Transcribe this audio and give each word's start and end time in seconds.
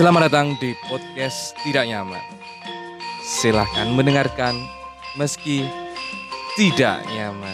Selamat 0.00 0.32
datang 0.32 0.56
di 0.56 0.72
podcast 0.88 1.52
Tidak 1.60 1.84
Nyaman. 1.84 2.24
Silahkan 3.20 3.84
mendengarkan 3.92 4.56
meski 5.20 5.60
tidak 6.56 7.04
nyaman. 7.12 7.52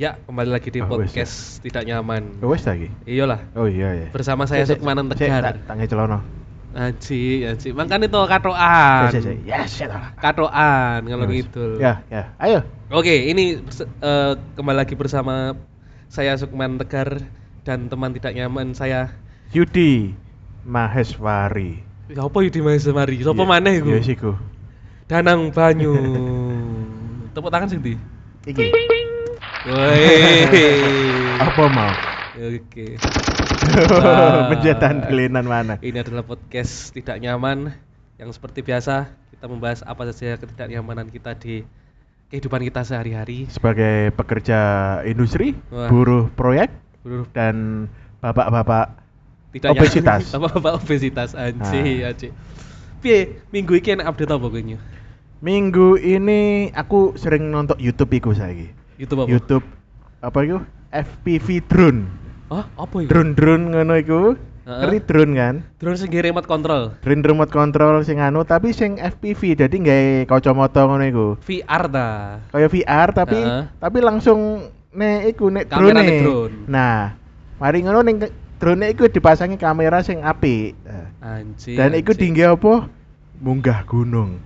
Ya, 0.00 0.16
kembali 0.24 0.48
lagi 0.48 0.72
di 0.72 0.80
Oh, 0.80 0.88
wes 0.96 1.12
ya. 1.12 1.20
podcast 1.20 1.60
Tidak 1.60 1.84
Nyaman. 1.84 2.40
Oh, 2.40 2.48
wes 2.48 2.64
lagi. 2.64 2.88
Iyalah, 3.04 3.52
Oh 3.52 3.68
iya 3.68 3.92
ya. 3.92 4.08
bersama 4.08 4.48
saya 4.48 4.64
Sukmanan 4.64 5.12
Tegar. 5.12 5.60
Tangi 5.68 5.84
celono. 5.84 6.24
Aji, 6.72 7.44
aji. 7.44 7.76
Makanya 7.76 8.08
itu 8.08 8.16
katoan. 8.16 9.12
Cek, 9.12 9.20
cek. 9.28 9.36
Ya, 9.44 9.68
lah. 9.92 10.16
Katoan 10.16 11.04
kalau 11.04 11.24
Yes. 11.28 11.36
gitu. 11.44 11.64
Ya, 11.76 12.00
ya. 12.08 12.32
Ayo. 12.40 12.77
Oke, 12.88 13.28
ini 13.28 13.60
eh, 14.00 14.32
kembali 14.56 14.80
lagi 14.80 14.96
bersama 14.96 15.52
saya 16.08 16.32
Sukman 16.40 16.80
Tegar 16.80 17.20
dan 17.60 17.84
teman 17.92 18.16
tidak 18.16 18.32
nyaman 18.32 18.72
saya. 18.72 19.12
Yudi 19.52 20.16
Maheswari. 20.64 21.84
Ya 22.08 22.24
apa 22.24 22.40
Yudi 22.40 22.64
Maheswari? 22.64 23.20
Sopo 23.20 23.44
Iya, 23.44 23.52
maneh 23.52 23.84
iku? 23.84 23.92
Sih 24.00 24.16
ku. 24.16 24.32
Danang 25.04 25.52
Banyu. 25.52 25.92
Tepuk 27.36 27.52
tangan 27.52 27.68
sing 27.68 27.84
ndi? 27.84 28.00
Iki. 28.48 28.72
Woi. 29.68 30.04
Apa 31.44 31.64
mau? 31.68 31.92
Oke. 32.40 32.96
Wah. 34.00 34.48
Menjatan 34.48 35.04
belinan 35.04 35.44
mana? 35.44 35.76
Ini 35.84 36.00
adalah 36.00 36.24
podcast 36.24 36.96
tidak 36.96 37.20
nyaman 37.20 37.68
yang 38.16 38.32
seperti 38.32 38.64
biasa 38.64 39.12
kita 39.36 39.44
membahas 39.44 39.84
apa 39.84 40.08
saja 40.08 40.40
ketidaknyamanan 40.40 41.12
kita 41.12 41.36
di 41.36 41.68
kehidupan 42.28 42.60
kita 42.68 42.84
sehari-hari. 42.84 43.48
Sebagai 43.48 44.12
pekerja 44.12 44.58
industri, 45.04 45.56
Wah. 45.72 45.88
buruh 45.88 46.28
proyek, 46.32 46.68
Bro, 47.00 47.24
dan 47.32 47.88
bapak-bapak 48.20 49.00
tidak 49.56 49.70
Obesitas. 49.72 50.22
apa 50.36 50.48
apa 50.52 50.70
obesitas 50.76 51.32
anjir 51.32 52.04
Ah. 52.04 52.12
anjir 52.12 52.30
piye 53.00 53.40
minggu 53.48 53.78
ini 53.78 53.96
enak 53.96 54.06
update 54.12 54.32
apa 54.34 54.46
gue 54.50 54.76
Minggu 55.38 55.94
ini 55.96 56.68
aku 56.74 57.14
sering 57.14 57.48
nonton 57.48 57.78
YouTube 57.78 58.10
iku 58.10 58.34
saiki. 58.34 58.74
YouTube 58.98 59.22
apa 59.22 59.28
YouTube 59.30 59.64
apa 60.18 60.38
itu? 60.42 60.58
FPV 60.90 61.46
drone. 61.70 62.00
oh 62.50 62.66
apa 62.74 62.96
itu 62.98 63.08
Drone-drone 63.08 63.64
ngono 63.70 63.94
iku. 63.94 64.20
Heeh. 64.68 64.80
Ngerti 64.84 64.98
drone 65.08 65.32
kan? 65.32 65.54
drone 65.80 65.96
sing 65.96 66.12
remote 66.12 66.44
control 66.44 66.92
Drone 67.00 67.24
remote 67.24 67.48
control 67.48 68.04
sing 68.04 68.20
anu 68.20 68.44
tapi 68.44 68.76
sing 68.76 69.00
FPV 69.00 69.64
jadi 69.64 69.72
nggawe 69.72 70.28
kacamata 70.28 70.84
ngono 70.84 71.04
iku. 71.08 71.28
VR 71.40 71.88
ta 71.88 72.08
Kayak 72.52 72.70
VR 72.76 73.08
tapi 73.16 73.40
Heeh. 73.40 73.64
tapi 73.80 73.98
langsung 74.04 74.68
nek 74.92 75.32
iku 75.32 75.48
nek 75.48 75.72
drone. 75.72 76.68
Nah, 76.68 77.16
mari 77.56 77.80
ngono 77.80 78.04
ning 78.04 78.20
drone 78.60 78.92
iku 78.92 79.08
dipasangi 79.08 79.56
kamera 79.56 80.04
sing 80.04 80.20
apik. 80.20 80.76
Nah, 80.84 81.08
anjir 81.40 81.72
Dan 81.72 81.96
iku 81.96 82.12
tinggi 82.12 82.44
apa? 82.44 82.92
Munggah 83.40 83.88
gunung. 83.88 84.36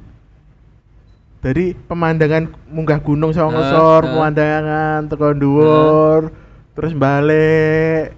Jadi 1.43 1.75
pemandangan 1.75 2.47
munggah 2.71 3.03
gunung 3.03 3.35
sama 3.35 3.59
ngesor, 3.59 4.07
heeh. 4.07 4.13
pemandangan 4.15 5.11
tekan 5.11 5.35
dhuwur, 5.43 6.31
terus 6.79 6.95
balik. 6.95 8.15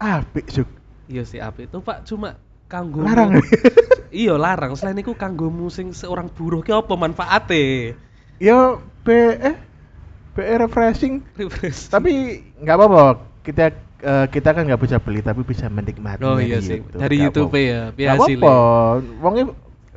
Apik 0.00 0.48
suk. 0.48 0.77
Iya 1.08 1.24
sih 1.24 1.40
apik. 1.40 1.72
Itu 1.72 1.80
pak 1.80 2.04
cuma 2.06 2.36
kanggo 2.68 3.02
Larang. 3.02 3.40
iya 4.14 4.36
larang. 4.36 4.76
Selain 4.76 5.00
itu 5.00 5.16
kanggo 5.16 5.48
musing 5.48 5.96
seorang 5.96 6.28
buruh 6.28 6.60
ki 6.60 6.72
apa 6.76 6.94
manfaate? 6.94 7.96
Yo 8.38 8.84
be 9.02 9.34
eh 9.40 9.56
be 10.36 10.42
refreshing. 10.60 11.24
Refresh 11.34 11.88
tapi 11.90 12.44
nggak 12.60 12.76
apa-apa. 12.76 13.04
Kita 13.42 13.72
eh, 14.04 14.26
kita 14.28 14.52
kan 14.52 14.62
nggak 14.68 14.80
bisa 14.84 14.96
beli 15.00 15.24
tapi 15.24 15.42
bisa 15.42 15.66
menikmati 15.72 16.22
oh 16.22 16.38
iya 16.38 16.60
sih. 16.60 16.84
Dari 16.84 17.16
YouTube 17.18 17.56
ya 17.56 17.90
nggak 17.90 18.14
apa-apa. 18.20 18.54
Wongnya 19.24 19.44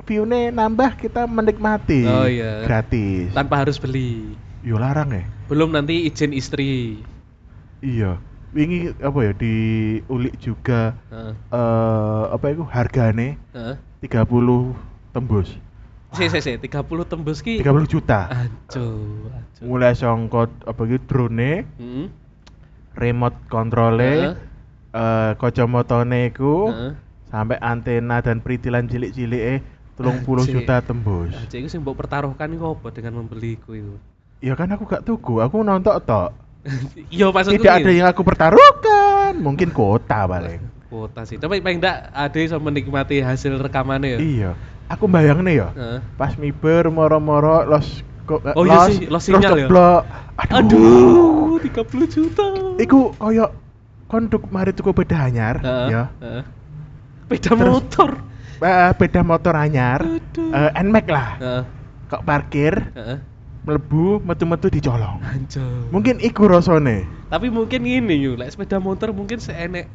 view-nya 0.02 0.50
nambah 0.50 0.98
kita 0.98 1.30
menikmati. 1.30 2.08
Oh 2.08 2.26
iya. 2.26 2.66
gratis. 2.66 3.36
Tanpa 3.36 3.62
harus 3.62 3.78
beli. 3.78 4.34
Yo 4.64 4.80
larang 4.80 5.12
ya. 5.14 5.28
Belum 5.52 5.76
nanti 5.76 6.08
izin 6.08 6.32
istri. 6.32 7.04
Iya 7.82 8.31
wingi 8.52 8.92
apa 9.00 9.20
ya 9.24 9.32
diulik 9.32 10.36
juga 10.40 10.96
eh 11.52 12.24
apa 12.32 12.46
itu 12.52 12.64
hargane 12.68 13.40
Heeh. 13.56 13.76
30 14.04 14.76
tembus 15.12 15.56
Si, 16.12 16.28
si, 16.28 16.44
si, 16.44 16.52
30 16.60 17.08
tembus 17.08 17.40
ki. 17.40 17.64
30 17.64 17.88
juta 17.88 18.28
Aduh, 18.28 19.32
aduh. 19.32 19.64
mulai 19.64 19.96
songkot 19.96 20.52
apa 20.68 20.82
gitu 20.84 21.04
drone 21.08 21.64
Hmm. 21.80 22.12
remote 23.00 23.38
controlnya 23.48 24.36
Heeh. 24.36 24.36
eh 24.92 25.32
kacamatane 25.40 26.28
iku 26.36 26.76
Heeh. 26.76 26.92
sampai 27.32 27.56
antena 27.64 28.20
dan 28.20 28.44
peritilan 28.44 28.92
cilik-cilik 28.92 29.40
eh 29.56 29.60
30 29.96 30.44
Anjir. 30.44 30.60
juta 30.60 30.84
tembus. 30.84 31.32
Aja 31.32 31.56
iku 31.56 31.72
sing 31.72 31.80
mbok 31.80 31.96
pertaruhkan 31.96 32.52
iku 32.52 32.76
apa 32.76 32.92
dengan 32.92 33.24
membeliku 33.24 33.72
itu? 33.72 33.96
Ya 34.44 34.58
kan 34.58 34.68
aku 34.74 34.84
gak 34.90 35.06
tuku, 35.08 35.40
aku 35.40 35.62
nonton 35.64 35.96
tok. 36.04 36.34
Iya 37.14 37.28
maksudku 37.30 37.58
Tidak 37.58 37.74
ada 37.74 37.92
yang 37.92 38.08
aku 38.08 38.22
pertaruhkan, 38.22 39.34
mungkin 39.38 39.70
kota 39.72 40.26
paling. 40.26 40.62
kuota 40.88 41.24
sih. 41.24 41.40
Tapi 41.40 41.64
paling 41.64 41.80
enggak 41.80 42.12
ada 42.12 42.36
yang 42.36 42.60
menikmati 42.60 43.24
hasil 43.24 43.56
rekamannya 43.58 44.16
ya. 44.16 44.20
Iya, 44.20 44.52
aku 44.88 45.08
bayang 45.08 45.40
nih 45.42 45.64
ya. 45.64 45.68
Heeh. 45.72 46.00
Pas 46.16 46.36
miber 46.36 46.92
moro-moro 46.92 47.64
los 47.64 48.04
Oh 48.56 48.64
iya 48.64 48.88
sih, 48.88 49.08
los 49.08 49.24
sinyal 49.24 49.56
ya? 49.56 49.68
ceblok. 49.68 50.04
Aduh, 50.52 51.60
30 51.60 52.08
juta. 52.08 52.44
Iku 52.76 53.12
koyo 53.16 53.52
konduk 54.08 54.48
mari 54.48 54.72
tuku 54.72 54.92
beda 54.92 55.28
anyar 55.28 55.60
Heeh, 55.60 55.88
ya. 55.90 56.04
Beda 57.28 57.52
Terus- 57.52 57.60
motor. 57.60 58.10
Eh, 58.62 58.92
beda 58.96 59.22
motor 59.24 59.54
anyar. 59.56 60.00
Aduh. 60.06 60.52
Eh, 60.54 60.72
Nmax 60.80 61.06
lah. 61.08 61.30
Kok 62.08 62.22
parkir. 62.22 62.76
Melebu, 63.62 64.22
metu-metu 64.26 64.68
dicolong. 64.74 65.22
Anjir. 65.22 65.62
Mungkin 65.94 66.18
iku 66.22 66.50
rasane. 66.50 67.06
Tapi 67.30 67.48
mungkin 67.54 67.86
gini 67.86 68.18
yuk, 68.18 68.42
lek 68.42 68.50
sepeda 68.54 68.82
motor 68.82 69.14
mungkin 69.14 69.38
seenek 69.38 69.86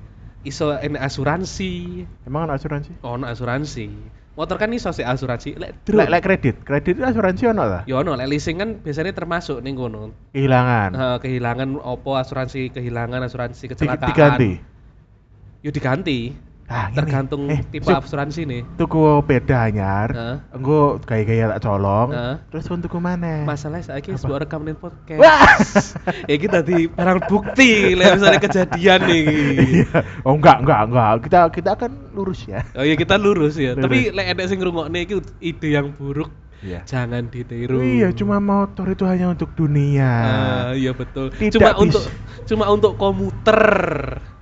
iso 0.47 0.71
enek 0.79 1.03
asuransi. 1.03 2.07
Emang 2.23 2.47
ada 2.47 2.55
asuransi? 2.55 2.95
Oh, 3.03 3.19
ono 3.19 3.27
asuransi. 3.27 3.91
Motor 4.37 4.61
kan 4.61 4.71
iso 4.71 4.93
sih 4.93 5.03
asuransi. 5.03 5.57
Lek 5.59 5.83
Lek 5.91 6.09
lek 6.13 6.23
kredit, 6.23 6.57
kredit 6.63 7.01
itu 7.01 7.03
asuransi 7.03 7.43
ono 7.51 7.65
lah. 7.67 7.83
Ya 7.91 7.99
ono, 7.99 8.15
lek 8.15 8.31
leasing 8.31 8.63
kan 8.63 8.79
biasanya 8.79 9.11
termasuk 9.17 9.59
ning 9.65 9.75
kono. 9.75 10.15
Kehilangan. 10.31 10.91
Nah, 10.95 11.17
kehilangan 11.19 11.81
opo 11.83 12.15
asuransi 12.15 12.71
kehilangan 12.71 13.27
asuransi 13.27 13.67
kecelakaan. 13.67 14.09
diganti. 14.15 14.53
Yo 15.67 15.75
diganti. 15.75 16.46
Ah, 16.67 16.91
ngene. 16.91 16.97
Tergantung 16.99 17.43
Eh, 17.47 17.63
tipe 17.65 17.87
Suk, 17.87 18.03
asuransi 18.03 18.43
nih. 18.43 18.63
tuku 18.75 18.99
beda 19.23 19.57
anyar. 19.65 20.09
Heeh. 20.11 20.37
Engko 20.51 20.99
gaya-gaya 20.99 21.55
tak 21.55 21.63
colong. 21.63 22.11
Heeh. 22.11 22.35
Terus 22.51 22.65
kon 22.67 22.83
tuku 22.83 22.99
mana? 22.99 23.47
Masalahnya 23.47 23.87
saya 23.87 24.03
Apa? 24.03 24.19
sebuah 24.19 24.39
rekam 24.43 24.67
nih 24.67 24.75
podcast. 24.75 25.21
Wah. 25.23 25.47
ya 26.31 26.37
kita 26.37 26.61
di 26.61 26.91
barang 26.91 27.21
bukti, 27.27 27.95
lek 27.95 28.19
misalnya 28.19 28.41
kejadian 28.43 29.01
nih. 29.07 29.25
Iya. 29.79 29.99
oh 30.23 30.35
enggak, 30.35 30.59
enggak, 30.61 30.81
enggak. 30.91 31.11
Kita 31.23 31.41
kita 31.49 31.71
akan 31.75 31.91
lurus 32.13 32.41
ya. 32.45 32.67
Oh 32.75 32.83
iya 32.83 32.95
kita 32.95 33.15
lurus 33.15 33.55
ya. 33.55 33.79
Lurus. 33.79 33.87
Tapi 33.87 33.99
lek 34.11 34.27
ada 34.27 34.43
sing 34.45 34.59
ngrungokne 34.59 34.99
iki 35.03 35.15
ide 35.39 35.69
yang 35.71 35.95
buruk, 35.95 36.35
Iya. 36.67 36.81
jangan 36.83 37.31
ditiru. 37.31 37.79
Iya, 37.79 38.11
cuma 38.11 38.43
motor 38.43 38.91
itu 38.91 39.07
hanya 39.07 39.31
untuk 39.31 39.55
dunia. 39.55 40.11
Ah, 40.11 40.71
iya 40.75 40.91
betul. 40.91 41.31
Tidak 41.31 41.55
cuma 41.55 41.71
bis- 41.79 41.83
untuk 41.87 42.03
cuma 42.43 42.65
untuk 42.67 42.93
komuter. 42.99 43.63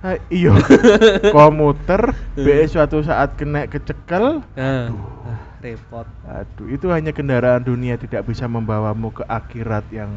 Ah, 0.01 0.17
iya. 0.33 0.53
Komuter 1.35 2.13
be 2.33 2.65
suatu 2.65 3.05
saat 3.05 3.37
kena 3.37 3.69
kecekel. 3.69 4.41
Nah, 4.57 4.89
ah, 5.25 5.39
repot. 5.61 6.05
Aduh, 6.25 6.65
itu 6.69 6.89
hanya 6.89 7.13
kendaraan 7.13 7.61
dunia 7.61 7.97
tidak 7.97 8.25
bisa 8.25 8.49
membawamu 8.49 9.13
ke 9.13 9.23
akhirat 9.25 9.85
yang 9.93 10.09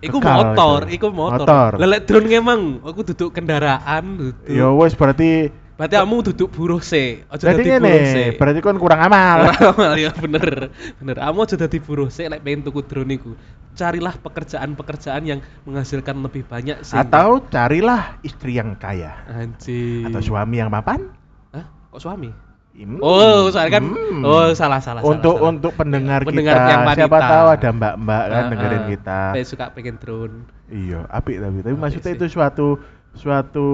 Iku 0.00 0.16
kekal 0.16 0.56
motor, 0.56 0.80
itu. 0.88 0.96
iku 0.96 1.08
motor. 1.12 1.44
Motor. 1.44 1.70
Lelek 1.76 2.08
drone 2.08 2.32
emang, 2.32 2.60
aku 2.80 3.04
duduk 3.12 3.36
kendaraan 3.36 4.16
duduk. 4.16 4.48
Ya 4.48 4.72
wes 4.72 4.96
berarti 4.96 5.52
Berarti 5.80 5.96
kamu 5.96 6.16
duduk 6.28 6.48
buruh 6.52 6.84
sih. 6.84 7.24
Aja 7.26 7.40
berarti 7.48 7.64
dadi 7.64 7.80
buruh 7.80 8.04
sih. 8.06 8.28
berarti 8.36 8.60
kan 8.60 8.76
kurang 8.76 9.00
amal. 9.00 9.38
Ora 9.80 9.96
ya 9.96 10.12
bener. 10.12 10.68
Bener. 11.00 11.16
Kamu 11.16 11.38
aja 11.40 11.56
dadi 11.56 11.78
buruh 11.80 12.12
sih 12.12 12.28
lek 12.28 12.44
pengen 12.44 12.60
tuku 12.60 12.84
drone 12.84 13.16
iku. 13.16 13.32
Carilah 13.72 14.12
pekerjaan-pekerjaan 14.14 15.22
yang 15.24 15.40
menghasilkan 15.64 16.20
lebih 16.20 16.44
banyak 16.44 16.84
sih. 16.84 16.92
Atau 16.92 17.40
carilah 17.48 18.20
istri 18.20 18.60
yang 18.60 18.76
kaya 18.76 19.24
anjing. 19.26 20.04
atau 20.04 20.20
suami 20.20 20.60
yang 20.60 20.68
mapan. 20.68 21.08
Hah? 21.48 21.64
Kok 21.88 21.98
suami? 21.98 22.28
Hmm. 22.70 23.00
Oh, 23.00 23.48
soalnya 23.48 23.76
kan 23.76 23.84
Hmm. 23.88 24.22
oh 24.22 24.52
salah 24.52 24.78
salah 24.78 25.00
untuk 25.00 25.32
salah, 25.32 25.42
salah. 25.42 25.50
untuk 25.50 25.72
pendengar, 25.74 26.20
Pendengar 26.22 26.54
kita 26.54 26.70
yang 26.70 26.82
wanita. 26.84 26.98
siapa 27.02 27.18
tahu 27.18 27.46
ada 27.50 27.68
mbak-mbak 27.72 28.22
kan 28.22 28.40
Ah, 28.40 28.48
dengerin 28.48 28.78
ah. 28.78 28.88
kita 28.88 29.20
Saya 29.32 29.44
suka 29.44 29.64
pengen 29.72 29.96
drone. 29.96 30.36
iya 30.68 31.00
apik 31.08 31.36
tapi 31.36 31.56
tapi 31.60 31.72
Apik 31.72 31.82
maksudnya 31.82 32.12
sih. 32.12 32.16
itu 32.16 32.26
suatu 32.30 32.66
suatu 33.12 33.68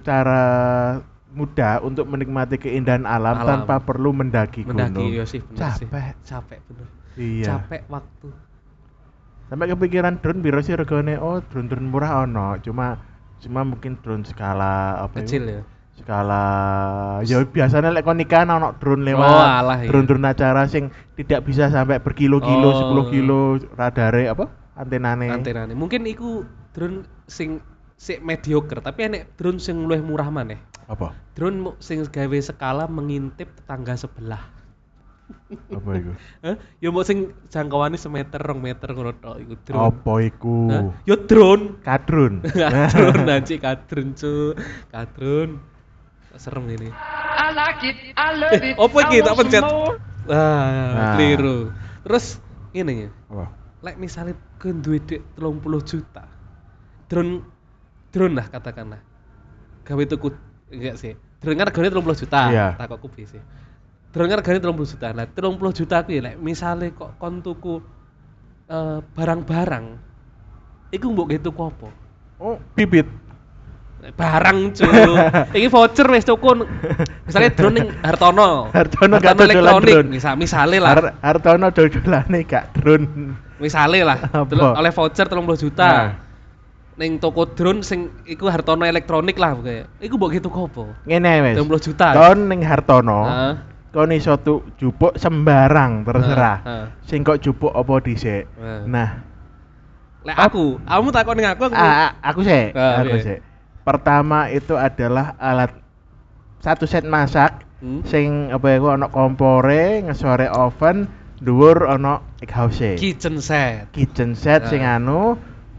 cara 0.00 0.44
mudah 1.38 1.78
untuk 1.80 2.04
menikmati 2.04 2.58
keindahan 2.58 3.06
alam, 3.06 3.38
Alam. 3.38 3.46
tanpa 3.62 3.78
perlu 3.78 4.10
mendaki, 4.10 4.66
Mendaki 4.66 4.90
gunung 4.90 5.08
iya 5.08 5.22
sih 5.22 5.38
bener 5.38 5.70
sih. 5.72 5.86
capek 5.86 6.14
Capek 6.26 6.58
bener. 6.66 6.86
iya 7.14 7.46
Capek 7.54 7.82
waktu. 7.86 8.28
Sampai 9.46 9.66
kepikiran 9.66 10.18
drone 10.18 10.42
biro 10.42 10.60
sih 10.60 10.74
regane 10.74 11.16
oh 11.16 11.40
drone-drone 11.40 11.86
murah 11.86 12.20
ono, 12.20 12.58
cuma 12.58 13.00
cuma 13.38 13.62
mungkin 13.62 13.96
drone 13.96 14.20
skala 14.22 14.98
apa 15.00 15.22
itu? 15.22 15.38
Kecil 15.38 15.44
ya. 15.48 15.62
skala 15.94 16.44
ya 17.26 17.42
biasanya 17.42 17.90
lek 17.90 18.02
kon 18.02 18.14
nikahan 18.14 18.46
drone 18.76 19.02
lewat 19.02 19.24
Oh, 19.24 19.42
alah, 19.42 19.78
iya. 19.80 19.88
drone-drone 19.88 20.26
acara 20.26 20.66
sing 20.66 20.90
tidak 21.14 21.42
bisa 21.42 21.66
sampai 21.68 21.98
berkilo-kilo 21.98 22.70
Oh. 22.70 23.02
10 23.02 23.10
kilo 23.10 23.40
radare 23.74 24.28
apa 24.28 24.46
antenane 24.74 25.26
Antenane. 25.26 25.72
Mungkin 25.72 26.06
iku 26.06 26.44
drone 26.70 27.02
sing 27.26 27.58
sik 27.98 28.22
mediocre, 28.22 28.78
tapi 28.78 29.10
enek 29.10 29.34
drone 29.34 29.58
sing 29.58 29.82
luwih 29.82 29.98
murah 29.98 30.30
maneh. 30.30 30.62
Apa 30.88 31.12
Drone 31.36 31.76
sing 31.78 32.02
gawe 32.02 32.38
skala 32.40 32.88
mengintip 32.88 33.52
tetangga 33.54 33.94
sebelah. 33.94 34.40
apa 35.68 35.90
itu 35.94 36.12
Hah? 36.44 36.56
Ya 36.80 36.88
mau 36.88 37.04
sing 37.04 37.30
jangkauannya 37.46 38.00
semeter, 38.00 38.40
rong 38.40 38.64
meter 38.64 38.88
ngono 38.90 39.12
tok 39.14 39.36
iku 39.38 39.54
drone. 39.62 39.84
apa 39.86 40.12
iku 40.24 40.56
Hah? 40.66 40.84
Ya 41.04 41.16
drone. 41.20 41.64
kadrun 41.86 42.40
kadrun 42.74 43.16
nanti 43.22 43.60
kadrun 43.60 44.16
cu 44.16 44.56
kadrun 44.88 45.60
serem 46.34 46.64
ini 46.70 46.88
I 47.38 47.50
like 47.52 47.82
it, 47.84 47.96
I 48.14 48.28
love 48.32 48.56
Eh, 48.56 48.72
it. 48.72 48.74
apa 48.78 48.96
iki? 49.04 49.16
Tak 49.20 49.34
pencet. 49.36 49.62
ah 49.64 49.86
Nah. 50.28 51.16
keliru 51.16 51.58
terus 52.04 52.36
ini 52.72 53.04
ya 53.04 53.10
apa 53.28 53.46
like 53.80 53.96
misalnya 53.96 54.36
ke 54.56 54.72
duit 54.72 55.04
duit 55.04 55.24
30 55.36 55.60
juta 55.84 56.24
drone 57.06 57.40
drone 58.08 58.34
lah 58.36 58.46
katakanlah 58.46 59.00
gawe 59.84 60.02
tuku 60.04 60.28
enggak 60.72 60.96
sih. 61.00 61.12
Drone 61.38 61.62
regane 61.62 61.88
30 61.90 62.20
juta. 62.24 62.40
Iya. 62.50 62.66
tak 62.74 62.86
kok 62.90 63.00
kubi 63.02 63.22
sih. 63.24 63.40
Drone 64.10 64.34
regane 64.34 64.58
30 64.58 64.90
juta. 64.90 65.06
Nah 65.14 65.26
30 65.26 65.78
juta 65.78 65.96
kuwi 66.02 66.18
like 66.18 66.38
misalnya 66.38 66.90
kok 66.92 67.14
kon 67.16 67.40
tuku 67.40 67.78
eh, 68.68 68.98
barang-barang 69.14 69.84
iku 70.92 71.06
mbok 71.12 71.26
gitu 71.32 71.50
apa? 71.54 71.88
Oh 72.42 72.56
bibit. 72.74 73.06
Barang 74.14 74.70
cu 74.78 74.86
ini 75.58 75.66
voucher 75.66 76.06
wis 76.06 76.22
tuku 76.22 76.46
misalnya 77.26 77.50
drone 77.50 77.74
ning 77.74 77.86
Hartono. 78.02 78.70
Hartono 78.70 79.18
gak 79.18 79.34
elektronik. 79.42 79.94
drone. 79.94 80.10
misal 80.14 80.34
misalnya 80.38 80.78
lah. 80.86 80.90
Har 80.94 81.02
Hartono 81.22 81.66
dodolane 81.74 82.40
gak 82.46 82.64
drone. 82.78 83.06
Misalnya 83.58 84.14
lah. 84.14 84.18
Oleh 84.78 84.94
voucher 84.94 85.26
30 85.26 85.62
juta. 85.66 85.90
Nah. 85.90 86.27
Ning 86.98 87.22
toko 87.22 87.46
drone 87.46 87.86
sing 87.86 88.10
iku 88.26 88.50
Hartono 88.50 88.82
elektronik 88.82 89.38
lah 89.38 89.54
pokoknya 89.54 89.86
iku 90.02 90.18
mbok 90.18 90.30
gitu 90.34 90.48
kopo 90.50 90.90
ngene 91.06 91.32
wis. 91.46 91.54
30 91.54 91.86
juta. 91.86 92.06
Kon 92.10 92.50
ning 92.50 92.60
Hartono 92.66 93.20
Heeh. 93.24 93.54
kon 93.94 94.10
iso 94.10 94.34
tu 94.36 94.66
jupuk 94.76 95.14
sembarang 95.14 96.02
terserah. 96.02 96.58
Sing 97.06 97.22
kok 97.22 97.38
jupuk 97.38 97.70
apa 97.70 98.02
dhisik. 98.02 98.50
Nah. 98.90 99.24
Lek 100.26 100.34
aku 100.36 100.82
kamu 100.82 101.08
takut 101.14 101.34
ning 101.38 101.46
aku 101.46 101.70
aku 101.70 101.78
ah, 101.78 102.18
aku 102.18 102.40
sih 102.42 102.74
Ah, 102.74 103.06
aku 103.06 103.16
sih 103.22 103.38
pertama 103.86 104.50
itu 104.50 104.74
adalah 104.74 105.38
alat 105.38 105.72
satu 106.60 106.84
set 106.84 107.06
masak 107.06 107.64
Hmm. 107.78 108.02
sing 108.02 108.50
apa 108.50 108.74
ya 108.74 108.82
ono 108.82 109.06
kompore 109.06 110.02
ngesore 110.02 110.50
oven 110.50 111.06
dhuwur 111.38 111.86
ono 111.86 112.26
house 112.50 112.98
kitchen 112.98 113.38
set. 113.38 113.86
Kitchen 113.94 114.34
set 114.34 114.66
sing 114.66 114.82
Ah. 114.82 114.98
anu 114.98 115.38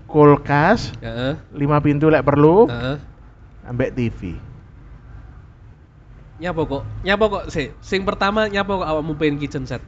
kulkas 0.10 0.92
heeh. 1.06 1.38
lima 1.54 1.78
pintu 1.80 2.10
lek 2.10 2.26
perlu 2.26 2.66
heeh. 2.66 2.98
ambek 3.70 3.94
TV 3.94 4.36
nyapa 6.40 6.64
kok? 6.64 6.84
Nyapa 7.04 7.26
kok 7.28 7.44
sih 7.52 7.68
sing 7.84 8.08
pertama 8.08 8.48
nyapa 8.48 8.72
kok 8.80 8.88
awakmu 8.88 9.20
pengen 9.20 9.36
kitchen 9.44 9.68
set? 9.68 9.84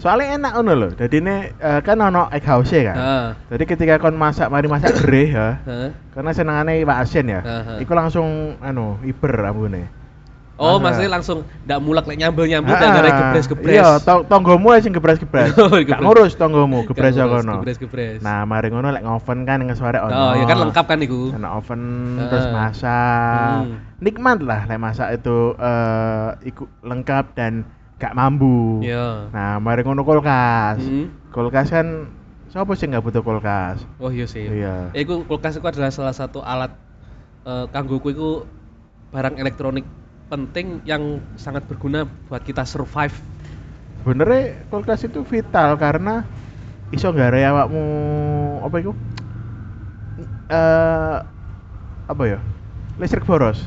Soalnya 0.00 0.40
enak 0.40 0.52
ngono 0.56 0.72
lho. 0.80 0.88
Jadi 0.96 1.20
ini 1.20 1.36
kan 1.60 2.00
ono 2.00 2.32
egg 2.32 2.48
house 2.48 2.72
kan? 2.72 2.96
Heeh. 2.96 3.26
Jadi 3.52 3.64
ketika 3.68 4.00
kon 4.00 4.16
masak 4.16 4.48
mari 4.48 4.64
masak 4.64 4.96
gereh 5.04 5.28
ya. 5.28 5.48
Heeh. 5.60 5.90
Karena 6.16 6.32
senengane 6.32 6.80
Pak 6.88 6.98
Asen 7.04 7.28
ya. 7.28 7.44
Heeh. 7.44 7.84
iku 7.84 7.92
langsung 7.92 8.56
anu 8.64 8.96
iber 9.04 9.44
ambune 9.44 9.92
oh 10.56 10.78
Masa- 10.78 10.82
maksudnya 11.02 11.10
langsung 11.10 11.38
ndak 11.64 11.78
mulak 11.78 12.04
lek 12.06 12.16
nyambel 12.16 12.46
Ah, 12.46 12.78
dan 12.78 12.88
gara 12.92 13.10
gebres 13.10 13.46
gebres 13.46 13.74
Iya, 13.74 13.88
to 13.98 14.22
tonggomu 14.24 14.70
aja 14.70 14.82
sing 14.82 14.94
gebres-gebres. 14.94 15.50
Oh, 15.58 15.70
Gak 15.72 15.82
gebres. 15.84 16.00
ngurus 16.00 16.32
tonggomu, 16.34 16.86
aja 16.86 17.22
ngurus, 17.22 17.42
kono. 17.42 17.52
gebres-gebres. 17.58 18.18
Nah, 18.20 18.42
mari 18.44 18.70
ngono 18.70 18.88
lek 18.88 19.02
ngoven 19.02 19.42
kan 19.42 19.58
ngesuare 19.60 19.98
ono. 19.98 20.14
oh 20.14 20.32
ya 20.34 20.44
kan 20.44 20.58
lengkap 20.60 20.84
kan 20.86 20.98
iku 21.00 21.34
Ono 21.34 21.48
oven 21.52 21.80
Heeh. 22.16 22.28
terus 22.28 22.46
masak. 22.48 23.56
Hmm. 23.60 23.76
Nikmat 23.98 24.38
lah 24.40 24.60
lek 24.64 24.78
masak 24.78 25.08
itu 25.12 25.36
eh 25.56 26.28
iku 26.44 26.64
lengkap 26.80 27.34
dan 27.34 27.66
gak 27.96 28.12
mambu. 28.12 28.78
iya 28.80 29.26
Nah, 29.30 29.58
mari 29.58 29.82
ngono 29.82 30.02
kulkas. 30.02 30.78
Hmm. 30.78 31.10
Kulkas 31.28 31.66
kan 31.68 31.86
siapa 32.46 32.70
sih 32.72 32.86
nggak 32.86 33.02
butuh 33.02 33.22
kulkas? 33.22 33.82
Oh 33.98 34.08
iya 34.08 34.24
sih. 34.24 34.46
Iya. 34.46 34.94
Iku 34.94 35.24
kulkas 35.24 35.56
itu 35.56 35.64
adalah 35.64 35.90
salah 35.90 36.14
satu 36.14 36.38
alat 36.38 36.70
eh 37.42 37.66
kanggoku 37.68 38.08
iku 38.08 38.30
barang 39.10 39.34
elektronik 39.36 39.82
penting 40.28 40.80
yang 40.88 41.20
sangat 41.36 41.64
berguna 41.68 42.08
buat 42.28 42.42
kita 42.42 42.64
survive. 42.64 43.14
Benernya 44.04 44.68
kulkas 44.68 45.04
itu 45.08 45.24
vital 45.24 45.76
karena 45.80 46.24
iso 46.92 47.08
nggare 47.08 47.40
awakmu 47.48 47.84
apa 48.64 48.76
itu? 48.80 48.92
Eh 50.52 51.16
apa 52.04 52.22
ya? 52.28 52.38
Listrik 53.00 53.24
boros. 53.24 53.64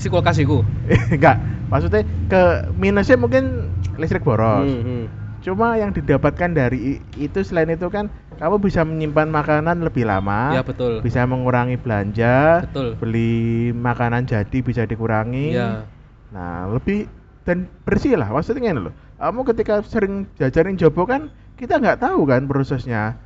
Si 0.00 0.10
kulkas 0.10 0.40
iku. 0.42 0.66
Enggak, 1.14 1.38
maksudnya 1.70 2.02
ke 2.26 2.42
minusnya 2.74 3.16
mungkin 3.20 3.70
listrik 4.00 4.26
boros. 4.26 4.66
Hmm, 4.66 4.82
hmm. 4.82 5.04
Cuma 5.40 5.78
yang 5.80 5.94
didapatkan 5.94 6.52
dari 6.52 7.00
itu 7.16 7.38
selain 7.40 7.72
itu 7.72 7.88
kan 7.88 8.12
kamu 8.40 8.56
bisa 8.58 8.80
menyimpan 8.82 9.28
makanan 9.28 9.84
lebih 9.84 10.08
lama. 10.08 10.56
Ya, 10.56 10.64
betul. 10.64 11.04
Bisa 11.04 11.28
mengurangi 11.28 11.76
belanja. 11.76 12.64
Betul. 12.64 12.96
Beli 12.96 13.68
makanan 13.70 14.24
jadi 14.24 14.58
bisa 14.64 14.88
dikurangi. 14.88 15.52
Iya. 15.52 15.84
Nah, 16.32 16.72
lebih 16.72 17.04
dan 17.44 17.68
bersih 17.84 18.16
lah. 18.16 18.32
Maksudnya 18.32 18.72
gini 18.72 18.80
loh. 18.80 18.94
Kamu 19.20 19.44
ketika 19.44 19.84
sering 19.84 20.24
jajarin 20.40 20.80
jobo 20.80 21.04
kan 21.04 21.28
kita 21.60 21.76
nggak 21.76 22.00
tahu 22.00 22.24
kan 22.24 22.48
prosesnya. 22.48 23.20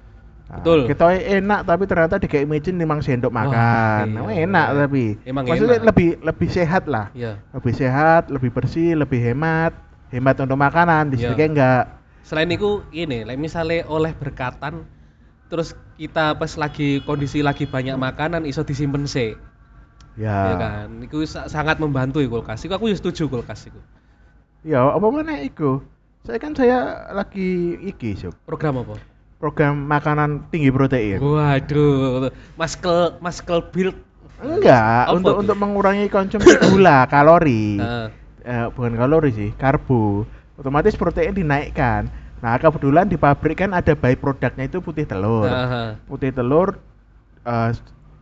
Nah, 0.50 0.60
Betul. 0.60 0.90
Kita 0.90 1.14
enak 1.14 1.64
tapi 1.64 1.86
ternyata 1.86 2.18
dikasih 2.18 2.44
micin 2.44 2.76
limang 2.76 3.00
sendok 3.00 3.30
Wah, 3.30 3.46
makan. 3.46 4.04
iya. 4.10 4.18
Emang 4.18 4.34
enak 4.34 4.66
tapi. 4.76 5.04
Emang 5.24 5.44
Maksudnya 5.46 5.78
enak. 5.78 5.88
lebih 5.88 6.08
lebih 6.20 6.48
sehat 6.50 6.84
lah. 6.90 7.06
Iya. 7.14 7.38
Lebih 7.54 7.72
sehat, 7.72 8.22
lebih 8.28 8.50
bersih, 8.50 8.98
lebih 8.98 9.22
hemat. 9.22 9.72
Hemat 10.10 10.42
untuk 10.42 10.58
makanan, 10.58 11.08
Iya. 11.08 11.12
listriknya 11.14 11.48
enggak. 11.48 11.84
Selain 12.24 12.48
itu 12.48 12.80
ini, 12.90 13.20
like 13.20 13.36
misalnya 13.36 13.84
oleh 13.84 14.16
berkatan 14.16 14.84
terus 15.54 15.70
kita 15.94 16.34
pas 16.34 16.50
lagi 16.58 16.98
kondisi 17.00 17.38
lagi 17.38 17.62
banyak 17.62 17.94
makanan 17.94 18.42
iso 18.42 18.66
disimpen 18.66 19.06
sih. 19.06 19.38
Ya. 20.18 20.50
Ya 20.50 20.54
kan? 20.58 20.88
Itu 20.98 21.22
sa- 21.22 21.46
sangat 21.46 21.78
membantu 21.78 22.18
ya 22.18 22.26
kulkas. 22.26 22.58
Iku 22.60 22.74
aku 22.74 22.90
setuju 22.90 23.30
kulkas 23.30 23.70
itu. 23.70 23.78
Ya, 24.66 24.82
apa 24.82 25.06
mana 25.06 25.38
iku? 25.38 25.78
Saya 26.26 26.42
kan 26.42 26.56
saya 26.56 26.78
lagi 27.12 27.78
iki, 27.78 28.18
Sob. 28.18 28.34
Program 28.42 28.82
apa? 28.82 28.98
Program 29.38 29.76
makanan 29.78 30.48
tinggi 30.48 30.72
protein. 30.72 31.20
Waduh, 31.20 32.32
maskel 32.56 33.14
maskel 33.20 33.62
build. 33.70 33.94
Enggak, 34.40 35.06
Apa 35.06 35.14
untuk 35.14 35.34
tuh? 35.36 35.40
untuk 35.46 35.56
mengurangi 35.56 36.10
konsumsi 36.10 36.58
gula, 36.66 37.06
kalori. 37.06 37.78
Heeh. 37.78 38.06
Eh, 38.42 38.66
bukan 38.74 38.98
kalori 38.98 39.30
sih, 39.30 39.50
karbo. 39.54 40.26
Otomatis 40.56 40.96
protein 40.96 41.32
dinaikkan. 41.32 42.08
Nah, 42.44 42.60
kebetulan 42.60 43.08
di 43.08 43.16
pabrik 43.16 43.64
kan 43.64 43.72
ada 43.72 43.96
by 43.96 44.20
produknya 44.20 44.68
itu 44.68 44.84
putih 44.84 45.08
telur. 45.08 45.48
Heeh. 45.48 45.96
Putih 46.04 46.28
telur 46.28 46.76
eh, 47.40 47.70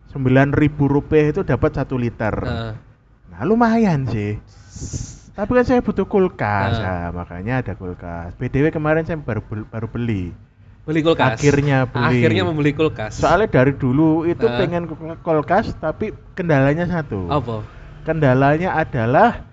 sembilan 0.09 0.55
ribu 0.55 0.87
rupiah 0.87 1.35
itu 1.35 1.43
dapat 1.43 1.75
satu 1.75 1.99
liter. 1.99 2.31
Heeh. 2.31 2.73
Nah, 3.35 3.43
lumayan 3.43 4.07
sih. 4.07 4.39
Tapi 5.33 5.51
kan 5.59 5.65
saya 5.65 5.81
butuh 5.83 6.07
kulkas, 6.07 6.79
Nah. 6.79 6.85
ya, 6.85 6.97
makanya 7.11 7.67
ada 7.67 7.73
kulkas. 7.75 8.37
BDW 8.39 8.71
kemarin 8.71 9.03
saya 9.03 9.19
baru 9.19 9.43
baru 9.43 9.89
beli. 9.91 10.31
Beli 10.85 11.01
kulkas. 11.03 11.41
Akhirnya 11.41 11.89
beli. 11.89 12.23
Akhirnya 12.23 12.43
membeli 12.47 12.73
kulkas. 12.77 13.19
Soalnya 13.19 13.49
dari 13.51 13.75
dulu 13.75 14.23
itu 14.23 14.47
Nah. 14.47 14.55
pengen 14.55 14.87
kul- 14.87 15.19
kulkas, 15.19 15.75
tapi 15.83 16.15
kendalanya 16.39 16.87
satu. 16.87 17.27
apa? 17.27 17.67
Kendalanya 18.05 18.77
adalah 18.77 19.47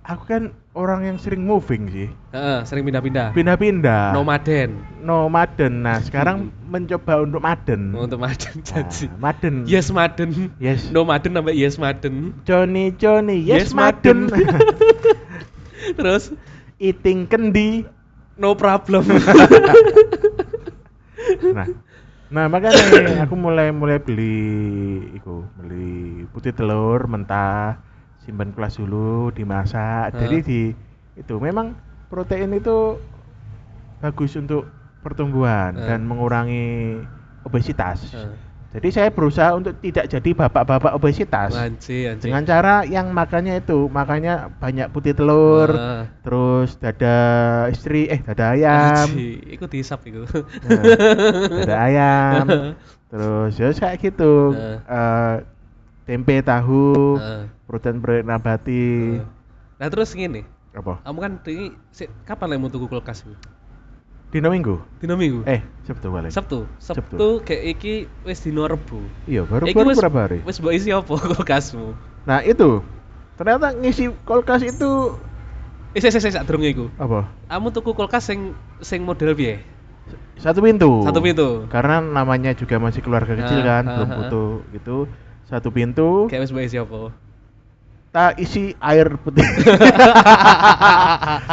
aku 0.00 0.22
kan 0.24 0.42
orang 0.78 1.02
yang 1.02 1.18
sering 1.18 1.42
moving 1.42 1.90
sih, 1.90 2.06
Heeh, 2.30 2.62
sering 2.62 2.86
pindah-pindah. 2.86 3.34
pindah-pindah. 3.34 4.14
Nomaden. 4.14 4.78
Nomaden. 5.02 5.82
Nah, 5.82 5.98
sekarang 5.98 6.54
mencoba 6.72 7.26
untuk 7.26 7.42
maden. 7.42 7.90
Untuk 7.90 8.22
Maden 8.22 8.62
jadi. 8.62 9.10
Nah, 9.10 9.18
maden. 9.18 9.54
Yes 9.66 9.90
Maden. 9.90 10.54
Yes. 10.62 10.86
Nomaden 10.88 11.34
sampai 11.34 11.58
Yes 11.58 11.74
Maden. 11.76 12.38
Johnny 12.46 12.94
Johnny, 12.94 13.42
yes, 13.42 13.68
Yes, 13.68 13.70
maden. 13.74 14.30
Maden. 14.30 14.58
Terus 15.98 16.30
Eating 16.78 17.26
kendi. 17.26 17.82
no 18.38 18.54
problem. 18.54 19.02
nah 21.56 21.66
nah 22.28 22.44
makanya 22.46 23.24
aku 23.24 23.34
mulai 23.34 23.72
mulai 23.72 23.98
beli 23.98 24.46
iku 25.16 25.42
beli 25.56 26.22
putih 26.28 26.52
telur 26.52 27.08
mentah 27.08 27.80
simpan 28.28 28.52
kelas 28.52 28.76
dulu 28.76 29.32
dimasak 29.32 30.12
Heeh. 30.12 30.20
jadi 30.20 30.36
di 30.44 30.60
itu 31.16 31.34
memang 31.40 31.72
protein 32.12 32.52
itu 32.52 33.00
bagus 34.04 34.36
untuk 34.36 34.68
pertumbuhan 35.00 35.72
Eh. 35.74 35.86
dan 35.88 36.04
mengurangi 36.04 37.00
obesitas. 37.42 38.12
Heeh. 38.12 38.36
Jadi 38.68 38.88
saya 38.92 39.08
berusaha 39.08 39.56
untuk 39.56 39.80
tidak 39.80 40.12
jadi 40.12 40.30
bapak-bapak 40.36 40.92
obesitas 40.92 41.56
Anjing, 41.56 42.04
anjing. 42.04 42.20
dengan 42.20 42.44
cara 42.44 42.84
yang 42.84 43.16
makannya 43.16 43.64
itu 43.64 43.88
makanya 43.88 44.52
banyak 44.60 44.92
putih 44.92 45.16
telur, 45.16 45.72
Wah. 45.72 46.04
terus 46.20 46.76
dada 46.76 47.16
istri 47.72 48.12
eh 48.12 48.20
dada 48.20 48.52
ayam, 48.52 49.08
Anjing, 49.08 49.40
iku 49.56 49.64
dihisap 49.72 50.04
iku. 50.04 50.28
Nah, 50.68 50.84
dada 51.64 51.76
ayam, 51.80 52.44
terus 53.08 53.56
ya 53.56 53.72
kayak 53.72 53.96
gitu, 54.04 54.52
Heeh. 54.52 54.76
Eh, 54.84 55.34
tempe 56.08 56.40
tahu, 56.40 57.20
Heeh. 57.20 57.42
protein-protein 57.68 58.24
nabati, 58.24 59.20
Heeh. 59.20 59.28
Nah 59.76 59.86
terus 59.86 60.10
gini, 60.10 60.40
apa? 60.72 61.04
kamu 61.04 61.18
kan 61.20 61.32
ini 61.46 61.76
si- 61.92 62.08
kapan 62.24 62.50
lagi 62.50 62.60
mau 62.60 62.72
tuku 62.72 62.88
kulkas 62.88 63.22
iku? 63.22 63.36
Dino 64.28 64.48
minggu? 64.48 64.76
Dino 65.00 65.16
Minggu. 65.16 65.40
Eh, 65.44 65.64
Sabtu 65.84 66.12
balik. 66.12 66.28
Sabtu. 66.28 66.68
Sabtu. 66.76 67.16
Sabtu 67.16 67.28
kayak 67.44 67.62
iki 67.64 67.94
wis 68.24 68.44
dino 68.44 68.68
Rebo. 68.68 69.00
Iya, 69.24 69.48
baru 69.48 69.64
Iki 69.64 69.72
baru 69.72 69.88
berapa 69.96 70.18
hari? 70.20 70.38
Wis 70.44 70.60
mbok 70.60 70.72
isi 70.72 70.92
apa 70.92 71.08
kulkasmu? 71.32 71.96
Nah, 72.28 72.44
itu. 72.44 72.84
Ternyata 73.40 73.72
ngisi 73.72 74.12
kulkas 74.24 74.60
itu 74.60 75.16
Eh, 75.96 76.04
sik 76.04 76.12
sik 76.12 76.28
sadurunge 76.28 76.68
iku. 76.68 76.86
apa? 77.00 77.24
Kamu 77.48 77.72
tuku 77.72 77.96
kulkas 77.96 78.28
sing 78.28 78.52
sing 78.84 79.00
model 79.00 79.32
piye? 79.32 79.64
Satu 80.36 80.60
pintu. 80.60 81.08
Satu 81.08 81.24
pintu. 81.24 81.64
Karena 81.72 82.04
namanya 82.04 82.52
juga 82.52 82.76
masih 82.76 83.00
keluarga 83.00 83.32
kecil 83.32 83.64
kan, 83.64 83.88
belum 83.88 84.08
butuh 84.12 84.48
gitu. 84.76 84.96
Satu 85.48 85.72
pintu, 85.72 86.28
Kayak 86.28 86.44
wis 86.44 86.52
mbok 86.52 86.64
isi 86.68 86.76
apa? 86.76 87.08
tak 88.08 88.40
isi 88.40 88.72
air 88.80 89.20
putih. 89.20 89.44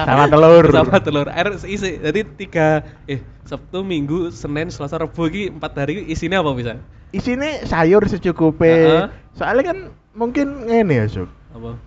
Sama 0.08 0.26
telur. 0.32 0.66
Sama 0.72 0.98
telur. 1.04 1.28
Air 1.28 1.52
isi. 1.68 2.00
Jadi 2.00 2.24
tiga 2.40 2.80
eh 3.06 3.20
Sabtu, 3.46 3.86
Minggu, 3.86 4.34
Senin, 4.34 4.74
Selasa, 4.74 4.98
Rabu 4.98 5.30
iki 5.30 5.54
empat 5.54 5.78
hari 5.78 6.02
iki 6.02 6.16
isinya 6.16 6.42
apa 6.42 6.58
bisa? 6.58 6.82
Isine 7.14 7.62
sayur 7.70 8.02
secukupnya. 8.10 8.74
Ah, 8.74 8.90
ah. 8.90 9.08
Soalnya 9.38 9.64
kan 9.72 9.78
mungkin 10.18 10.66
ngene 10.66 10.96
ya, 10.96 11.06
Sob. 11.06 11.30
Apa? 11.54 11.78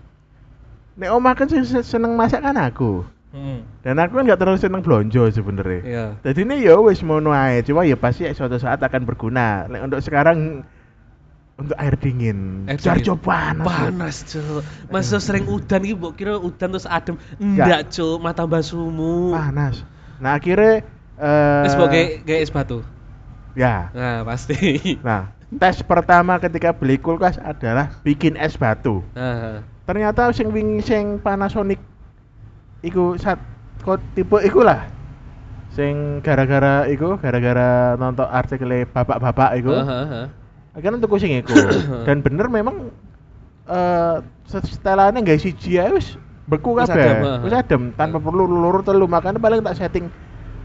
Nek 0.99 1.11
omah 1.11 1.35
kan 1.35 1.51
seneng 1.83 2.15
masak 2.15 2.47
kan 2.47 2.55
aku. 2.55 3.03
Hmm. 3.29 3.61
Dan 3.85 4.01
aku 4.01 4.17
kan 4.17 4.25
gak 4.25 4.41
terlalu 4.41 4.57
seneng 4.57 4.81
blonjo 4.81 5.29
sebenarnya. 5.29 5.81
Iya. 5.85 6.07
Jadi 6.25 6.49
ini 6.49 6.65
ya 6.65 6.81
wis 6.81 7.05
mono 7.05 7.35
ae, 7.35 7.61
cuma 7.61 7.85
ya 7.85 7.99
pasti 7.99 8.25
suatu 8.33 8.57
saat 8.57 8.81
akan 8.81 9.05
berguna. 9.05 9.69
Nek 9.69 9.91
untuk 9.91 10.01
sekarang 10.01 10.65
untuk 11.59 11.75
air 11.75 11.95
dingin. 11.99 12.71
Air 12.71 12.79
Jar 12.79 12.97
dingin. 13.03 13.19
panas. 13.19 13.67
Panas, 13.67 14.17
Cuk. 14.31 14.63
Masa 14.95 15.19
sering 15.19 15.51
udan 15.51 15.83
iki 15.83 15.95
mbok 15.99 16.15
kira 16.15 16.39
udan 16.39 16.71
terus 16.71 16.87
adem. 16.87 17.19
Enggak, 17.43 17.91
Cuk. 17.91 18.23
Mata 18.23 18.47
tambah 18.47 18.63
sumu. 18.63 19.35
Panas. 19.35 19.83
Nah, 20.23 20.39
akhirnya 20.39 20.87
eh 21.19 21.63
Wis 21.67 21.75
mbok 21.75 21.89
kayak 21.91 22.09
kayak 22.25 22.41
es 22.47 22.51
batu. 22.55 22.79
Ya. 23.59 23.91
Nah, 23.91 24.23
pasti. 24.23 24.55
Nah, 25.07 25.35
tes 25.59 25.83
pertama 25.83 26.39
ketika 26.39 26.71
beli 26.71 26.95
kulkas 26.95 27.43
adalah 27.43 27.91
bikin 28.07 28.39
es 28.39 28.55
batu. 28.55 29.03
Nah, 29.19 29.67
Ternyata 29.83 30.31
sing 30.31 30.53
wingi 30.55 30.85
sing 30.85 31.19
Panasonic 31.19 31.81
iku 32.87 33.19
sat 33.19 33.41
kok 33.83 33.99
tipe 34.15 34.39
iku 34.47 34.63
lah. 34.63 34.87
Sing 35.75 36.23
gara-gara 36.23 36.87
iku 36.87 37.19
gara-gara 37.19 37.99
nonton 37.99 38.29
artikel 38.31 38.87
bapak-bapak 38.95 39.59
iku. 39.59 39.75
Heeh, 39.75 40.07
heeh. 40.07 40.27
Akhirnya 40.77 40.99
tuku 41.01 41.17
sing 41.21 41.33
iku. 41.39 41.55
Dan 42.07 42.21
bener 42.21 42.47
memang 42.49 42.93
eh 43.69 44.17
setelannya 44.49 45.21
nggak 45.21 45.41
siji 45.41 45.77
ae 45.77 45.93
wis 45.93 46.17
beku 46.49 46.73
kabeh. 46.73 47.45
Wis 47.45 47.53
adem 47.53 47.93
tanpa 47.93 48.17
perlu 48.17 48.49
luru 48.49 48.81
telu 48.81 49.05
makanya 49.05 49.37
paling 49.37 49.61
tak 49.61 49.77
setting 49.77 50.09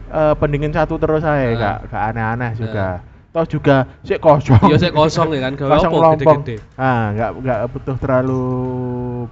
eh, 0.08 0.34
pendingin 0.40 0.72
satu 0.72 0.96
terus 0.96 1.20
aja 1.20 1.36
Heeh. 1.44 1.56
gak 1.56 1.76
gak 1.92 2.02
aneh-aneh 2.12 2.52
juga. 2.56 3.04
Toh 3.34 3.42
juga 3.50 3.82
sik 4.06 4.22
kosong. 4.22 4.70
Iya, 4.70 4.78
sik 4.78 4.94
kosong 4.94 5.34
ya 5.34 5.50
kan, 5.50 5.52
gawe 5.58 5.74
kosong 5.74 5.92
lompong. 5.98 6.40
Ah, 6.78 7.10
nggak 7.10 7.30
nggak 7.42 7.58
butuh 7.74 7.96
terlalu 7.98 8.46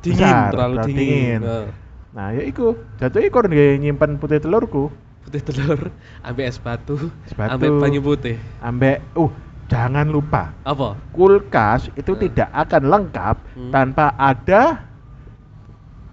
Dingin, 0.03 0.27
besar, 0.27 0.51
terlalu 0.51 0.77
dingin. 0.91 1.41
Heeh. 1.47 1.67
Nah, 2.11 2.27
ya 2.35 2.43
iku. 2.43 2.75
Jatuh 2.99 3.23
iku 3.23 3.47
nggak 3.47 3.79
nyimpen 3.79 4.19
putih 4.19 4.43
telurku. 4.43 4.91
Putih 5.23 5.39
telur, 5.39 5.95
ambek 6.27 6.51
Es 6.51 6.59
batu. 6.59 6.99
ambek 7.39 7.71
banyu 7.79 8.03
putih. 8.03 8.43
Ambek 8.59 9.07
uh 9.15 9.31
jangan 9.67 10.07
lupa 10.07 10.53
Apa? 10.63 10.97
kulkas 11.11 11.89
itu 11.95 12.13
Hmm. 12.13 12.23
tidak 12.23 12.49
akan 12.51 12.83
lengkap 12.87 13.37
Hmm. 13.53 13.71
tanpa 13.71 14.13
ada 14.15 14.85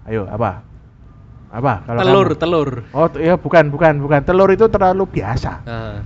ayo 0.04 0.24
apa 0.26 0.64
apa 1.50 1.82
kalau 1.82 1.98
telur, 2.00 2.28
kamu- 2.28 2.38
telur. 2.38 2.68
oh 2.90 3.06
t- 3.06 3.20
ya 3.20 3.34
bukan 3.34 3.68
bukan 3.68 3.94
bukan 3.98 4.20
telur 4.22 4.48
itu 4.48 4.66
terlalu 4.66 5.04
biasa 5.10 5.60
Nah, 5.62 5.98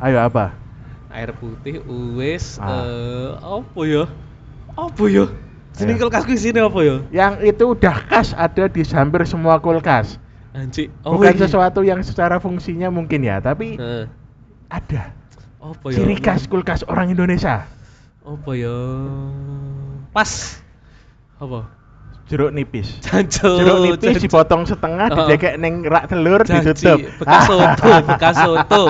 ayo 0.00 0.18
apa 0.20 0.54
air 1.10 1.32
putih 1.32 1.80
uwis 1.82 2.58
Ah. 2.58 2.84
eh 2.84 3.30
apa 3.34 3.80
ya? 3.82 4.04
Apa 4.70 5.04
ya? 5.06 5.24
Jeneng 5.72 5.96
Ayo. 5.96 6.02
kulkasku 6.06 6.32
isine 6.32 6.60
apa 6.60 6.80
ya? 6.80 6.96
yang 7.10 7.40
itu 7.40 7.64
udah 7.66 7.96
khas 8.06 8.32
ada 8.32 8.64
di 8.66 8.84
hampir 8.86 9.24
semua 9.24 9.56
kulkas 9.56 10.20
Anjing. 10.52 10.88
bukan 11.02 11.32
iya. 11.32 11.40
sesuatu 11.42 11.80
yang 11.80 12.00
secara 12.00 12.36
fungsinya 12.36 12.88
mungkin 12.88 13.20
ya 13.20 13.40
tapi 13.40 13.76
Heeh. 13.76 14.04
ada 14.68 15.12
apa 15.58 15.86
ya? 15.88 15.96
ciri 15.96 16.16
khas 16.16 16.44
kulkas 16.44 16.82
orang 16.84 17.10
Indonesia 17.10 17.64
Apa 18.20 18.50
ya? 18.52 18.74
Pas. 20.10 20.30
Apa? 21.36 21.70
jeruk 22.26 22.50
nipis 22.50 22.98
Jancuk. 22.98 23.54
jeruk 23.56 23.78
nipis 23.86 24.02
jancuk. 24.10 24.22
dipotong 24.26 24.62
setengah 24.66 25.06
Oh. 25.08 25.16
didekek 25.22 25.54
neng 25.56 25.86
rak 25.86 26.10
telur 26.10 26.42
Janji, 26.42 26.74
ditutup 26.74 26.98
bekas 27.16 27.42
soto, 27.48 27.90
bekas 28.02 28.34
soto. 28.36 28.82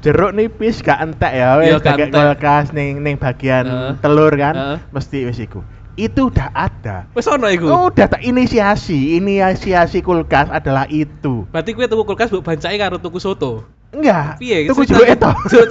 jeruk 0.00 0.32
nipis 0.32 0.80
gak 0.80 0.96
entek 0.98 1.32
ya 1.32 1.60
Iya, 1.60 1.76
wes 1.76 1.84
didekek 1.84 2.08
entek. 2.08 2.16
kulkas 2.16 2.66
neng 2.72 2.92
neng 2.98 3.14
bagian 3.14 3.64
Heeh. 3.66 3.92
telur 4.00 4.32
kan 4.32 4.54
Heeh. 4.56 4.76
mesti 4.88 5.18
wis 5.22 5.36
iku 5.38 5.60
itu 5.96 6.30
udah 6.32 6.48
ada 6.48 7.10
Wis 7.12 7.26
ono 7.26 7.44
iku. 7.46 7.66
Oh, 7.66 7.90
udah 7.90 8.06
tak 8.08 8.22
inisiasi 8.22 9.18
inisiasi 9.18 10.00
kulkas 10.00 10.48
adalah 10.48 10.88
itu 10.88 11.44
Berarti 11.50 11.74
kowe 11.74 11.84
tuku 11.84 12.02
kulkas 12.06 12.30
mbok 12.30 12.40
bancai 12.46 12.78
karo 12.78 12.96
tuku 12.96 13.18
soto. 13.18 13.68
Enggak 13.90 14.36
Piye? 14.36 14.66
tuku 14.66 14.82
jeruk 14.84 15.06
itu 15.06 15.30
Jeruk. 15.48 15.68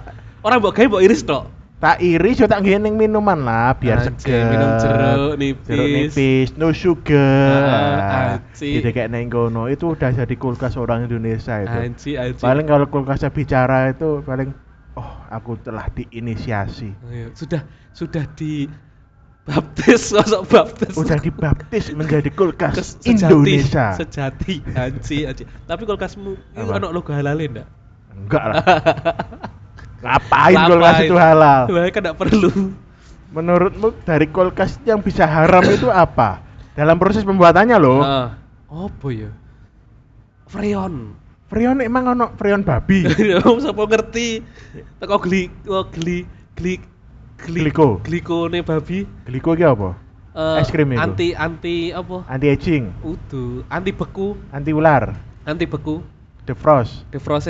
Orang 0.44 0.60
mbok 0.60 0.72
gawe 0.72 0.86
mbok 0.86 1.00
iris 1.00 1.22
tok. 1.22 1.48
tak 1.74 2.00
iris 2.00 2.36
yo 2.36 2.46
tak 2.46 2.60
ngene 2.60 2.80
ning 2.82 2.94
minuman 2.94 3.36
lah 3.38 3.72
biar 3.74 4.00
Anjing, 4.00 4.16
seger 4.16 4.48
minum 4.48 4.70
jeruk 4.78 5.32
nipis. 5.36 5.66
jeruk 5.66 5.88
nipis 5.90 6.48
no 6.54 6.72
sugar 6.72 7.60
Ah, 7.60 8.40
anjing. 8.40 8.80
jadi 8.80 8.88
kayak 8.90 9.08
neng 9.10 9.28
kono 9.28 9.68
itu 9.68 9.92
udah 9.92 10.08
jadi 10.10 10.34
kulkas 10.34 10.74
orang 10.74 11.04
Indonesia 11.04 11.60
itu 11.60 11.92
paling 12.38 12.64
kalau 12.64 12.86
kulkasnya 12.86 13.28
bicara 13.28 13.92
itu 13.92 14.20
paling 14.20 14.56
oh 14.94 15.10
aku 15.28 15.60
telah 15.60 15.90
diinisiasi 15.90 16.88
Ayo, 17.04 17.28
sudah 17.32 17.60
sudah 17.90 18.24
di 18.32 18.64
baptis, 19.44 20.08
masuk 20.10 20.42
baptis. 20.46 20.94
udah 20.94 21.16
dibaptis 21.16 21.92
menjadi 21.92 22.28
kulkas 22.28 22.74
Kes- 22.74 22.96
sejati, 22.98 23.28
Indonesia 23.28 23.92
Sejati, 23.94 24.54
anji, 24.72 25.18
anji. 25.22 25.44
Tapi 25.44 25.82
kulkasmu 25.82 26.32
itu 26.32 26.70
ono 26.70 26.88
logo 26.88 27.12
halalin 27.12 27.52
enggak? 27.54 27.68
enggak 28.14 28.44
lah 28.46 28.62
ngapain 30.00 30.56
kulkas 30.66 30.96
itu 31.02 31.14
halal 31.14 31.60
Lah 31.66 31.88
kan 31.88 32.00
enggak 32.02 32.18
perlu. 32.18 32.50
menurutmu 33.30 33.92
dari 34.02 34.26
kulkas 34.26 34.80
yang 34.82 34.98
bisa 34.98 35.24
haram 35.24 35.64
itu 35.66 35.88
apa 35.88 36.40
dalam 36.72 36.96
proses 36.96 37.20
pembuatannya 37.20 37.76
loh 37.76 38.00
Ah, 38.00 38.38
apa 38.66 39.08
ya? 39.10 39.30
Freon. 40.46 41.18
Freon 41.44 41.78
emang 41.80 42.08
ono 42.08 42.30
freon 42.34 42.62
babi 42.62 43.04
Wong 43.44 43.58
sapa 43.58 43.82
ngerti? 43.82 44.38
Teko 44.96 45.18
gli, 45.20 45.50
oh, 45.66 45.84
gli, 45.90 46.22
gli, 46.54 46.74
gli, 47.44 47.60
Gliko. 47.64 48.00
glikone 48.00 48.64
babi. 48.64 49.04
gliko 49.28 49.54
iki 49.54 49.64
apa 49.64 49.90
eh, 50.34 50.60
Es 50.64 50.68
krim 50.72 50.90
itu? 50.92 51.00
Anti 51.00 51.28
anti 51.36 51.92
apa? 51.92 52.24
anti 52.26 52.46
aging 52.50 52.90
Udu, 53.04 53.62
anti 53.68 53.92
beku, 53.92 54.34
anti 54.50 54.72
ular 54.72 55.14
anti 55.44 55.64
beku. 55.68 56.00
defrost 56.44 57.04
Defrost 57.08 57.48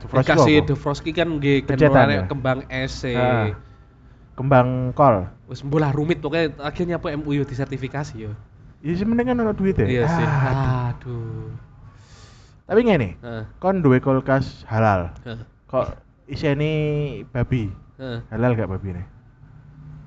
defrost 0.00 0.24
itu 0.24 0.32
Dikasih 0.32 0.56
apa? 0.60 0.66
defrost 0.72 1.00
ki 1.04 1.12
kan 1.12 1.28
nggih 1.28 1.64
ya? 1.68 2.24
kembang 2.28 2.64
es 2.72 3.04
e. 3.04 3.12
Ah. 3.12 3.52
kembang 4.32 4.96
kol 4.96 5.28
Wis 5.48 5.60
rumit 5.92 6.24
pokoknya 6.24 6.56
akhirnya 6.64 6.96
apa 6.96 7.12
MUI 7.12 7.44
disertifikasi 7.44 8.16
yo. 8.16 8.32
ya 8.80 8.92
sebenarnya 8.96 9.36
kan 9.36 9.44
ono 9.44 9.52
duit 9.52 9.76
ya 9.76 9.84
Iya 9.84 10.04
sih. 10.08 10.24
Ah, 10.24 10.96
Aduh. 10.96 11.52
tapi 12.64 12.80
ngene 12.88 13.20
Heeh. 13.20 13.44
kon 13.60 13.84
duwe 13.84 14.00
kulkas 14.00 14.64
halal 14.64 15.12
Heeh. 15.28 15.44
kok 15.68 15.92
iseni 16.24 16.72
babi 17.28 17.68
Heeh. 18.00 18.24
halal 18.32 18.56
gak 18.56 18.72
babi 18.72 18.96
nih 18.96 19.04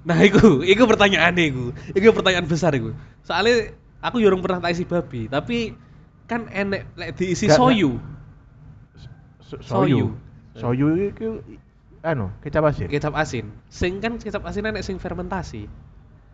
Nah, 0.05 0.21
iku, 0.21 0.61
iku 0.61 0.85
pertanyaan 0.85 1.33
iku. 1.33 1.73
Iku 1.97 2.13
pertanyaan 2.13 2.45
besar 2.45 2.77
iku. 2.77 2.93
Soalnya 3.25 3.73
aku 4.05 4.21
yo 4.21 4.29
urung 4.29 4.45
pernah 4.45 4.61
tak 4.61 4.77
isi 4.77 4.85
babi, 4.85 5.25
tapi 5.25 5.73
kan 6.29 6.45
enek 6.53 6.85
lek 6.93 7.17
diisi 7.17 7.49
Gak, 7.49 7.57
soyu. 7.57 7.97
So- 9.41 9.61
Soyu. 9.61 10.13
soyu 10.57 10.89
soyu 10.89 11.09
itu 11.09 11.27
anu 12.01 12.33
kecap 12.41 12.65
asin 12.65 12.89
Kecap 12.89 13.13
asin. 13.13 13.45
Sing 13.69 13.97
kan 14.01 14.17
kecap 14.17 14.45
asin 14.45 14.65
enek 14.65 14.81
sing 14.81 14.97
fermentasi. 14.97 15.65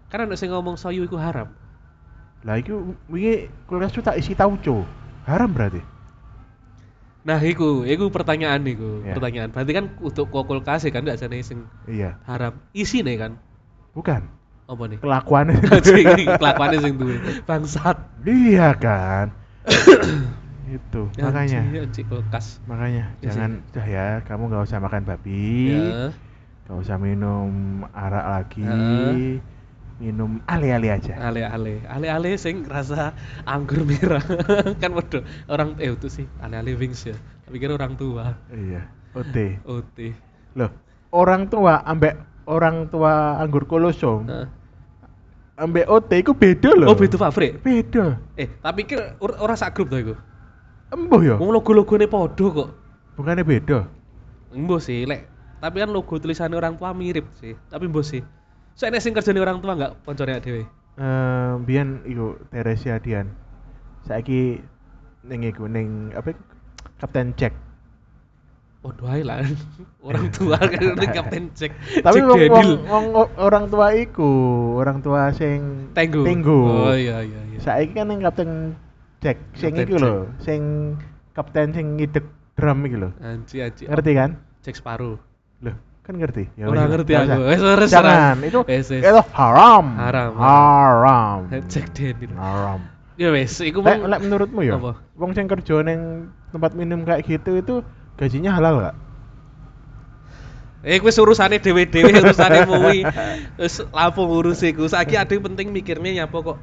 Kan 0.08 0.28
enek 0.28 0.36
sing 0.40 0.52
ngomong 0.52 0.76
soyu 0.76 1.08
iku 1.08 1.16
haram. 1.16 1.52
lah 2.42 2.58
itu 2.58 2.98
wingi 3.06 3.54
kulkas 3.70 3.94
tak 4.02 4.18
isi 4.18 4.34
tauco 4.34 4.82
haram 5.30 5.54
berarti 5.54 5.78
Nah, 7.22 7.38
iku, 7.38 7.86
iku 7.86 8.10
pertanyaan 8.10 8.66
iku, 8.66 9.06
Ya. 9.06 9.14
pertanyaan. 9.14 9.54
Berarti 9.54 9.78
kan 9.78 9.94
untuk 10.02 10.34
kulkas 10.34 10.90
kan 10.90 11.06
ndak 11.06 11.22
jane 11.22 11.38
sing 11.46 11.70
Iya. 11.86 12.18
haram. 12.26 12.58
Isine 12.74 13.14
kan 13.14 13.38
Bukan. 13.92 14.22
apa 14.72 14.84
nih? 14.88 14.98
Kelakuannya. 15.04 15.56
Kelakuannya 16.40 16.80
sing 16.80 16.96
duwe. 16.96 17.20
Bangsat. 17.44 17.98
iya 18.24 18.72
kan. 18.72 19.36
itu 20.72 21.04
makanya 21.20 21.68
Anjing, 21.68 21.84
anjing 21.84 22.08
kulkas. 22.08 22.64
makanya 22.64 23.04
sih. 23.20 23.28
jangan 23.28 23.60
dah 23.76 23.84
ya 23.84 24.08
kamu 24.24 24.48
nggak 24.48 24.64
usah 24.64 24.80
makan 24.80 25.04
babi 25.04 25.68
Ya. 25.68 26.16
usah 26.72 26.96
minum 26.96 27.84
arak 27.92 28.24
lagi 28.24 28.64
Heeh. 28.64 29.44
minum 30.00 30.40
ale-ale 30.48 30.96
aja 30.96 31.20
Ale-ale, 31.20 31.84
ale-ale 31.92 32.40
sing 32.40 32.64
rasa 32.64 33.12
anggur 33.44 33.84
merah. 33.84 34.24
kan 34.82 34.96
waduh, 34.96 35.20
orang 35.52 35.76
eh 35.78 35.92
itu 35.92 36.08
sih 36.08 36.26
ale-ale 36.40 36.72
wings 36.80 37.04
ya. 37.04 37.20
Tapi 37.44 37.60
kira 37.60 37.76
orang 37.76 38.00
tua. 38.00 38.40
iya 38.56 38.88
ote 39.12 39.60
OT. 39.68 40.16
loh 40.56 40.72
orang 41.12 41.52
tua 41.52 41.84
ambek 41.84 42.16
orang 42.52 42.92
tua 42.92 43.40
anggur 43.40 43.64
kolosong 43.64 44.28
Heeh. 44.28 44.48
ambek 45.56 45.88
ote 45.88 46.16
itu 46.20 46.32
beda 46.34 46.76
loh 46.76 46.92
Oh, 46.92 46.98
itu 46.98 47.16
favorit. 47.16 47.62
beda 47.62 48.20
Eh, 48.36 48.52
tapi 48.60 48.84
kira 48.84 49.16
or- 49.18 49.40
ora 49.40 49.56
sak 49.56 49.72
grup 49.74 49.88
to 49.88 49.98
iku. 49.98 50.16
embuh 50.92 51.22
ya 51.22 51.36
Wong 51.40 51.56
logo-logone 51.56 52.04
padha 52.04 52.46
kok. 52.52 52.70
bukannya 53.16 53.42
beda 53.42 53.88
Embo 54.52 54.76
sih, 54.78 55.08
lek. 55.08 55.32
Tapi 55.64 55.80
kan 55.80 55.88
logo 55.88 56.20
tulisannya 56.20 56.60
orang 56.60 56.76
tua 56.76 56.92
mirip 56.92 57.24
sih. 57.40 57.56
Tapi 57.72 57.88
embo 57.88 58.04
sih. 58.04 58.20
Soalnya 58.76 59.00
sing 59.00 59.16
kerjane 59.16 59.40
orang 59.40 59.64
tua 59.64 59.72
enggak 59.72 59.96
koncone 60.04 60.36
dhewe. 60.38 60.68
Eh, 61.00 61.54
biyen 61.64 62.04
iku 62.04 62.36
Teresia 62.52 63.00
Dian 63.00 63.32
saiki 64.04 64.60
ning 65.24 65.40
iku 65.46 65.72
ning 65.72 66.12
apa? 66.12 66.36
Kapten 67.00 67.32
Jack 67.34 67.56
Waduh 68.82 69.14
ae 69.14 69.22
lah. 69.22 69.46
Orang 70.08 70.34
tua 70.34 70.58
kan 70.58 70.82
ini 70.82 71.08
Kapten 71.08 71.54
Jack. 71.54 71.78
tapi 72.06 72.18
Jack 72.18 72.50
wong, 72.50 72.82
wong, 72.90 73.06
orang 73.38 73.70
tua 73.70 73.94
iku 73.94 74.32
orang 74.82 75.06
tua 75.06 75.30
sing 75.30 75.94
Tenggo. 75.94 76.26
Tenggo. 76.26 76.90
Oh 76.90 76.96
iya 76.98 77.22
iya 77.22 77.42
iya. 77.54 77.60
saiki 77.62 77.94
kan 77.94 78.10
ning 78.10 78.26
Kapten 78.26 78.74
Jack 79.22 79.38
sing 79.54 79.78
Kapten 79.78 79.86
iku 79.86 79.96
lho 80.02 80.16
sing 80.42 80.62
kapten 81.38 81.70
sing 81.78 81.86
ngidek 82.02 82.26
drum 82.58 82.82
iki 82.84 82.98
lho 82.98 83.10
Anji 83.22 83.62
anji. 83.62 83.86
ngerti 83.86 84.12
kan 84.18 84.30
Jack 84.66 84.76
Sparrow. 84.82 85.22
Loh, 85.62 85.78
kan 86.02 86.18
ngerti 86.18 86.50
ya 86.58 86.66
Ora 86.66 86.74
wis 86.74 86.82
lah, 86.82 86.90
ngerti 86.90 87.12
nggak 87.14 87.22
aku. 87.22 87.30
usah. 87.30 87.50
Wes 87.54 87.62
ora 87.62 87.86
jangan 87.86 88.36
itu 88.42 88.60
Wes, 88.66 88.86
wes. 88.90 89.02
itu 89.06 89.22
haram 89.38 89.86
Haram, 89.94 90.32
haram 90.42 91.38
Jack 91.72 91.94
Daniel. 91.94 92.34
haram 92.34 92.82
Ya 93.14 93.30
wes, 93.30 93.54
iku 93.62 93.86
Lek, 93.86 94.02
menurutmu 94.02 94.66
ya, 94.66 94.82
wong 95.14 95.38
sing 95.38 95.46
kerja 95.46 95.86
ning 95.86 96.34
tempat 96.50 96.74
minum 96.74 97.06
kayak 97.06 97.22
gitu 97.30 97.62
itu 97.62 97.76
gajinya 98.22 98.54
halal 98.54 98.76
gak? 98.86 98.96
Eh 100.82 100.98
wis 101.02 101.18
urusane 101.18 101.58
dhewe-dhewe 101.62 102.10
urusane 102.22 102.66
muwi. 102.66 103.06
Wis 103.58 103.82
lapo 103.94 104.26
iku. 104.46 104.86
Saiki 104.90 105.18
ada 105.18 105.30
yang 105.34 105.46
penting 105.54 105.70
mikirnya 105.70 106.26
nyapa 106.26 106.38
kok. 106.42 106.58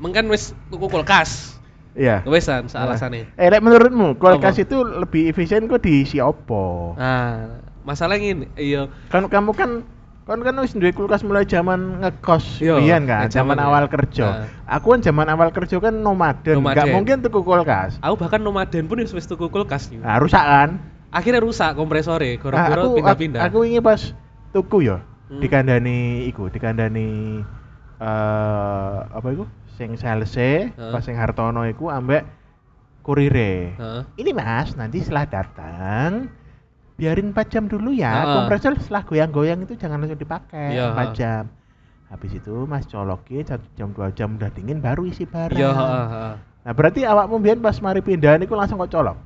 Mengkan 0.00 0.28
wis 0.32 0.56
tuku 0.72 0.88
kulkas. 0.88 1.56
Iya. 1.92 2.22
Wesan 2.24 2.70
salasane. 2.72 3.28
Eh, 3.36 3.48
lek 3.50 3.60
menurutmu 3.60 4.16
kulkas 4.16 4.56
Apa? 4.56 4.64
itu 4.64 4.76
lebih 4.80 5.28
efisien 5.28 5.66
kok 5.68 5.82
diisi 5.82 6.22
opo? 6.22 6.94
Nah, 6.96 7.60
masalahnya 7.82 8.28
ini, 8.30 8.46
iya. 8.54 8.86
Kan 9.10 9.26
kamu 9.26 9.50
kan 9.52 9.82
kan 10.22 10.38
kan 10.46 10.54
wis 10.62 10.70
duwe 10.78 10.94
kulkas 10.94 11.26
mulai 11.26 11.42
zaman 11.42 11.98
ngekos 12.06 12.62
Iya, 12.62 12.78
biyen 12.78 13.02
kan, 13.10 13.26
zaman 13.34 13.58
ya. 13.58 13.66
awal 13.66 13.90
kerja. 13.90 14.46
Nah. 14.46 14.78
Aku 14.78 14.94
kan 14.94 15.02
zaman 15.02 15.26
awal 15.26 15.50
kerja 15.50 15.82
kan 15.82 15.90
nomaden, 15.98 16.62
nggak 16.62 16.86
Nomaden. 16.86 16.94
mungkin 16.94 17.16
tuku 17.26 17.42
kulkas. 17.42 17.98
Aku 17.98 18.14
bahkan 18.14 18.38
nomaden 18.38 18.86
pun 18.86 19.02
wis 19.02 19.10
wis 19.10 19.26
tuku 19.26 19.50
kulkas. 19.50 19.90
Nah, 19.90 20.22
rusak 20.22 20.40
kan? 20.40 20.78
Akhirnya 21.10 21.42
rusak 21.42 21.74
kompresore, 21.74 22.38
Nah, 22.38 22.38
gara-gara 22.38 22.82
aku, 22.86 23.02
pindah-pindah. 23.02 23.40
aku 23.42 23.58
ini 23.66 23.82
pas 23.82 24.14
tuku 24.54 24.86
ya, 24.86 25.02
Hmm. 25.26 25.42
dikandani 25.42 26.22
iku, 26.30 26.46
dikandani 26.46 27.42
eh 28.00 28.96
apa 29.10 29.28
iku? 29.34 29.44
Sing 29.74 29.98
salese, 29.98 30.70
Heeh. 30.70 30.90
pas 30.94 31.02
sing 31.02 31.18
Hartono 31.18 31.66
iku 31.66 31.90
ambek 31.90 32.22
kurire. 33.02 33.74
Heeh. 33.74 34.02
Ini 34.22 34.30
Mas, 34.30 34.78
nanti 34.78 35.02
setelah 35.02 35.26
datang 35.26 36.30
biarin 36.94 37.34
4 37.34 37.46
jam 37.50 37.66
dulu 37.66 37.90
ya. 37.90 38.22
Heeh. 38.30 38.34
Kompresor 38.38 38.78
setelah 38.78 39.02
goyang-goyang 39.02 39.66
itu 39.66 39.74
jangan 39.74 39.98
langsung 40.06 40.20
dipakai 40.20 40.78
Iya, 40.78 40.94
4 40.94 41.10
heeh. 41.10 41.18
jam. 41.18 41.44
Habis 42.06 42.38
itu 42.38 42.54
Mas 42.70 42.86
colokin 42.86 43.42
1 43.42 43.66
jam 43.74 43.90
2 43.90 44.14
jam 44.14 44.38
udah 44.38 44.50
dingin 44.54 44.78
baru 44.78 45.10
isi 45.10 45.26
barang. 45.26 45.58
Iya, 45.58 45.70
heeh, 45.74 46.06
heeh. 46.06 46.34
Nah, 46.60 46.72
berarti 46.76 47.02
awakmu 47.02 47.42
biyen 47.42 47.58
pas 47.58 47.74
mari 47.82 47.98
pindahan 47.98 48.38
iku 48.46 48.54
langsung 48.54 48.78
kok 48.78 48.94
colok. 48.94 49.18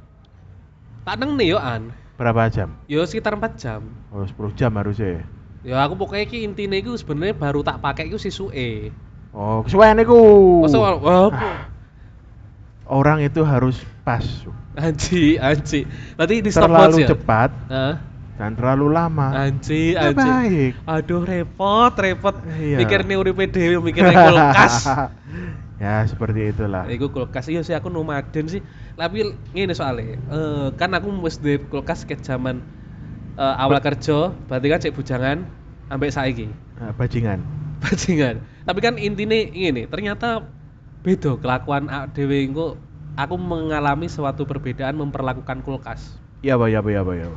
Tak 1.04 1.14
neng 1.20 1.36
nih 1.36 1.52
yo 1.52 1.58
an. 1.60 1.92
Berapa 2.16 2.48
jam? 2.48 2.80
Yo 2.86 3.04
sekitar 3.04 3.36
4 3.36 3.60
jam. 3.60 3.82
Oh, 4.08 4.24
10 4.24 4.56
jam 4.56 4.72
harusnya. 4.74 5.26
Ya 5.60 5.80
aku 5.80 5.96
pokoknya 5.96 6.24
ki 6.24 6.44
intine 6.44 6.80
iku 6.80 6.92
sebenarnya 6.94 7.34
baru 7.34 7.60
tak 7.60 7.80
pakai 7.80 8.08
iku 8.08 8.16
sisuke. 8.16 8.92
Oh, 9.32 9.60
kesuwen 9.60 9.98
iku. 9.98 10.20
Masa 10.62 10.78
Ah, 10.78 11.66
Orang 12.84 13.18
itu 13.18 13.40
harus 13.42 13.80
pas. 14.00 14.20
anji, 14.76 15.40
anji. 15.40 15.88
Berarti 16.14 16.34
di 16.40 16.50
stopwatch 16.50 16.68
Terlalu 16.92 16.98
ya? 17.00 17.08
cepat 17.08 17.50
Heeh. 17.66 17.94
dan 18.36 18.50
terlalu 18.52 18.86
lama. 18.90 19.28
Anji, 19.32 19.96
Nggak 19.96 20.04
anji. 20.12 20.20
baik. 20.20 20.72
Aduh 20.84 21.22
repot, 21.22 21.92
repot. 21.94 22.34
Iya. 22.44 22.78
Mikirnya 22.84 23.16
uripe 23.16 23.44
dhewe, 23.48 23.80
mikirnya 23.80 24.12
kulkas. 24.12 24.76
ya, 25.82 26.04
seperti 26.04 26.52
itulah. 26.52 26.84
Iku 26.86 27.08
kulkas 27.08 27.48
iya 27.48 27.64
sih 27.64 27.72
aku 27.72 27.88
nomaden 27.88 28.46
sih. 28.46 28.60
Tapi 28.94 29.34
ngene 29.50 29.74
soalnya, 29.74 30.14
eh, 30.16 30.68
kan 30.78 30.94
aku 30.94 31.10
wis 31.26 31.42
duwe 31.42 31.58
kulkas 31.66 32.06
ke 32.06 32.14
zaman 32.14 32.62
eh, 33.34 33.54
awal 33.58 33.82
kerja, 33.82 34.30
berarti 34.46 34.66
kan 34.70 34.78
cek 34.78 34.94
bujangan 34.94 35.38
ambek 35.90 36.14
saiki. 36.14 36.46
Nah, 36.78 36.94
bajingan. 36.94 37.42
Bajingan. 37.84 38.40
Tapi 38.64 38.80
kan 38.80 38.96
intinya 38.96 39.36
ini, 39.36 39.84
ternyata 39.84 40.40
beda 41.04 41.36
kelakuan 41.36 41.84
dhewe 42.16 42.48
engko 42.48 42.80
aku 43.12 43.36
mengalami 43.36 44.08
suatu 44.08 44.48
perbedaan 44.48 44.96
memperlakukan 44.96 45.60
kulkas. 45.60 46.16
Iya, 46.40 46.56
Pak, 46.56 46.68
iya, 46.72 46.80
Pak, 46.80 46.90
iya, 46.90 47.02
Pak, 47.04 47.14
iya. 47.14 47.28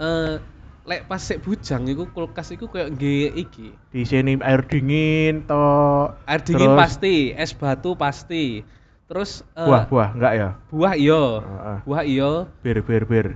Eh 0.00 0.34
lek 0.80 1.06
pas 1.06 1.20
sik 1.20 1.44
bujang 1.44 1.86
iku 1.92 2.08
kulkas 2.08 2.50
iku 2.56 2.66
kayak 2.72 2.96
nggih 2.96 3.30
iki. 3.36 3.68
Di 3.92 4.02
sini 4.08 4.40
air 4.40 4.64
dingin 4.64 5.44
toh. 5.44 6.12
Air 6.24 6.40
dingin 6.40 6.72
Terus 6.72 6.80
pasti, 6.80 7.16
es 7.36 7.52
batu 7.52 7.94
pasti. 7.94 8.64
Terus 9.10 9.42
eh, 9.58 9.66
Buah, 9.66 9.90
buah, 9.90 10.08
enggak 10.14 10.32
ya? 10.38 10.48
buah 10.70 10.94
iya. 10.94 11.22
Heeh. 11.42 11.78
Buah 11.82 12.02
iya. 12.06 12.30
Bir, 12.62 12.78
bir, 12.86 13.02
bir. 13.10 13.26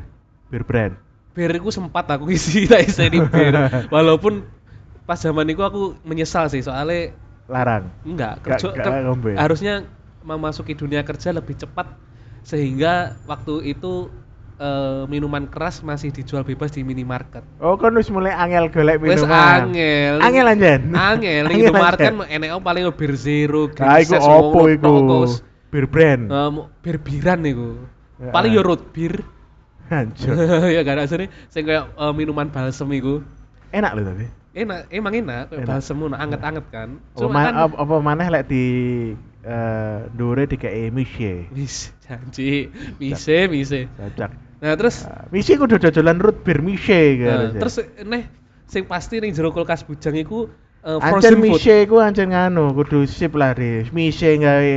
Bir 0.47 0.63
brand. 0.63 0.95
Bir 1.35 1.51
iku 1.51 1.75
sempat 1.75 2.07
aku 2.07 2.31
isi 2.31 2.65
tak 2.71 2.87
iseni 2.87 3.19
bir. 3.27 3.55
Walaupun 3.95 4.47
pas 5.03 5.19
zaman 5.19 5.51
itu 5.51 5.67
aku 5.67 5.99
menyesal 6.07 6.47
sih 6.47 6.63
soalnya 6.63 7.11
Larang. 7.51 7.91
enggak 8.07 8.39
Nggak- 8.41 8.57
kerja 8.57 8.67
nggak 8.71 8.87
ker- 8.87 9.03
ngombe. 9.05 9.31
harusnya 9.35 9.75
memasuki 10.23 10.73
dunia 10.73 11.03
kerja 11.03 11.35
lebih 11.35 11.59
cepat 11.59 11.91
sehingga 12.47 13.19
waktu 13.27 13.75
itu 13.75 14.09
eh, 14.63 15.05
minuman 15.11 15.51
keras 15.51 15.83
masih 15.83 16.15
dijual 16.15 16.47
bebas 16.47 16.71
di 16.71 16.87
minimarket. 16.87 17.43
Oh, 17.59 17.75
kan 17.75 17.93
wis 17.99 18.09
mulai 18.15 18.31
angel 18.31 18.71
golek 18.71 19.03
Wes 19.03 19.21
minuman. 19.21 19.75
angel. 19.75 20.15
Angel 20.23 20.47
anjen. 20.47 20.81
Angel 20.95 21.45
ning 21.51 21.61
anjen. 21.69 22.15
enek 22.31 22.51
paling 22.63 22.87
bir 22.95 23.13
zero, 23.19 23.67
Greenset, 23.75 24.23
opo 24.23 24.71
iku? 24.71 25.27
Bir 25.75 25.91
brand. 25.91 26.31
Em, 26.31 26.55
bir-biran 26.87 27.43
iku. 27.43 27.83
Ya. 28.23 28.31
Paling 28.31 28.55
yo 28.55 28.63
root 28.63 28.95
beer. 28.95 29.27
Hancur. 29.91 30.39
ya 30.75 30.81
gak 30.81 30.97
ada 30.97 31.05
sini 31.05 31.27
sing 31.51 31.67
kayak 31.67 31.91
eh, 31.93 32.13
minuman 32.15 32.47
balsem 32.49 32.87
iku. 32.95 33.27
Enak 33.75 33.91
loh 33.99 34.05
tapi. 34.07 34.27
Enak, 34.55 34.87
emang 34.89 35.13
enak, 35.19 35.51
kayak 35.51 35.67
Enak. 35.67 35.69
balsem 35.69 35.99
ngono 35.99 36.15
anget-anget 36.15 36.67
kan. 36.71 37.03
Cuma 37.19 37.35
ma- 37.35 37.45
kan 37.45 37.55
apa, 37.59 37.75
apa 37.75 37.95
maneh 37.99 38.29
lek 38.31 38.45
di 38.47 38.65
eh 39.45 39.99
dure 40.15 40.47
dikei 40.47 40.95
mise. 40.95 41.51
Wis, 41.51 41.91
janji, 42.07 42.71
mise, 42.97 43.51
mise. 43.51 43.91
Cocok. 43.99 44.31
Nah, 44.63 44.79
terus 44.79 45.03
Nah, 45.05 45.27
mise 45.29 45.53
kudu 45.59 45.77
dodolan 45.77 46.23
root 46.23 46.47
beer 46.47 46.63
mise 46.63 47.19
gitu. 47.19 47.29
nah, 47.29 47.51
terus 47.51 47.77
neh 48.07 48.25
sing 48.65 48.87
pasti 48.87 49.19
ning 49.19 49.35
jero 49.35 49.51
kulkas 49.51 49.83
bujang 49.83 50.17
iku 50.17 50.47
eh, 50.81 50.97
Ancen 50.97 51.11
frozen 51.13 51.35
food. 51.43 51.59
mise 51.61 51.77
ku 51.85 51.99
ancen 52.01 52.31
nganu 52.31 52.73
kudu 52.73 53.05
sip 53.05 53.35
lah 53.35 53.53
di 53.53 53.85
mise 53.91 54.39
gawe 54.39 54.75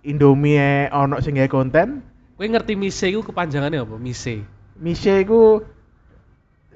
Indomie 0.00 0.56
e 0.56 0.88
ono 0.92 1.20
sing 1.20 1.36
gawe 1.36 1.50
konten. 1.50 2.00
Kowe 2.40 2.46
ngerti 2.48 2.72
mise 2.72 3.12
iku 3.12 3.20
kepanjangannya 3.20 3.84
apa? 3.84 3.96
Mise. 4.00 4.44
Mise 4.80 5.28
ku 5.28 5.60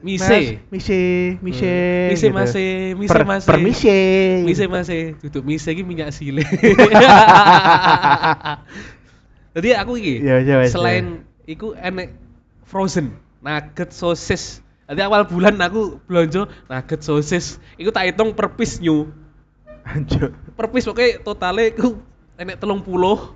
Mise. 0.04 0.60
Mas, 0.68 0.68
mise, 0.68 1.00
mise. 1.40 1.72
Hmm. 1.72 2.12
Mise 2.12 2.26
gitu. 2.28 2.36
mase, 2.36 2.64
mise 2.92 3.08
Per- 3.16 3.24
mase. 3.24 3.48
Permise. 3.48 3.96
Mise 4.44 4.64
mase, 4.68 4.98
duduk 5.16 5.48
mise 5.48 5.72
iki 5.72 5.80
minyak 5.80 6.12
sile. 6.12 6.44
Jadi 9.56 9.68
aku 9.72 9.96
iki 9.96 10.20
Ya, 10.20 10.44
ya, 10.44 10.60
wes, 10.60 10.76
selain 10.76 11.24
iku 11.48 11.72
enek 11.72 12.12
frozen, 12.68 13.16
nugget 13.40 13.96
sosis. 13.96 14.60
Nanti 14.84 15.00
awal 15.00 15.24
bulan 15.24 15.56
aku 15.64 15.96
belanja 16.04 16.52
nugget 16.68 17.00
sosis. 17.00 17.56
Iku 17.80 17.88
tak 17.88 18.04
hitung 18.04 18.36
per 18.36 18.52
piece 18.60 18.84
new. 18.84 19.08
Anjir. 19.88 20.36
Per 20.52 20.68
piece 20.68 20.84
pokoknya 20.84 21.24
totalnya 21.24 21.72
iku 21.72 21.96
enek 22.38 22.58
telung 22.58 22.82
puluh 22.82 23.34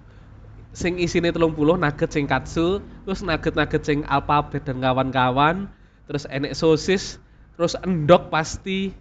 sing 0.77 1.01
isine 1.01 1.33
30 1.33 1.57
nugget 1.57 2.11
sing 2.13 2.29
katsu, 2.29 2.85
terus 3.03 3.25
nugget-nugget 3.25 3.83
sing 3.83 4.05
alphabet 4.07 4.63
dan 4.63 4.79
kawan-kawan, 4.79 5.67
terus 6.07 6.29
enek 6.29 6.55
sosis, 6.55 7.19
terus 7.59 7.75
endok 7.83 8.31
pasti 8.31 8.95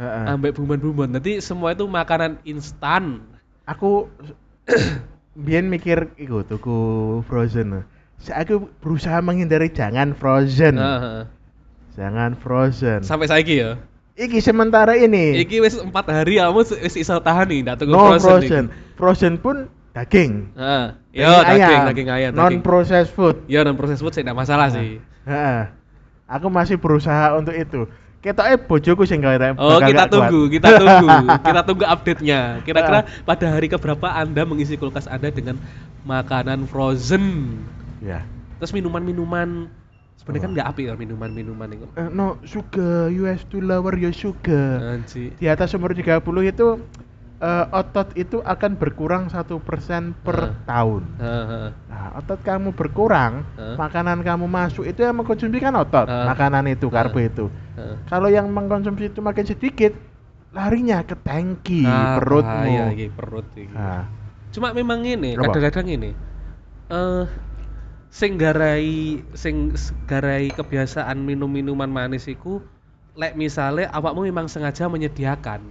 Heeh. 0.00 0.24
ambek 0.26 0.56
bumbon-bumbon. 0.56 1.12
Nanti 1.14 1.38
semua 1.44 1.76
itu 1.76 1.84
makanan 1.84 2.40
instan. 2.48 3.22
Aku 3.68 4.08
biyen 5.44 5.70
mikir 5.70 6.10
iku 6.18 6.42
tuku 6.42 6.78
frozen. 7.28 7.84
Saya 8.20 8.44
aku 8.44 8.68
berusaha 8.80 9.20
menghindari 9.22 9.70
jangan 9.70 10.16
frozen. 10.16 10.80
Heeh. 10.80 11.24
Jangan 11.94 12.32
frozen. 12.38 13.04
Sampai 13.04 13.28
saiki 13.28 13.60
ya. 13.60 13.76
Iki 14.20 14.38
sementara 14.44 15.00
ini. 15.00 15.40
Iki 15.40 15.56
wis 15.64 15.80
4 15.80 15.88
hari 16.12 16.36
kamu 16.36 16.60
wis 16.60 16.92
iso 16.92 17.16
tahan 17.24 17.48
nih, 17.48 17.58
ndak 17.64 17.76
tunggu 17.80 17.96
no 17.96 18.20
frozen. 18.20 18.20
frozen. 18.20 18.64
iki. 18.68 18.96
Frozen 19.00 19.34
pun 19.40 19.56
daging. 19.96 20.32
Heeh. 20.60 20.84
Yo 21.24 21.32
daging, 21.40 21.80
daging 21.88 22.08
ayam, 22.12 22.30
non 22.36 22.60
processed 22.60 23.16
food. 23.16 23.40
Ya 23.48 23.64
non 23.64 23.80
proses 23.80 24.04
food 24.04 24.12
sih 24.12 24.20
ndak 24.20 24.36
masalah 24.36 24.68
sih. 24.68 25.00
Heeh. 25.24 25.60
Aku 26.28 26.52
masih 26.52 26.76
berusaha 26.76 27.32
untuk 27.40 27.56
itu. 27.56 27.88
Ketoknya 28.20 28.60
bojoku 28.60 29.08
sing 29.08 29.24
gawe 29.24 29.56
Oh, 29.56 29.80
kita 29.80 30.04
tunggu, 30.04 30.52
kita 30.52 30.68
tunggu. 30.84 31.08
kita 31.40 31.60
tunggu 31.64 31.84
update-nya. 31.88 32.60
Kira-kira 32.68 33.08
pada 33.24 33.46
hari 33.48 33.72
keberapa 33.72 34.12
Anda 34.12 34.44
mengisi 34.44 34.76
kulkas 34.76 35.08
Anda 35.08 35.32
dengan 35.32 35.56
makanan 36.04 36.68
frozen? 36.68 37.56
Ya. 38.04 38.28
Terus 38.60 38.76
minuman-minuman 38.76 39.72
sebenarnya 40.20 40.42
kan 40.42 40.50
Apa? 40.50 40.56
nggak 40.60 40.68
api 40.68 40.82
ya 40.84 40.94
minuman-minuman 40.94 41.68
itu. 41.72 41.86
Eh, 41.96 42.08
no 42.12 42.36
sugar, 42.44 43.08
you 43.08 43.24
have 43.24 43.40
to 43.48 43.56
lower 43.58 43.96
your 43.96 44.12
sugar. 44.12 45.00
Anji. 45.00 45.32
Di 45.34 45.48
atas 45.48 45.72
umur 45.72 45.96
30 45.96 46.20
itu 46.44 46.76
eh, 47.40 47.66
otot 47.72 48.12
itu 48.14 48.44
akan 48.44 48.76
berkurang 48.76 49.32
satu 49.32 49.56
persen 49.58 50.12
per 50.12 50.36
Ah. 50.36 50.52
tahun. 50.68 51.02
Heeh. 51.16 51.66
Nah, 51.88 52.20
otot 52.20 52.36
kamu 52.38 52.76
berkurang, 52.76 53.48
Ah. 53.56 53.80
makanan 53.80 54.20
kamu 54.20 54.44
masuk 54.44 54.84
itu 54.84 55.00
yang 55.00 55.16
mengkonsumsi 55.16 55.56
kan 55.56 55.72
otot, 55.72 56.04
Ah. 56.04 56.28
makanan 56.28 56.68
itu, 56.68 56.92
karbo 56.92 57.16
itu. 57.16 57.48
Heeh. 57.80 57.96
Kalau 58.04 58.28
yang 58.28 58.44
mengkonsumsi 58.46 59.08
itu 59.08 59.24
makin 59.24 59.48
sedikit, 59.48 59.96
larinya 60.52 61.00
ke 61.00 61.16
tangki 61.16 61.80
Ah, 61.82 62.20
perutmu. 62.20 62.68
bahaya 62.76 63.08
perut 63.08 63.48
iki. 63.56 63.72
Nah, 63.72 64.04
Cuma 64.50 64.74
memang 64.74 65.00
ini, 65.00 65.32
kadang-kadang 65.32 65.86
ini. 65.88 66.10
Eh 66.90 67.24
sing 68.10 68.34
garai 68.36 69.22
sing 69.38 69.70
garai 70.10 70.50
kebiasaan 70.50 71.14
minum 71.22 71.46
minuman 71.46 71.86
manis 71.86 72.26
iku 72.26 72.58
lek 73.14 73.38
misale 73.38 73.86
awakmu 73.86 74.26
memang 74.26 74.50
sengaja 74.50 74.90
menyediakan. 74.90 75.62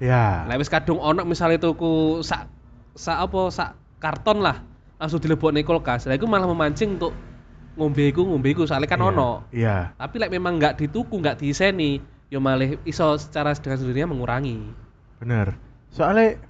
ya. 0.00 0.48
Lek 0.48 0.64
wis 0.64 0.72
kadung 0.72 0.96
ono 1.00 1.20
misale 1.28 1.60
tuku 1.60 2.24
sak 2.24 2.48
sak 2.96 3.28
apa 3.28 3.40
sak 3.52 3.70
karton 4.00 4.40
lah 4.40 4.64
langsung 4.96 5.20
dilebokne 5.20 5.60
kulkas. 5.60 6.08
Lah 6.08 6.16
malah 6.24 6.48
memancing 6.48 6.96
untuk 6.96 7.12
ngombe 7.76 8.08
iku 8.08 8.24
ngombe 8.24 8.52
iku 8.52 8.64
soalnya 8.64 8.88
kan 8.88 9.00
Iya, 9.00 9.08
ono. 9.12 9.30
Iya. 9.52 9.76
Tapi 9.96 10.16
lek 10.16 10.32
memang 10.32 10.56
nggak 10.56 10.80
dituku, 10.80 11.20
nggak 11.20 11.44
diiseni, 11.44 12.00
yo 12.32 12.40
malah 12.40 12.76
iso 12.88 13.16
secara 13.20 13.52
dengan 13.56 13.78
sendirinya 13.80 14.08
mengurangi. 14.16 14.58
Bener. 15.20 15.56
Soalnya 15.92 16.40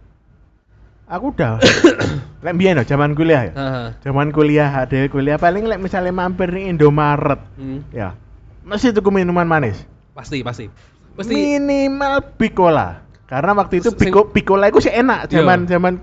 aku 1.10 1.34
udah 1.34 1.58
lek 2.46 2.54
biyen 2.54 2.78
no, 2.78 2.86
zaman 2.86 3.12
kuliah 3.12 3.50
ya. 3.50 3.52
Heeh. 3.52 3.86
Zaman 4.00 4.30
kuliah 4.30 4.70
ada 4.70 4.98
kuliah 5.06 5.36
paling 5.36 5.66
lek 5.66 5.76
misalnya 5.76 6.08
mampir 6.10 6.48
ning 6.48 6.70
Indomaret 6.70 7.42
Hmm, 7.58 7.82
ya. 7.90 8.14
Mesti 8.62 8.94
tuku 8.94 9.10
minuman 9.10 9.44
manis. 9.44 9.82
pasti 10.10 10.40
pasti. 10.40 10.70
Pasti 11.12 11.34
Minimal 11.34 12.36
Bicola. 12.36 13.02
Karena 13.24 13.54
waktu 13.54 13.78
itu 13.78 13.90
Bico, 13.92 14.26
Bicola 14.26 14.66
itu 14.66 14.78
sih 14.80 14.90
enak 14.90 15.26
Iya. 15.26 15.42
zaman 15.42 15.58
zaman 15.64 15.94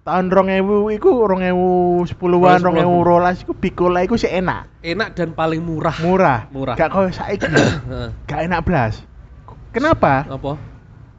tahun 0.00 0.26
2000 0.28 0.92
iku 0.92 1.08
2010-an, 1.24 2.58
2012 2.60 3.44
iku 3.44 3.52
Bicola 3.52 4.00
iku 4.00 4.16
sih 4.16 4.28
enak. 4.28 4.80
enak 4.80 5.08
dan 5.12 5.32
paling 5.32 5.60
murah. 5.60 5.96
Murah. 6.00 6.40
Murah. 6.48 6.74
Gak 6.74 6.88
kau 6.88 7.08
saiki. 7.08 7.44
Heeh. 7.90 8.08
gak 8.24 8.40
enak 8.44 8.60
blas. 8.62 8.94
Kenapa? 9.70 10.26
Apa? 10.26 10.56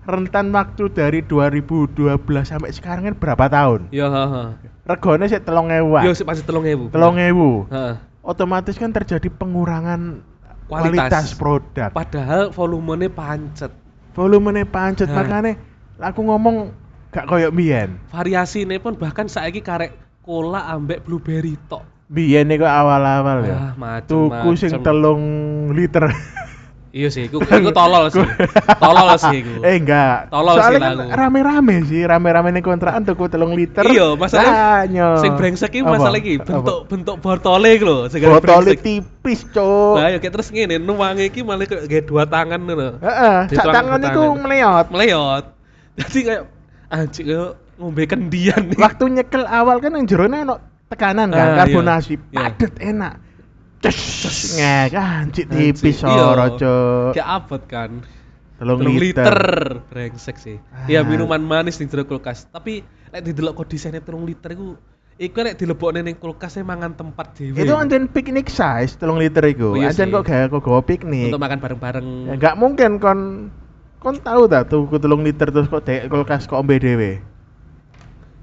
Rentan 0.02 0.50
waktu 0.50 0.90
dari 0.90 1.22
2012 1.22 2.18
sampai 2.42 2.74
sekarang 2.74 3.06
kan 3.06 3.16
berapa 3.16 3.46
tahun? 3.46 3.94
Ya, 3.94 4.10
heeh. 4.10 4.48
Regone 4.82 5.30
sih 5.30 5.38
telung 5.38 5.70
ewan. 5.70 6.02
Yo 6.02 6.18
sih 6.18 6.26
pasti 6.26 6.42
3000. 6.42 6.90
Telung 6.90 7.22
ewu. 7.22 7.70
Heeh. 7.70 8.02
Otomatis 8.22 8.74
kan 8.76 8.90
terjadi 8.90 9.30
pengurangan 9.30 10.26
Kualitas. 10.66 11.06
kualitas, 11.06 11.26
produk. 11.38 11.90
Padahal 11.94 12.50
volumenya 12.50 13.14
pancet. 13.14 13.70
Volumenya 14.18 14.66
pancet 14.66 15.06
Nah. 15.06 15.22
makanya 15.22 15.54
aku 16.02 16.26
ngomong 16.26 16.74
gak 17.10 17.30
koyok 17.30 17.54
biyen. 17.54 18.02
Variasine 18.10 18.82
pun 18.82 18.98
bahkan 18.98 19.30
saiki 19.30 19.62
karek 19.62 19.94
cola 20.26 20.66
ambek 20.66 21.06
blueberry 21.06 21.62
tok. 21.70 21.86
Biyen 22.10 22.50
iku 22.50 22.66
awal-awal 22.66 23.46
ya. 23.46 23.56
Ah, 23.56 23.74
macem, 23.78 24.10
Tuku 24.10 24.50
sing 24.58 24.82
telung 24.82 25.24
liter. 25.72 26.10
Iya 26.91 27.08
sih, 27.08 27.32
iku, 27.32 27.39
iku 27.39 27.71
tolol 27.71 28.12
sih. 28.12 28.19
tolol 28.84 29.15
sih 29.15 29.36
iku. 29.39 29.63
eh 29.63 29.80
enggak. 29.80 30.27
Tolol 30.27 30.60
Soalnya 30.60 30.75
sih 30.75 30.84
kan 30.84 30.95
rame-rame 31.10 31.75
sih, 31.88 32.04
rame-rame 32.04 32.51
ning 32.51 32.60
kontrakan 32.60 33.08
tuku 33.08 33.32
telung 33.32 33.56
liter. 33.56 33.88
Iya, 33.88 34.19
masalah 34.19 34.84
Banyak. 34.84 35.23
sing 35.23 35.32
brengsek 35.34 35.71
iki 35.71 35.82
masalah 35.82 36.19
iki 36.19 36.36
Apa? 36.36 36.51
bentuk 36.51 36.80
bentuk 36.91 37.15
botole 37.17 37.80
iku 37.80 37.86
lho, 37.88 37.97
segala 38.12 38.43
brengsek. 38.43 38.84
tipis, 38.84 39.47
Cuk. 39.47 39.95
Lah 39.95 40.12
ya 40.12 40.19
kayak 40.19 40.34
terus 40.36 40.51
ngene, 40.51 40.84
nuwange 40.84 41.32
iki 41.32 41.39
malah 41.41 41.63
kayak 41.63 42.04
dua 42.04 42.27
tangan 42.27 42.60
ngono. 42.60 42.99
Heeh, 42.99 43.38
sak 43.49 43.65
tangan 43.71 43.99
iku 44.04 44.23
meleot. 44.36 44.86
Meleot. 44.91 45.43
Jadi 45.95 46.19
kayak 46.27 46.43
anjing 46.88 47.25
kayak 47.25 47.49
ngombe 47.80 48.04
kendian 48.04 48.62
nih. 48.67 48.75
Waktu 48.75 49.04
nyekel 49.10 49.47
awal 49.47 49.80
kan 49.80 49.95
yang 49.95 50.04
jerone 50.04 50.43
ono 50.43 50.56
tekanan 50.91 51.32
kan, 51.32 51.56
Ah, 51.56 51.63
karbonasi, 51.63 52.19
iya. 52.30 52.51
padet 52.51 52.75
enak. 52.77 53.13
Cus, 53.82 54.62
ngek, 54.62 54.94
anjir 54.94 55.50
Anjing, 55.50 55.74
tipis 55.74 55.98
iya. 55.98 56.06
soro, 56.06 56.46
Cuk. 56.54 57.12
Kayak 57.17 57.30
abot 57.34 57.63
kan. 57.65 57.91
Telung 58.62 58.78
Telung 58.78 58.94
liter. 58.94 59.26
liter. 59.26 59.38
Brengsek 59.89 60.38
sih. 60.38 60.58
Ah. 60.70 60.86
Ya 60.86 61.02
minuman 61.02 61.41
manis 61.41 61.82
di 61.82 61.89
jero 61.89 62.06
kulkas. 62.06 62.46
Tapi 62.46 62.86
lek 63.10 63.22
didelok 63.26 63.58
kok 63.58 63.74
desainnya 63.74 64.06
telung 64.06 64.22
liter 64.30 64.54
iku 64.54 64.78
iku 65.17 65.38
lek 65.41 65.58
dilebokne 65.58 66.06
ning 66.06 66.22
kulkas 66.22 66.58
e 66.58 66.62
mangan 66.62 66.94
tempat 66.94 67.34
dhewe. 67.34 67.58
Itu 67.58 67.74
anjen 67.74 68.06
piknik 68.06 68.54
size 68.54 69.02
telung 69.02 69.17
liter 69.17 69.41
iku. 69.50 69.74
Oh, 69.74 69.82
iya 69.82 69.89
Anjen 69.89 70.13
kok 70.13 70.30
gawe 70.30 70.46
kok 70.54 70.62
gawa 70.62 70.82
piknik. 70.86 71.34
untuk 71.34 71.41
makan 71.41 71.58
bareng-bareng. 71.58 72.08
Ya 72.30 72.34
enggak 72.38 72.56
mungkin 72.62 73.02
kon 73.02 73.50
kon 73.98 74.22
tahu 74.22 74.46
ta 74.46 74.62
tuku 74.62 75.02
telung 75.02 75.26
liter 75.26 75.50
terus 75.50 75.65
kok 75.65 75.82
dek 75.82 76.06
kulkas 76.06 76.46
kok 76.46 76.62
ombe 76.62 76.78
dhewe. 76.78 77.17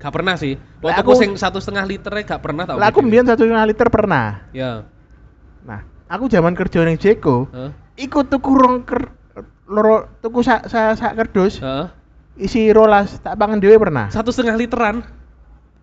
Gak 0.03 0.15
pernah 0.15 0.35
sih. 0.35 0.59
Waktu 0.83 1.03
aku- 1.03 1.19
sing 1.19 1.31
satu 1.35 1.59
setengah 1.63 1.87
liter 1.87 2.11
gak 2.27 2.43
pernah 2.43 2.67
tau. 2.67 2.79
Lah 2.79 2.91
aku 2.91 3.03
mbiyen 3.03 3.27
satu 3.27 3.43
setengah 3.47 3.67
liter 3.67 3.87
pernah. 3.91 4.47
Ya. 4.51 4.87
Nah, 5.69 5.81
aku 6.09 6.27
zaman 6.27 6.57
kerja 6.57 6.81
ning 6.83 6.97
Jeko, 6.97 7.45
Heeh. 7.53 7.71
iku 8.01 8.25
tuku 8.25 8.57
rong 8.57 8.89
ker, 8.89 9.13
loro 9.69 10.09
tuku 10.19 10.41
sak 10.41 10.65
sak 10.67 10.97
sak 10.97 11.13
kerdus 11.15 11.61
Heeh. 11.61 11.87
isi 12.41 12.73
rolas 12.73 13.21
tak 13.21 13.37
pangan 13.37 13.61
dhewe 13.61 13.77
pernah. 13.77 14.09
Satu 14.09 14.33
setengah 14.33 14.57
literan. 14.57 15.05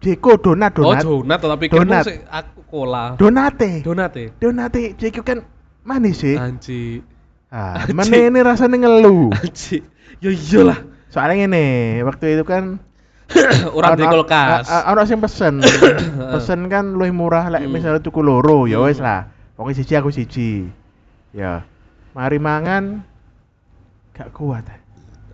Jeko 0.02 0.38
donat 0.38 0.74
donat. 0.74 1.02
Oh, 1.06 1.22
donat 1.22 1.40
tapi 1.40 1.66
Donat. 1.70 2.06
aku 2.28 2.60
cola. 2.68 3.14
Donate. 3.16 3.82
Donat 3.82 4.12
ya. 4.14 4.28
Donate 4.38 4.98
Jeko 4.98 5.22
kan 5.22 5.46
manis 5.82 6.20
sih. 6.20 6.36
Anji. 6.36 7.00
Ah, 7.48 7.86
mana 7.94 8.12
ini 8.12 8.42
rasanya 8.42 8.82
ngeluh. 8.82 9.32
Anji. 9.32 9.86
Ya 10.20 10.30
iyalah. 10.30 10.82
Soalnya 11.10 11.46
ini 11.48 11.66
waktu 12.04 12.36
itu 12.36 12.44
kan 12.44 12.82
Orang 13.78 13.98
di 13.98 14.06
kulkas. 14.06 14.70
Ono 14.70 15.02
sing 15.06 15.18
pesen. 15.18 15.64
pesen 16.36 16.70
kan 16.70 16.94
luwih 16.94 17.10
murah 17.10 17.50
lek 17.50 17.66
Hmm. 17.66 17.74
misalnya 17.74 18.02
tuku 18.02 18.22
loro, 18.22 18.70
ya 18.70 18.78
Hmm. 18.78 18.90
wis 18.90 19.00
lah. 19.02 19.32
Pokoknya 19.56 19.76
siji 19.80 19.94
aku 19.96 20.10
siji. 20.12 20.68
Ya. 21.32 21.64
Mari 22.12 22.40
mangan 22.40 23.04
gak 24.16 24.32
kuat. 24.32 24.68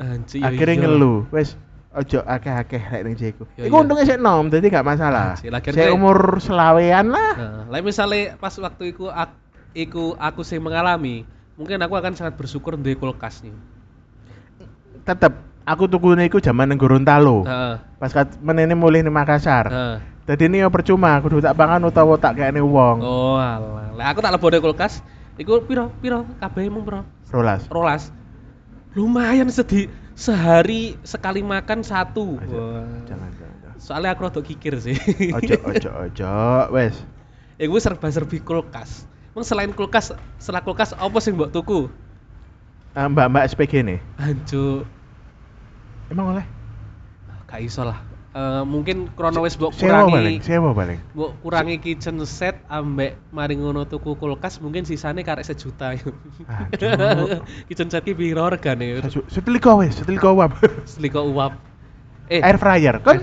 Anji. 0.02 0.42
ya 0.42 0.50
Akhirnya 0.50 0.82
iyalah. 0.82 0.90
ngeluh. 0.98 1.20
Wis 1.30 1.54
ojo 1.92 2.24
akeh-akeh 2.24 2.82
lek 2.90 3.02
ning 3.06 3.16
Jeko. 3.20 3.44
Ya, 3.60 3.68
Iku 3.68 3.76
iya. 3.76 3.82
untungnya 3.84 4.06
sik 4.08 4.20
nom, 4.22 4.48
dadi 4.48 4.72
gak 4.72 4.88
masalah. 4.88 5.36
Saya 5.70 5.92
umur 5.94 6.40
selawean 6.40 7.12
lah. 7.12 7.34
Nah, 7.38 7.62
lah 7.70 7.80
misalnya 7.84 8.40
pas 8.40 8.56
waktu 8.58 8.96
itu 8.96 9.12
aku, 9.12 9.36
iku 9.76 10.04
aku 10.18 10.42
sing 10.42 10.64
mengalami, 10.64 11.28
mungkin 11.60 11.78
aku 11.84 11.94
akan 12.00 12.16
sangat 12.16 12.40
bersyukur 12.40 12.80
duwe 12.80 12.96
kulkas 12.96 13.44
nih. 13.44 13.54
Tetep 15.04 15.34
aku 15.72 15.88
tuku 15.88 16.14
iku 16.20 16.44
jaman 16.44 16.68
ning 16.68 16.78
Gorontalo. 16.78 17.48
Heeh. 17.48 17.76
Pas 17.98 18.12
kat 18.12 18.36
menene 18.44 18.76
mulih 18.76 19.02
ning 19.02 19.16
Makassar. 19.16 19.72
Heeh. 19.72 19.98
Dadi 20.22 20.46
ini 20.46 20.62
ya 20.62 20.70
percuma, 20.70 21.18
kudu 21.18 21.42
tak 21.42 21.58
pangan 21.58 21.82
utawa 21.82 22.14
tak 22.16 22.38
kayakne 22.38 22.62
wong. 22.62 23.02
Oh, 23.02 23.42
alah. 23.42 23.90
Lah 23.98 24.06
aku 24.14 24.22
tak 24.22 24.32
lebone 24.32 24.62
kulkas, 24.62 25.02
iku 25.36 25.66
piro? 25.66 25.90
Piro? 25.98 26.30
Kabeh 26.38 26.70
mung 26.70 26.86
piro? 26.86 27.02
Rolas. 27.34 27.66
Rolas. 27.68 28.14
Lumayan 28.94 29.50
sedih 29.50 29.90
sehari 30.14 31.00
sekali 31.02 31.42
makan 31.42 31.82
satu. 31.82 32.38
Aja, 32.38 32.54
Wah. 32.54 32.86
Jangan, 33.10 33.30
jangan. 33.34 33.58
jangan. 33.66 33.78
Soalnya 33.82 34.10
aku 34.14 34.22
rada 34.30 34.42
kikir 34.46 34.78
sih. 34.78 34.96
Ojo, 35.34 35.56
ojo, 35.68 35.90
ojo, 36.06 36.34
wes. 36.78 36.96
Iku 37.58 37.82
serba-serbi 37.82 38.46
kulkas. 38.46 39.10
Emang 39.34 39.48
selain 39.48 39.72
kulkas, 39.74 40.14
setelah 40.38 40.62
kulkas 40.62 40.94
apa 40.94 41.18
sih 41.18 41.34
mbok 41.34 41.50
tuku? 41.50 41.88
Eh, 42.94 43.08
Mbak 43.08 43.28
Mbak 43.32 43.44
SPG 43.56 43.74
nih. 43.88 44.00
Anjuk. 44.20 44.84
Emang 46.12 46.36
oleh? 46.36 46.46
Gak 47.48 47.64
iso 47.64 47.88
lah. 47.88 48.00
Eh, 48.32 48.64
mungkin 48.64 49.12
krono 49.12 49.44
wis 49.44 49.60
mbok 49.60 49.76
Sewa 49.76 50.08
kurangi 50.08 50.12
paling, 50.16 50.38
sewa 50.40 50.72
paling. 50.72 51.00
mbok 51.16 51.32
kurangi 51.44 51.76
kitchen 51.84 52.16
set 52.24 52.64
ambek 52.72 53.20
mari 53.36 53.60
ngono 53.60 53.84
tuku 53.84 54.16
kulkas 54.16 54.64
mungkin 54.64 54.88
sisane 54.88 55.24
karek 55.24 55.44
sejuta. 55.44 55.92
Aduh. 56.72 57.44
kitchen 57.68 57.92
set 57.92 58.08
ki 58.08 58.16
piro 58.16 58.48
regane? 58.48 59.04
Seteliko 59.28 59.84
wes, 59.84 60.00
seteliko 60.00 60.32
uap. 60.32 60.56
Seliko 60.92 61.28
uap. 61.28 61.72
Eh, 62.32 62.40
air 62.40 62.56
fryer 62.56 63.04
kan 63.04 63.20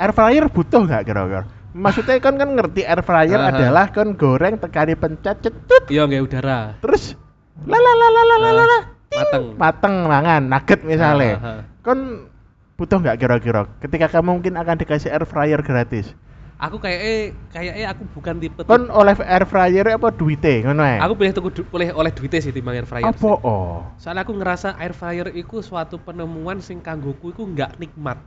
air 0.00 0.12
fryer 0.16 0.48
butuh 0.48 0.80
nggak 0.88 1.04
kira-kira 1.04 1.44
maksudnya 1.76 2.16
kan 2.24 2.40
kan 2.40 2.56
ngerti 2.56 2.88
air 2.88 3.04
fryer 3.04 3.36
Aha. 3.36 3.52
adalah 3.52 3.86
kan 3.92 4.16
goreng 4.16 4.56
tekani 4.56 4.96
pencet 4.96 5.44
cetut 5.44 5.84
iya 5.92 6.08
nggak 6.08 6.24
udara. 6.24 6.80
terus 6.80 7.20
la 7.68 7.76
la 7.76 7.92
la 8.00 8.08
la 8.08 8.22
la 8.24 8.36
la 8.40 8.64
la, 8.64 8.78
Mateng. 9.12 9.44
mateng 9.60 9.94
mangan 10.08 10.42
nugget 10.48 10.80
misalnya 10.88 11.36
Aha. 11.36 11.52
Kan 11.80 12.28
butuh 12.76 12.98
nggak 13.00 13.18
kira-kira? 13.20 13.68
Ketika 13.80 14.06
kamu 14.08 14.40
mungkin 14.40 14.54
akan 14.56 14.76
dikasih 14.80 15.12
air 15.12 15.24
fryer 15.28 15.60
gratis. 15.60 16.12
Aku 16.60 16.76
kayak 16.76 17.00
eh 17.00 17.22
kayak 17.48 17.72
eh 17.72 17.86
aku 17.88 18.04
bukan 18.12 18.36
tipe 18.36 18.60
kan 18.68 18.92
oleh 18.92 19.16
air 19.24 19.48
fryer 19.48 19.96
apa 19.96 20.12
duite 20.12 20.60
ngono 20.60 20.84
ae? 20.84 21.00
Aku 21.00 21.16
pilih 21.16 21.32
tuku 21.32 21.48
du, 21.56 21.62
pilih 21.64 21.88
oleh 21.96 22.12
duitnya 22.12 22.40
sih 22.44 22.52
timbang 22.52 22.76
air 22.76 22.84
fryer. 22.84 23.08
apa? 23.08 23.16
sih. 23.16 23.32
oh. 23.32 23.80
Soalnya 23.96 24.28
aku 24.28 24.36
ngerasa 24.36 24.76
air 24.76 24.92
fryer 24.92 25.32
itu 25.32 25.64
suatu 25.64 25.96
penemuan 25.96 26.60
sing 26.60 26.84
kanggoku 26.84 27.32
itu 27.32 27.48
nggak 27.48 27.80
nikmat. 27.80 28.20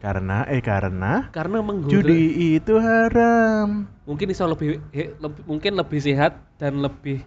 Karena 0.00 0.48
eh 0.48 0.64
karena 0.64 1.28
karena 1.28 1.60
menggoda 1.60 1.92
judi 1.92 2.56
itu 2.56 2.72
haram. 2.80 3.84
Mungkin 4.08 4.26
bisa 4.32 4.48
lebih, 4.48 4.80
he- 4.92 5.12
lebih- 5.20 5.44
mungkin 5.44 5.72
lebih 5.76 6.00
sehat 6.00 6.40
dan 6.56 6.80
lebih 6.80 7.20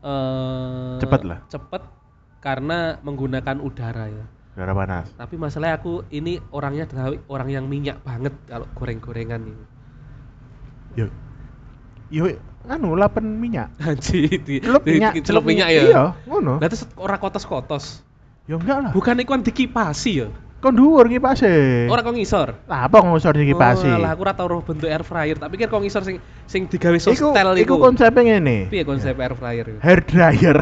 eh 0.00 0.98
Cepet 1.04 1.20
lah. 1.24 1.38
cepet 1.52 1.82
karena 2.40 2.96
menggunakan 3.04 3.60
udara 3.60 4.08
ya 4.08 4.24
udara 4.52 4.72
panas. 4.76 5.06
Tapi 5.16 5.34
masalahnya 5.40 5.80
aku 5.80 6.04
ini 6.12 6.36
orangnya 6.52 6.84
adalah 6.84 7.16
orang 7.32 7.48
yang 7.48 7.64
minyak 7.64 8.04
banget 8.04 8.36
kalau 8.44 8.68
goreng-gorengan 8.76 9.40
ini. 9.48 9.64
Yo. 10.92 11.06
Yo 12.12 12.28
anu 12.68 12.92
lapen 12.92 13.40
minyak. 13.40 13.72
Haji 13.84 14.20
di, 14.44 14.54
celup 14.60 14.84
minyak 14.84 15.12
di- 15.16 15.24
celup 15.24 15.44
minyak 15.48 15.68
ya? 15.72 15.82
Iya 15.88 16.04
ngono. 16.28 16.60
Lah 16.60 16.68
terus 16.68 16.84
ora 17.00 17.16
kotos-kotos. 17.16 18.04
ya 18.44 18.58
enggak 18.58 18.78
lah. 18.84 18.92
Bukan 18.92 19.22
iku 19.22 19.32
kan 19.38 19.42
dikipasi 19.46 20.12
ya. 20.20 20.28
kon 20.62 20.78
dhuwur 20.78 21.10
ngipase. 21.10 21.90
Ora 21.90 22.06
kok 22.06 22.14
ngisor. 22.14 22.54
lah 22.70 22.86
apa 22.86 23.02
ngusor 23.02 23.34
dikipasi? 23.34 23.90
Oh, 23.90 23.98
lah 23.98 24.14
aku 24.14 24.22
ora 24.22 24.34
tau 24.38 24.46
roh 24.46 24.62
bentuk 24.62 24.86
air 24.86 25.02
fryer, 25.02 25.34
tapi 25.34 25.58
kan 25.58 25.66
kok 25.66 25.82
ngisor 25.82 26.06
sing 26.06 26.22
sing 26.46 26.70
digawe 26.70 26.94
iku 26.94 27.18
sostel 27.18 27.58
iku 27.58 27.74
iku. 27.74 27.82
konsepnya 27.82 28.38
ngene. 28.38 28.70
Piye 28.70 28.86
konsep 28.86 29.18
air 29.18 29.34
fryer? 29.34 29.82
Hair 29.82 30.00
dryer. 30.06 30.58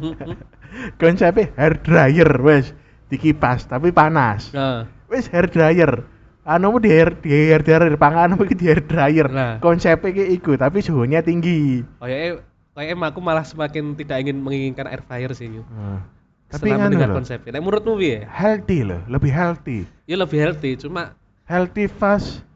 Konsepnya 1.00 1.48
hair 1.56 1.74
dryer 1.80 2.30
wes 2.44 2.76
dikipas 3.10 3.66
tapi 3.66 3.90
panas 3.90 4.54
Nah, 4.54 4.86
wes 5.10 5.26
hair 5.28 5.50
dryer 5.50 6.06
anu 6.46 6.78
di 6.80 6.88
hair 6.88 7.12
di 7.18 7.28
hair 7.28 7.60
dryer 7.60 7.90
panganan 7.98 8.38
iki 8.40 8.54
di 8.56 8.66
hair 8.70 8.80
dryer 8.86 9.26
Nah. 9.28 9.58
konsepnya 9.58 10.14
ki 10.14 10.24
iku 10.40 10.54
tapi 10.56 10.80
suhunya 10.80 11.20
tinggi 11.20 11.84
kayaknya 12.00 12.40
kayaknya 12.72 13.06
aku 13.12 13.20
malah 13.20 13.44
semakin 13.44 13.92
tidak 13.98 14.24
ingin 14.24 14.40
menginginkan 14.40 14.88
air 14.88 15.02
fryer 15.04 15.34
sih. 15.36 15.50
Nah, 15.50 16.00
tapi 16.48 16.72
mendengar 16.72 17.12
loh 17.12 17.20
konsepnya. 17.20 17.50
Nah, 17.54 17.62
menurutmu 17.62 17.98
piye? 18.00 18.24
healthy 18.24 18.86
loh 18.86 19.02
lebih 19.10 19.30
healthy 19.30 19.84
Ya 20.08 20.16
lebih 20.16 20.38
healthy, 20.40 20.74
cuma 20.80 21.12
healthy 21.44 21.90
fast 21.90 22.46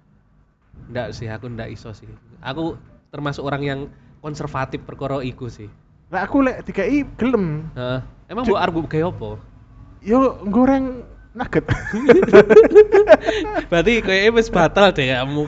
enggak 0.89 1.13
sih 1.13 1.29
aku 1.29 1.51
enggak 1.51 1.69
iso 1.75 1.93
sih. 1.93 2.09
Aku 2.41 2.79
termasuk 3.13 3.45
orang 3.45 3.63
yang 3.63 3.81
konservatif 4.25 4.81
perkara 4.87 5.21
iku 5.21 5.53
sih. 5.53 5.69
lah 6.09 6.25
aku 6.25 6.47
lek 6.47 6.63
dikai 6.65 7.05
gelem 7.19 7.69
Heeh. 7.75 8.01
Emang 8.31 8.49
mbok 8.49 8.57
arep 8.57 8.75
gawe 8.89 9.05
apa? 9.13 9.31
Yo 10.05 10.39
goreng 10.45 11.03
nugget 11.35 11.65
Berarti 13.71 13.93
kayaknya 14.05 14.31
wis 14.37 14.49
batal 14.49 14.93
deh 14.93 15.11
kamu. 15.11 15.45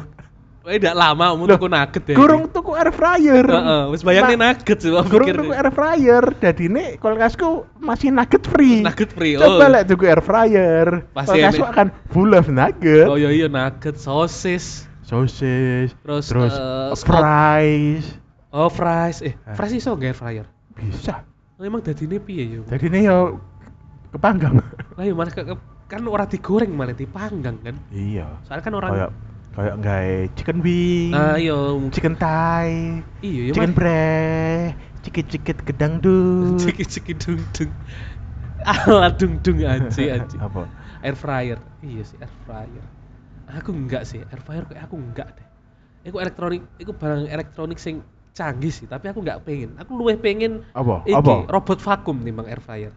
Kayaknya 0.66 0.79
tidak 0.83 0.97
lama 0.99 1.25
kamu 1.31 1.45
tuku 1.55 1.66
nugget 1.71 2.03
deh. 2.03 2.16
Gurung 2.19 2.45
tuku 2.51 2.71
air 2.75 2.90
fryer. 2.90 3.47
Heeh, 3.47 3.83
wis 3.95 4.03
bayangin 4.03 4.35
Ma- 4.35 4.51
nugget 4.51 4.79
sih 4.83 4.90
aku 4.90 5.09
Gurung 5.14 5.29
tuku 5.31 5.53
air 5.55 5.71
fryer. 5.71 6.25
Jadi 6.42 6.62
ini 6.66 6.85
kulkasku 6.99 7.49
masih 7.79 8.11
nugget 8.11 8.42
free. 8.42 8.83
Nugget 8.83 9.11
free, 9.14 9.38
Coba 9.38 9.62
oh. 9.62 9.71
lek 9.71 9.85
tuku 9.87 10.05
air 10.11 10.19
fryer. 10.19 10.87
Pasti 11.14 11.38
kulkasku 11.38 11.64
akan 11.71 11.87
full 12.11 12.35
of 12.35 12.51
nugget. 12.51 13.07
Oh 13.07 13.14
iya 13.14 13.31
iya 13.31 13.47
nugget, 13.47 13.95
sosis, 13.95 14.90
Sosis, 15.07 15.95
Terus, 16.03 16.27
terus 16.27 16.51
eh, 16.51 16.90
skop. 16.99 17.14
fries. 17.14 18.07
oh 18.51 18.66
fries. 18.66 19.23
Eh, 19.23 19.38
fries 19.55 19.79
iso 19.79 19.95
nggak 19.95 20.11
air 20.11 20.19
fryer? 20.19 20.47
Bisa. 20.75 21.23
Oh, 21.57 21.62
emang 21.62 21.79
dadine 21.79 22.19
piye 22.19 22.59
yo? 22.59 22.62
Jadi 22.66 22.90
ini 22.90 23.07
yo 23.07 23.38
kepanggang. 24.14 24.55
Lah 24.97 25.05
yo 25.05 25.14
malah 25.14 25.33
ke- 25.33 25.47
ke- 25.47 25.64
kan 25.87 26.03
ora 26.07 26.27
digoreng 26.27 26.73
malah 26.75 26.97
dipanggang 26.97 27.57
kan. 27.62 27.77
iya. 27.95 28.27
Soalnya 28.47 28.64
kan 28.64 28.75
orang 28.75 28.90
Kayak 28.95 29.11
kayak 29.57 29.77
gawe 29.81 30.14
chicken 30.37 30.59
wing. 30.61 31.12
Ah 31.16 31.37
iya, 31.40 31.57
Chicken 31.95 32.14
thigh. 32.19 33.01
iya 33.25 33.42
iya 33.49 33.53
chicken 33.55 33.73
Mas. 33.73 33.79
breast. 33.79 34.75
Cikit-cikit 35.07 35.59
gedang 35.62 35.92
dung. 36.03 36.59
Ciki-ciki 36.62 37.14
dung 37.14 37.40
dung. 37.55 37.71
Ala 38.66 39.14
dung 39.14 39.38
dung 39.40 39.59
anji 39.62 40.11
anji. 40.14 40.37
Apa? 40.42 40.66
Air 41.07 41.14
fryer. 41.16 41.59
Iya 41.87 42.03
sih 42.03 42.19
air 42.19 42.33
fryer. 42.45 42.85
Aku 43.62 43.71
enggak 43.71 44.03
sih, 44.11 44.21
air 44.27 44.42
fryer 44.42 44.66
kayak 44.66 44.90
aku 44.90 44.99
enggak 44.99 45.29
deh. 45.38 45.47
Iku 46.11 46.19
elektronik, 46.19 46.62
iku 46.83 46.90
barang 46.95 47.31
elektronik 47.31 47.79
sing 47.79 48.03
canggih 48.35 48.75
sih, 48.75 48.87
tapi 48.90 49.07
aku 49.07 49.23
enggak 49.23 49.47
pengen. 49.47 49.79
Aku 49.79 49.95
luwih 49.95 50.19
pengen 50.19 50.66
Apa? 50.75 51.07
Apa? 51.07 51.47
robot 51.47 51.79
vakum 51.79 52.19
timbang 52.27 52.51
air 52.51 52.59
fryer. 52.59 52.92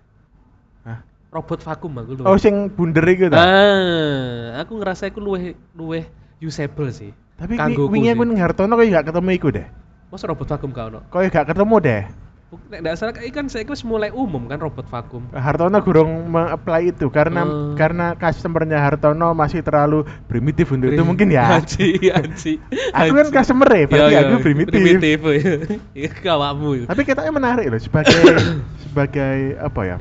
Hah? 0.86 1.00
Robot 1.30 1.60
vakum 1.62 1.92
aku 1.94 2.12
luwih. 2.18 2.28
Oh 2.28 2.38
sing 2.42 2.74
bunder 2.74 3.06
iku 3.06 3.30
ta? 3.30 3.38
ah, 3.38 4.64
aku 4.66 4.82
ngerasa 4.82 5.14
aku 5.14 5.22
luwih 5.22 5.54
luwih 5.78 6.04
usable 6.42 6.90
sih. 6.90 7.14
Tapi 7.38 7.56
wingi 7.88 8.10
aku 8.12 8.24
ning 8.26 8.40
Hartono 8.42 8.76
kok 8.76 8.84
gak 8.90 9.08
ketemu 9.14 9.30
iku 9.38 9.48
deh. 9.54 9.68
Masa 10.10 10.26
robot 10.26 10.48
vakum 10.50 10.74
kau 10.74 10.90
no? 10.90 11.00
Kok 11.08 11.22
gak 11.30 11.48
ketemu 11.54 11.76
deh. 11.80 12.04
Nek 12.50 12.82
ndak 12.82 12.98
salah 12.98 13.14
kan 13.14 13.46
saya 13.46 13.62
wis 13.62 13.86
mulai 13.86 14.10
umum 14.10 14.50
kan 14.50 14.58
robot 14.58 14.90
vakum. 14.90 15.22
Hartono 15.38 15.78
gurung 15.86 16.34
me-apply 16.34 16.90
itu 16.90 17.06
karena 17.14 17.46
Oh. 17.46 17.78
karena 17.78 18.18
customernya 18.18 18.82
Hartono 18.82 19.38
masih 19.38 19.62
terlalu 19.62 20.02
primitif 20.26 20.74
untuk 20.74 20.90
itu 20.90 21.06
mungkin 21.06 21.30
ya. 21.30 21.46
Anji, 21.62 22.10
anji. 22.10 22.58
Aku 22.90 23.14
kan 23.14 23.30
customer 23.30 23.70
ya, 23.70 23.86
berarti 23.86 24.02
Iya, 24.02 24.18
iya, 24.18 24.20
aku 24.34 24.36
primitif. 24.42 24.82
Primitif. 24.82 25.20
iya. 25.30 25.54
Iya 25.94 26.10
kawamu. 26.26 26.90
Tapi 26.90 27.02
katanya 27.06 27.32
menarik 27.38 27.70
loh 27.70 27.78
sebagai 27.78 28.18
sebagai 28.90 29.54
apa 29.62 29.82
ya? 29.86 29.98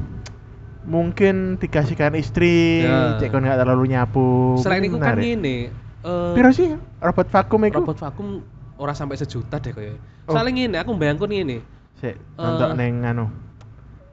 Mungkin 0.89 1.61
dikasihkan 1.61 2.17
istri, 2.17 2.81
Ya. 2.81 3.21
cek 3.21 3.29
kon 3.29 3.45
gak 3.45 3.61
terlalu 3.61 3.93
nyapu. 3.93 4.57
Selain 4.57 4.81
itu 4.81 4.97
kan 4.97 5.21
ini 5.21 5.69
eh, 6.01 6.33
Piro 6.33 6.49
sih 6.49 6.73
robot 6.99 7.29
vakum 7.29 7.61
iku? 7.63 7.85
robot 7.85 7.99
vakum 8.01 8.41
ora 8.75 8.97
sampai 8.97 9.15
sejuta 9.15 9.61
deh 9.61 9.71
kayaknya. 9.71 10.01
Oh. 10.25 10.33
Soalnya 10.33 10.53
ngene, 10.55 10.77
aku 10.81 10.91
bayangkan 10.95 11.29
ngene. 11.29 11.61
Sik, 11.99 12.17
nonton 12.35 12.73
Eh. 12.73 12.77
neng 12.79 13.05
anu. 13.05 13.27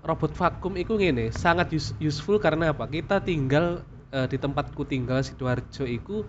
Robot 0.02 0.36
vakum 0.36 0.76
itu 0.76 0.94
ngene, 0.94 1.32
sangat 1.32 1.72
use- 1.72 1.96
useful 1.98 2.38
karena 2.38 2.70
apa? 2.70 2.86
Kita 2.86 3.20
tinggal 3.20 3.82
eh, 4.12 4.28
di 4.28 4.36
tempatku 4.36 4.84
tinggal 4.84 5.20
Sidoarjo 5.20 5.84
itu 5.84 6.28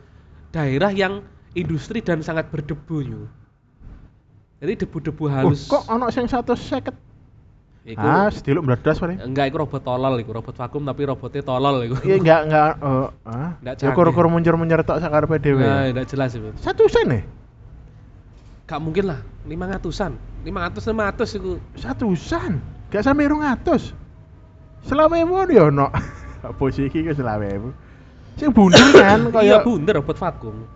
daerah 0.51 0.91
yang 0.91 1.23
industri 1.53 1.99
dan 1.99 2.19
sangat 2.19 2.51
berdebu 2.51 2.97
Nyu. 3.01 3.23
Jadi 4.57 4.73
debu-debu 4.79 5.23
Oh, 5.23 5.29
halus. 5.29 5.67
kok 5.67 5.85
ono 5.87 6.09
sing 6.09 6.25
150? 6.25 6.95
Iku, 7.87 8.03
Ah, 8.03 8.27
sediluk 8.35 8.67
meledos 8.67 8.99
paling. 8.99 9.23
enggak 9.23 9.47
itu 9.47 9.63
robot 9.63 9.79
tolol 9.79 10.19
iku, 10.19 10.35
robot 10.35 10.59
vakum 10.59 10.83
tapi 10.83 11.07
robotnya 11.07 11.39
tolol 11.47 11.87
iku. 11.87 11.95
Iya 12.03 12.19
enggak 12.19 12.41
enggak 12.51 12.71
oh, 12.83 13.09
ah. 13.23 13.55
Nggak 13.63 13.75
Ya 13.75 13.79
canggih. 13.79 13.95
kur-kur 13.95 14.27
muncul-muncul 14.27 14.83
tok 14.83 14.99
sakarepe 14.99 15.39
dhewe. 15.39 15.63
Nah, 15.63 15.87
enggak 15.87 16.11
jelas 16.11 16.35
itu. 16.35 16.51
Satu 16.59 16.91
sen 16.91 17.07
nih. 17.07 17.23
Gak 18.67 18.83
mungkin 18.83 19.15
lah, 19.15 19.23
500-an. 19.47 20.19
500 20.43 20.83
500 20.83 21.39
itu. 21.39 21.53
Satu 21.79 22.11
sen. 22.19 22.59
Gak 22.91 23.07
sampe 23.07 23.23
200. 23.23 23.95
Selawe 24.83 25.23
ewu 25.23 25.47
yo 25.47 25.71
ono. 25.71 25.87
Apa 26.43 26.63
sih 26.75 26.91
iki 26.91 27.07
ewu? 27.07 27.71
Sing 28.35 28.51
bundel 28.51 28.83
kan 28.99 29.31
Iya, 29.31 29.31
kaya 29.31 29.57
bunder 29.63 30.03
robot 30.03 30.19
vakum. 30.19 30.67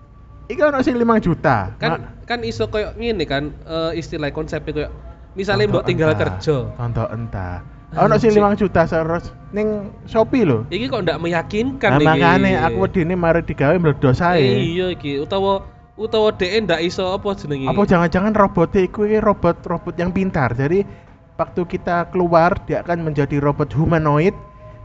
iki 0.47 0.63
ono 0.63 0.79
sing 0.79 0.95
5 0.95 1.19
juta. 1.19 1.75
Kan 1.83 2.07
kan 2.23 2.39
iso 2.47 2.71
koyo 2.71 2.95
ngene 2.95 3.27
kan 3.27 3.51
eh, 3.67 3.99
istilah 3.99 4.31
konsepnya 4.31 4.71
koyo 4.71 4.89
misalnya 5.35 5.71
mbok 5.71 5.85
tinggal 5.87 6.13
kerja. 6.15 6.71
Tonton 6.75 7.07
entah. 7.11 7.63
Ono 7.91 8.15
sing 8.23 8.31
5 8.31 8.55
juta 8.55 8.87
terus 8.87 9.35
ning 9.51 9.91
Shopee 10.07 10.47
lho. 10.47 10.63
Iki 10.71 10.87
kok 10.87 11.03
ndak 11.03 11.19
meyakinkan 11.19 11.91
Nah, 11.91 11.99
iki. 11.99 12.07
makane 12.07 12.51
aku 12.55 12.87
wedine 12.87 13.15
mari 13.19 13.43
digawe 13.43 13.75
meledos 13.83 14.23
ae. 14.23 14.63
Iya 14.79 14.95
iki 14.95 15.19
utawa 15.19 15.67
utawa 15.99 16.31
DE 16.31 16.55
ndak 16.63 16.87
iso 16.87 17.11
apa 17.11 17.35
jenenge? 17.35 17.67
Apa 17.67 17.83
jangan-jangan 17.83 18.31
robotnya 18.31 18.87
itu 18.87 19.11
ini 19.11 19.19
robot-robot 19.19 19.95
yang 19.99 20.15
pintar. 20.15 20.55
Jadi 20.55 20.87
waktu 21.35 21.61
kita 21.67 22.15
keluar 22.15 22.63
dia 22.63 22.87
akan 22.87 23.11
menjadi 23.11 23.43
robot 23.43 23.75
humanoid 23.75 24.39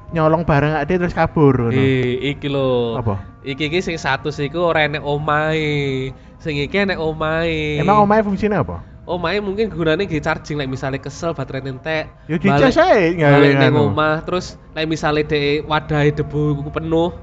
nyolong 0.09 0.41
barang 0.41 0.73
ade 0.81 0.97
terus 0.97 1.13
kabur. 1.13 1.69
Eh, 1.77 2.33
iki 2.33 2.49
lho. 2.49 2.97
Apa? 2.97 3.21
Iki 3.45 3.69
iki 3.69 3.79
sing 3.85 4.01
satu 4.01 4.33
iku 4.33 4.73
ora 4.73 4.89
enek 4.89 5.05
omahe. 5.05 6.09
Sing 6.41 6.57
iki 6.57 6.89
enek 6.89 6.97
omahe. 6.97 7.77
Emang 7.77 8.01
omahe 8.01 8.25
fungsinya 8.25 8.65
apa? 8.65 8.81
Omahe 9.05 9.37
mungkin 9.41 9.69
gunanya 9.69 10.05
nggih 10.05 10.21
charging 10.21 10.57
like 10.57 10.69
misalnya 10.69 10.97
kesel 11.01 11.31
baterai 11.37 11.65
entek. 11.65 12.09
Ya 12.25 12.37
dicas 12.41 12.77
ae, 12.77 13.13
nggak 13.15 13.29
balik 13.31 13.53
ning 13.61 13.73
anu. 13.73 13.93
omah 13.93 14.25
terus 14.25 14.57
like 14.73 14.89
misalnya 14.89 15.25
de 15.29 15.61
wadahe 15.65 16.09
debu 16.09 16.65
penuh 16.73 17.13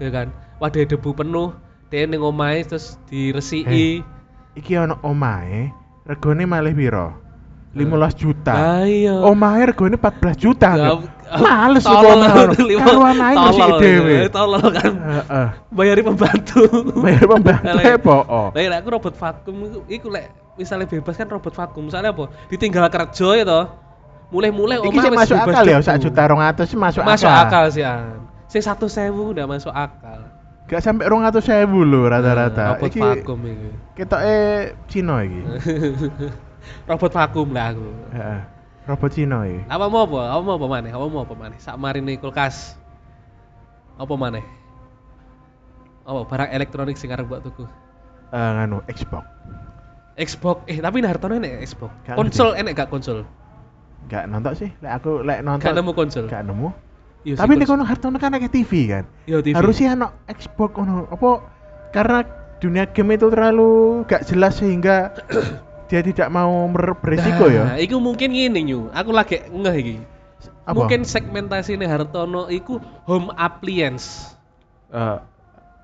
ya 0.00 0.08
kan. 0.12 0.28
wadah 0.56 0.88
debu 0.88 1.12
penuh 1.12 1.52
dia 1.92 2.08
ning 2.08 2.24
omahe 2.24 2.64
terus 2.64 2.96
diresiki 3.12 4.00
Iki 4.56 4.72
ono 4.80 4.96
omahe, 5.04 5.68
regane 6.08 6.48
malih 6.48 6.72
piro? 6.72 7.12
15 7.76 8.16
juta. 8.16 8.54
Lah 8.56 8.84
iya. 8.88 9.14
Omahe 9.20 9.68
regane 9.68 9.96
14 10.00 10.40
juta. 10.40 10.68
Lho. 10.74 11.04
Males 11.26 11.82
kok 11.82 12.00
omahe. 12.00 12.42
lima- 12.64 12.86
Karo 12.86 13.02
anae 13.02 13.34
masih 13.34 13.66
ya, 14.22 14.30
tolol 14.30 14.62
kan 14.70 14.92
Heeh. 14.94 15.48
bayari 15.74 16.00
pembantu 16.00 16.62
Bayar 17.02 17.24
pembantu 17.26 17.76
e 17.82 17.92
po. 17.98 18.16
oh. 18.24 18.48
Lah 18.54 18.62
lek 18.62 18.78
aku 18.80 18.88
robot 18.94 19.14
vakum 19.18 19.54
iku, 19.66 19.78
iku 19.90 20.08
lek 20.08 20.26
misalnya 20.54 20.86
bebas 20.86 21.18
kan 21.18 21.26
robot 21.26 21.52
vakum. 21.52 21.90
Misalnya 21.90 22.14
apa? 22.14 22.30
Ditinggal 22.48 22.86
kerja 22.88 23.28
ya 23.36 23.44
toh. 23.44 23.64
Mulai-mulai 24.30 24.82
omah 24.82 25.02
sih 25.02 25.10
wis 25.10 25.20
masuk 25.22 25.38
akal 25.38 25.64
ya, 25.66 25.78
debu. 25.78 25.86
sak 25.86 25.96
juta 26.02 26.22
rong 26.26 26.42
atus 26.42 26.66
sih 26.66 26.78
masuk, 26.78 27.02
Masuk 27.06 27.30
akal 27.30 27.64
sih 27.70 27.82
an. 27.86 28.26
Sing 28.50 28.58
100.000 28.58 29.10
udah 29.14 29.44
masuk 29.46 29.70
akal. 29.70 30.30
Gak 30.66 30.82
sampai 30.82 31.06
rong 31.06 31.22
atus 31.22 31.46
sewu 31.46 31.82
lho 31.82 32.06
rata-rata. 32.06 32.74
Robot 32.78 32.90
Iki 32.90 33.00
vakum 33.02 33.38
iki. 33.46 33.68
ketoke 33.94 34.38
Cina 34.90 35.22
iki. 35.22 35.42
robot 36.86 37.10
vakum 37.12 37.48
lah 37.54 37.74
aku. 37.74 37.88
Heeh. 38.14 38.40
Robot 38.86 39.10
Cina 39.10 39.42
iki. 39.42 39.66
Apa 39.66 39.90
mau 39.90 40.06
apa? 40.06 40.20
Apa 40.30 40.42
mau 40.46 40.54
apa 40.62 40.66
maneh? 40.70 40.90
Apa 40.94 41.06
mau 41.10 41.22
apa 41.26 41.34
maneh? 41.34 41.58
Sak 41.58 41.74
marine 41.74 42.14
kulkas. 42.22 42.78
Apa 43.98 44.14
maneh? 44.14 44.46
Apa 46.06 46.22
barang 46.22 46.50
elektronik 46.54 46.94
sing 46.94 47.10
arep 47.10 47.26
buat 47.26 47.42
tuku? 47.42 47.66
Eh 48.30 48.50
nganu 48.54 48.86
Xbox. 48.86 49.26
Xbox. 50.14 50.62
Eh 50.70 50.78
tapi 50.78 51.02
Naruto 51.02 51.26
enek 51.26 51.66
Xbox. 51.66 51.90
Gak 52.06 52.14
Konsol 52.14 52.54
enek 52.54 52.78
gak 52.78 52.88
konsol? 52.94 53.26
Gak 54.06 54.30
nonton 54.30 54.54
sih. 54.54 54.70
Lek 54.78 54.92
aku 55.02 55.26
lek 55.26 55.42
nonton 55.42 55.66
Gak 55.66 55.74
nemu 55.74 55.90
konsol. 55.90 56.24
Gak 56.30 56.46
nemu. 56.46 56.70
Iya 57.26 57.34
sih, 57.34 57.42
Tapi 57.42 57.58
nih 57.58 57.66
kono 57.66 57.82
Hartono 57.82 58.22
kan 58.22 58.30
kayak 58.38 58.54
TV 58.54 58.72
kan. 58.86 59.04
Yo 59.26 59.42
TV. 59.42 59.58
Harusnya 59.58 59.98
ono 59.98 60.14
Xbox 60.30 60.70
ono 60.78 61.10
apa 61.10 61.30
karena 61.90 62.22
dunia 62.62 62.86
game 62.94 63.18
itu 63.18 63.26
terlalu 63.34 64.06
gak 64.06 64.30
jelas 64.30 64.62
sehingga 64.62 65.10
dia 65.86 66.00
tidak 66.02 66.28
mau 66.28 66.66
beresiko 66.70 67.46
Nah, 67.46 67.78
ya. 67.78 67.78
Iku 67.78 67.96
mungkin 67.98 68.34
gini 68.34 68.60
nyu. 68.62 68.90
Aku 68.90 69.10
lagi 69.10 69.38
ngeh 69.42 69.76
iki. 69.76 69.96
Apa? 70.66 70.74
Mungkin 70.74 71.06
segmentasi 71.06 71.78
Hartono 71.80 72.50
iku 72.50 72.82
home 73.06 73.30
appliance. 73.34 74.34
Eh, 74.90 75.18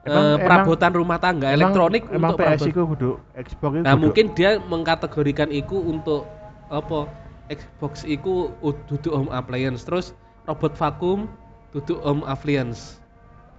Eh, 0.03 0.35
perabotan 0.35 0.91
rumah 0.91 1.15
tangga 1.15 1.55
elektronik 1.55 2.11
emang 2.11 2.35
untuk 2.35 2.43
PS 2.43 2.67
itu 2.67 2.83
kudu 2.83 3.11
Xbox 3.39 3.71
itu 3.79 3.87
Nah, 3.87 3.95
kudu- 3.95 4.03
mungkin 4.03 4.27
dia 4.35 4.59
mengkategorikan 4.59 5.47
iku 5.47 5.79
untuk 5.79 6.27
apa? 6.67 7.07
Xbox 7.47 8.03
iku 8.03 8.51
duduk 8.91 9.15
home 9.15 9.31
appliance, 9.31 9.87
terus 9.87 10.11
robot 10.43 10.75
vakum 10.75 11.31
duduk 11.71 12.03
home 12.03 12.27
appliance. 12.27 12.99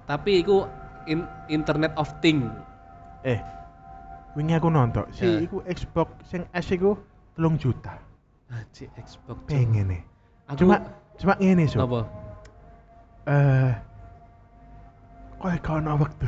Tapi 0.04 0.44
iku 0.44 0.68
in- 1.08 1.24
Internet 1.48 1.96
of 1.96 2.12
Thing. 2.20 2.52
eh 3.24 3.40
wingi 4.34 4.54
aku 4.58 4.70
nonton 4.70 5.06
si 5.14 5.26
Ya. 5.26 5.46
iku 5.46 5.62
Xbox 5.66 6.10
sing 6.26 6.42
S 6.52 6.68
iku 6.74 6.98
3 7.38 7.58
juta. 7.58 7.98
Aji 8.50 8.86
Xbox. 8.98 9.38
Pengen 9.50 9.94
nih. 9.94 10.02
Aku 10.50 10.66
Cuma 10.66 10.76
cuma 11.18 11.34
ngene 11.38 11.66
so. 11.66 11.82
apa? 11.82 12.02
Eh 13.30 13.72
kok 15.40 15.50
gak 15.60 15.76
ono 15.84 15.92
waktu. 16.00 16.26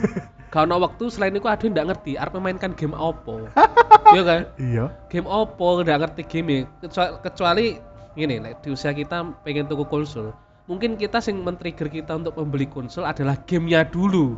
Gak 0.52 0.68
ono 0.68 0.84
waktu 0.84 1.04
selain 1.08 1.32
itu 1.32 1.48
ada 1.48 1.64
ndak 1.64 1.86
ngerti 1.88 2.12
arep 2.20 2.32
memainkan 2.36 2.72
game 2.76 2.92
opo. 2.94 3.48
Iya 4.12 4.22
kan? 4.28 4.42
iya. 4.60 4.84
Game 5.08 5.24
opo 5.24 5.80
ndak 5.80 6.04
ngerti 6.04 6.22
game 6.28 6.68
kecuali, 6.84 7.16
kecuali 7.24 7.66
gini, 8.12 8.36
like, 8.44 8.60
di 8.60 8.68
usia 8.68 8.92
kita 8.92 9.24
pengen 9.40 9.64
tuku 9.64 9.88
konsol. 9.88 10.36
Mungkin 10.68 11.00
kita 11.00 11.16
sing 11.24 11.40
men-trigger 11.40 11.88
kita 11.88 12.20
untuk 12.20 12.36
membeli 12.36 12.68
konsol 12.68 13.08
adalah 13.08 13.40
gamenya 13.48 13.88
dulu. 13.88 14.36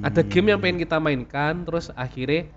Ada 0.00 0.24
game 0.24 0.50
yang 0.50 0.60
pengen 0.60 0.80
kita 0.80 0.96
mainkan, 0.96 1.68
terus 1.68 1.92
akhirnya 1.92 2.48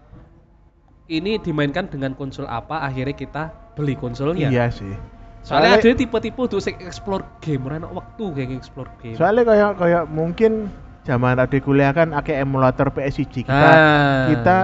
ini 1.06 1.36
dimainkan 1.36 1.92
dengan 1.92 2.16
konsol 2.16 2.48
apa, 2.48 2.80
akhirnya 2.80 3.12
kita 3.12 3.44
beli 3.76 3.94
konsolnya. 3.94 4.48
Iya 4.48 4.72
sih. 4.72 4.94
Soalnya, 5.44 5.76
Soalnya- 5.76 5.92
ada 5.92 6.00
tipe-tipe 6.00 6.42
tuh 6.48 6.64
sing 6.64 6.80
explore 6.80 7.28
game, 7.44 7.68
ora 7.68 7.76
enak 7.76 7.92
waktu 7.92 8.24
kayak 8.32 8.52
explore 8.56 8.88
game. 9.04 9.20
Soalnya 9.20 9.44
kayak 9.44 9.72
kayak 9.76 10.04
mungkin 10.08 10.72
zaman 11.04 11.36
ada 11.36 11.58
kuliah 11.60 11.92
kan 11.92 12.16
akeh 12.16 12.40
emulator 12.40 12.88
PS1 12.88 13.44
kita 13.44 13.52
Ah. 13.52 14.32
kita 14.32 14.58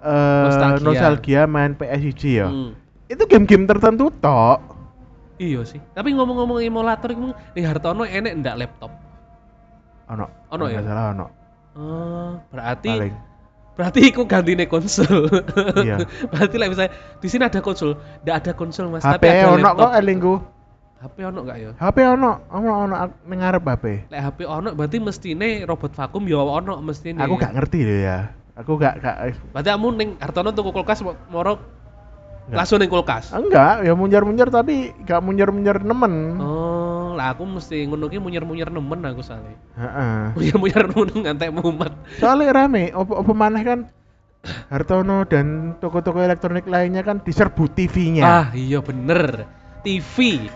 eh, 0.00 0.44
Nostalgia. 0.48 0.84
nostalgia. 0.84 1.40
main 1.48 1.72
PS1 1.72 2.20
ya. 2.28 2.48
Hmm. 2.52 2.76
Itu 3.08 3.24
game-game 3.24 3.64
tertentu 3.64 4.12
tok. 4.20 4.60
Iya 5.40 5.64
sih. 5.64 5.80
Tapi 5.96 6.12
ngomong-ngomong 6.12 6.60
emulator 6.60 7.08
iku 7.08 7.32
ning 7.56 7.64
Hartono 7.64 8.04
enek 8.04 8.44
ndak 8.44 8.60
laptop? 8.60 8.92
Ono. 10.10 10.26
Ono 10.50 10.64
ya? 10.66 10.80
salah 10.82 11.04
ono. 11.10 11.26
Oh, 11.70 12.34
berarti 12.50 12.90
Paling. 12.90 13.14
berarti 13.72 14.00
iku 14.04 14.26
gantine 14.26 14.66
konsol. 14.66 15.30
Iya. 15.86 16.02
berarti 16.26 16.56
lah 16.56 16.66
misalnya 16.66 16.90
di 17.16 17.28
sini 17.30 17.42
ada 17.44 17.60
konsol, 17.60 17.94
ndak 18.20 18.34
ada 18.36 18.52
konsol 18.52 18.90
Mas, 18.90 19.00
HP 19.00 19.16
tapi 19.16 19.26
ada 19.30 19.46
ono 19.48 19.62
laptop. 19.64 19.80
kok 19.80 19.92
elingku. 19.96 20.34
HP 21.00 21.16
ono 21.24 21.38
enggak 21.40 21.56
ya? 21.56 21.70
HP 21.78 21.96
ono, 22.04 22.30
ono 22.50 22.70
ono 22.84 22.94
ak- 22.98 23.24
ning 23.24 23.38
ngarep 23.40 23.62
HP. 23.64 23.84
Lek 24.10 24.20
HP 24.20 24.38
ono 24.44 24.68
berarti 24.74 24.96
mestine 24.98 25.48
robot 25.64 25.92
vakum 25.94 26.22
ya 26.26 26.36
ono 26.36 26.74
mestine. 26.80 27.16
Aku 27.16 27.34
gak 27.34 27.54
ngerti 27.54 27.78
loh 27.82 27.98
ya. 28.02 28.18
Aku 28.52 28.76
gak 28.76 29.00
gak 29.00 29.16
Berarti 29.48 29.68
kamu 29.70 29.88
ning 29.96 30.08
Hartono 30.18 30.50
tuku 30.50 30.68
kulkas 30.70 31.00
mo- 31.00 31.16
moro 31.30 31.56
Enggak. 32.44 32.56
langsung 32.60 32.76
ning 32.76 32.90
kulkas. 32.90 33.30
enggak, 33.30 33.80
ya 33.80 33.94
munyer-munyer 33.94 34.50
tapi 34.50 34.92
gak 35.00 35.22
munyer-munyer 35.22 35.80
nemen. 35.80 36.36
Oh, 36.36 36.69
lah 37.14 37.34
aku 37.34 37.46
mesti 37.46 37.86
ngono 37.86 38.10
ki 38.10 38.18
munyer-munyer 38.18 38.68
nemen 38.68 39.00
aku 39.06 39.22
sale. 39.22 39.54
Heeh. 39.78 40.34
Munyer-munyer 40.36 40.86
nemen 40.90 41.08
ngantek 41.26 41.50
mumet. 41.54 41.92
Soalnya 42.18 42.54
rame, 42.54 42.90
opo 42.92 43.18
opo 43.18 43.32
maneh 43.32 43.62
kan 43.62 43.80
Hartono 44.72 45.28
dan 45.28 45.76
toko-toko 45.84 46.24
elektronik 46.24 46.64
lainnya 46.64 47.04
kan 47.04 47.20
diserbu 47.20 47.68
TV-nya. 47.76 48.24
Ah, 48.24 48.46
iya 48.56 48.80
bener. 48.80 49.44
TV. 49.84 50.48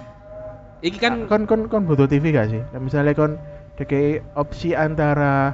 Iki 0.81 0.99
kan 1.01 1.29
kon 1.29 1.45
kon 1.45 1.69
kon 1.69 1.85
butuh 1.85 2.09
TV 2.09 2.33
gak 2.33 2.49
sih? 2.49 2.61
Nah, 2.73 2.81
misalnya 2.81 3.13
kon 3.13 3.37
DKI 3.77 4.25
opsi 4.37 4.73
antara 4.73 5.53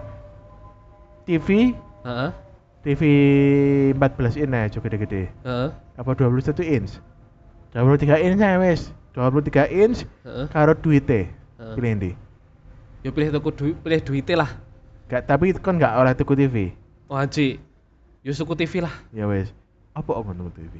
TV, 1.27 1.75
Heeh. 2.07 2.31
TV 2.87 3.03
14 3.95 4.41
inch 4.47 4.55
aja 4.55 4.79
gede-gede. 4.79 5.31
Heeh. 5.43 5.69
Apa 5.99 6.11
21 6.15 6.63
inch? 6.65 7.03
23 7.75 8.27
inch 8.27 8.43
aja 8.43 8.59
wes. 8.63 8.95
23 9.15 9.71
inch 9.71 10.07
Heeh. 10.23 10.47
karo 10.51 10.73
duite. 10.79 11.31
Heeh. 11.31 11.75
Pilih 11.77 11.91
ndi? 11.99 12.11
Ya 13.01 13.11
pilih 13.11 13.29
tuku 13.33 13.51
duit, 13.57 13.75
pilih 13.81 14.01
duitnya 14.05 14.37
lah. 14.47 14.51
Gak 15.11 15.27
tapi 15.27 15.57
kon 15.59 15.81
gak 15.81 15.97
oleh 15.99 16.13
tuku 16.15 16.37
TV. 16.37 16.77
Wah, 17.11 17.27
Ci. 17.27 17.59
Ya 18.23 18.33
suku 18.37 18.55
TV 18.55 18.85
lah. 18.85 18.95
Ya 19.11 19.27
wes. 19.27 19.51
Apa 19.97 20.15
apa 20.15 20.31
tuku 20.37 20.51
TV? 20.55 20.75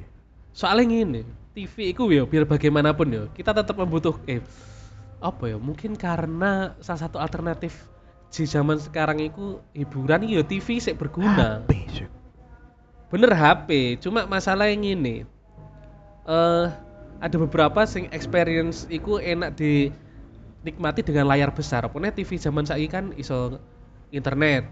Soalnya 0.55 0.83
gini, 0.87 1.21
TV 1.55 1.95
itu 1.95 2.03
ya 2.11 2.23
biar 2.27 2.43
bagaimanapun 2.43 3.07
ya, 3.07 3.23
kita 3.31 3.55
tetap 3.55 3.75
membutuhkan 3.79 4.23
eh, 4.27 4.43
apa 5.23 5.47
ya? 5.47 5.57
Mungkin 5.59 5.95
karena 5.95 6.75
salah 6.83 7.07
satu 7.07 7.19
alternatif 7.19 7.87
di 8.31 8.43
zaman 8.47 8.79
sekarang 8.79 9.19
itu 9.19 9.59
hiburan 9.75 10.23
ya 10.27 10.43
TV 10.43 10.79
sih 10.79 10.95
berguna. 10.95 11.63
HP. 11.67 12.07
Bener 13.11 13.31
HP, 13.35 13.99
cuma 13.99 14.23
masalah 14.23 14.71
yang 14.71 14.87
ini. 14.87 15.27
Eh 16.23 16.67
ada 17.21 17.37
beberapa 17.37 17.85
sing 17.85 18.09
experience 18.09 18.89
itu 18.89 19.21
enak 19.21 19.53
dinikmati 19.53 21.05
dengan 21.05 21.29
layar 21.29 21.53
besar. 21.53 21.85
Pokoknya 21.85 22.11
TV 22.11 22.41
zaman 22.41 22.65
saiki 22.65 22.89
kan 22.89 23.13
iso 23.13 23.61
internet 24.09 24.65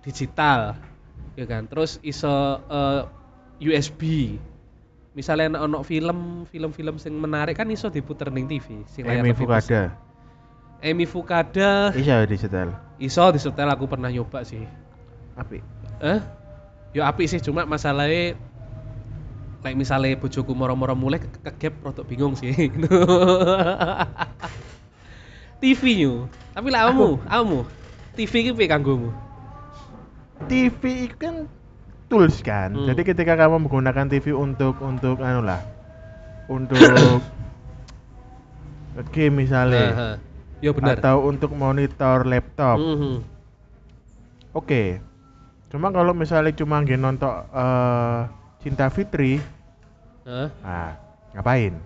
digital, 0.00 0.80
ya 1.36 1.44
kan. 1.44 1.68
Terus 1.68 2.00
iso 2.00 2.64
eh, 2.72 3.02
USB. 3.68 4.34
Misalnya 5.12 5.60
ono 5.60 5.82
film, 5.84 6.46
film-film 6.48 6.96
sing 6.96 7.12
menarik 7.12 7.58
kan 7.58 7.68
iso 7.68 7.92
diputer 7.92 8.32
ning 8.32 8.48
TV, 8.48 8.86
sing 8.88 9.04
layar 9.04 9.26
Emi. 9.26 9.36
Fukada. 9.36 9.82
Emi 10.78 11.10
Fukada 11.10 11.90
Iya 11.90 12.22
di 12.22 12.38
setel. 12.38 12.70
iso 13.02 13.26
disetel 13.34 13.66
aku 13.66 13.90
pernah 13.90 14.08
nyoba 14.14 14.46
sih. 14.46 14.62
Api. 15.34 15.58
Eh? 16.00 16.20
Yo 16.94 17.02
api 17.02 17.26
sih 17.26 17.42
cuma 17.42 17.66
masalahnya 17.66 18.38
kayak 19.58 19.76
misalnya 19.76 20.14
bojoku 20.14 20.54
moro-moro 20.54 20.94
mulai 20.94 21.18
ke- 21.18 21.42
kegap 21.42 21.74
rodok 21.82 22.06
bingung 22.06 22.34
sih. 22.34 22.54
TV 25.58 25.82
nyu. 25.98 26.12
Tapi 26.54 26.68
lah 26.70 26.90
kamu, 26.90 27.18
kamu 27.26 27.58
TV 28.14 28.32
ki 28.46 28.52
piye 28.54 28.66
kanggomu? 28.66 29.10
TV 30.46 30.82
itu 31.06 31.16
kan 31.18 31.46
tools 32.06 32.38
kan. 32.42 32.74
Hmm. 32.74 32.86
Jadi 32.86 33.02
ketika 33.04 33.34
kamu 33.34 33.66
menggunakan 33.66 34.06
TV 34.06 34.30
untuk 34.30 34.78
untuk 34.78 35.18
anu 35.18 35.42
lah, 35.42 35.62
untuk 36.46 36.78
game 39.14 39.34
misalnya, 39.46 39.86
Nah, 39.94 40.16
Yo 40.58 40.74
bener. 40.74 40.98
atau 40.98 41.22
untuk 41.22 41.54
monitor 41.54 42.26
laptop, 42.26 42.82
Mhm. 42.82 43.14
oke. 44.54 44.82
Cuma 45.70 45.94
kalau 45.94 46.10
misalnya 46.10 46.50
cuma 46.50 46.82
nggak 46.82 46.98
nonton 46.98 47.30
eh, 47.54 48.20
Cinta 48.58 48.90
Fitri, 48.90 49.38
Hah? 50.26 50.48
ah 50.66 50.92
ngapain? 51.32 51.78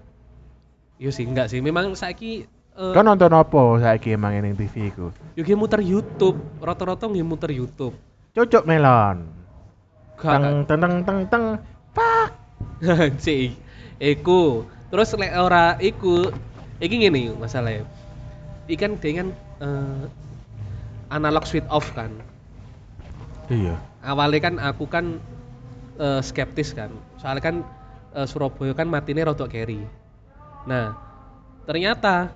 Yo 0.96 1.12
sih 1.12 1.28
enggak 1.28 1.52
sih. 1.52 1.60
Memang 1.60 1.92
saiki 1.92 2.48
eh, 2.48 2.92
Kau 2.96 3.04
nonton 3.04 3.28
apa 3.34 3.60
saiki 3.82 4.16
emang 4.16 4.32
ning 4.40 4.56
TV 4.56 4.88
iku? 4.88 5.12
yo 5.36 5.42
ge 5.44 5.52
muter 5.52 5.84
YouTube, 5.84 6.40
rata-rata 6.60 7.08
nggih 7.08 7.24
muter 7.26 7.52
YouTube. 7.52 7.92
Cocok 8.32 8.64
melon. 8.64 9.28
Teng 10.16 10.64
teng 10.64 10.80
teng 10.80 10.94
teng 11.04 11.18
teng. 11.28 11.44
Pak. 11.92 12.28
Cik, 13.22 13.52
iku. 14.00 14.64
Terus 14.88 15.12
lek 15.16 15.32
ora 15.36 15.76
iku, 15.76 16.30
iki 16.80 17.04
ngene 17.04 17.36
masalahnya. 17.36 17.84
Ikan 18.70 18.96
dengan 18.96 19.34
eh, 19.60 20.04
analog 21.12 21.44
switch 21.44 21.68
off 21.68 21.92
kan. 21.92 22.08
Iya. 23.52 23.76
Awalnya 24.00 24.40
kan 24.40 24.54
aku 24.56 24.88
kan 24.88 25.20
eh, 26.02 26.20
skeptis 26.20 26.74
kan. 26.74 26.90
Soalnya 27.22 27.42
kan 27.42 27.56
eh, 28.18 28.26
Surabaya 28.26 28.74
kan 28.74 28.90
matine 28.90 29.22
rodok 29.22 29.54
carry. 29.54 29.86
Nah, 30.66 30.98
ternyata 31.62 32.34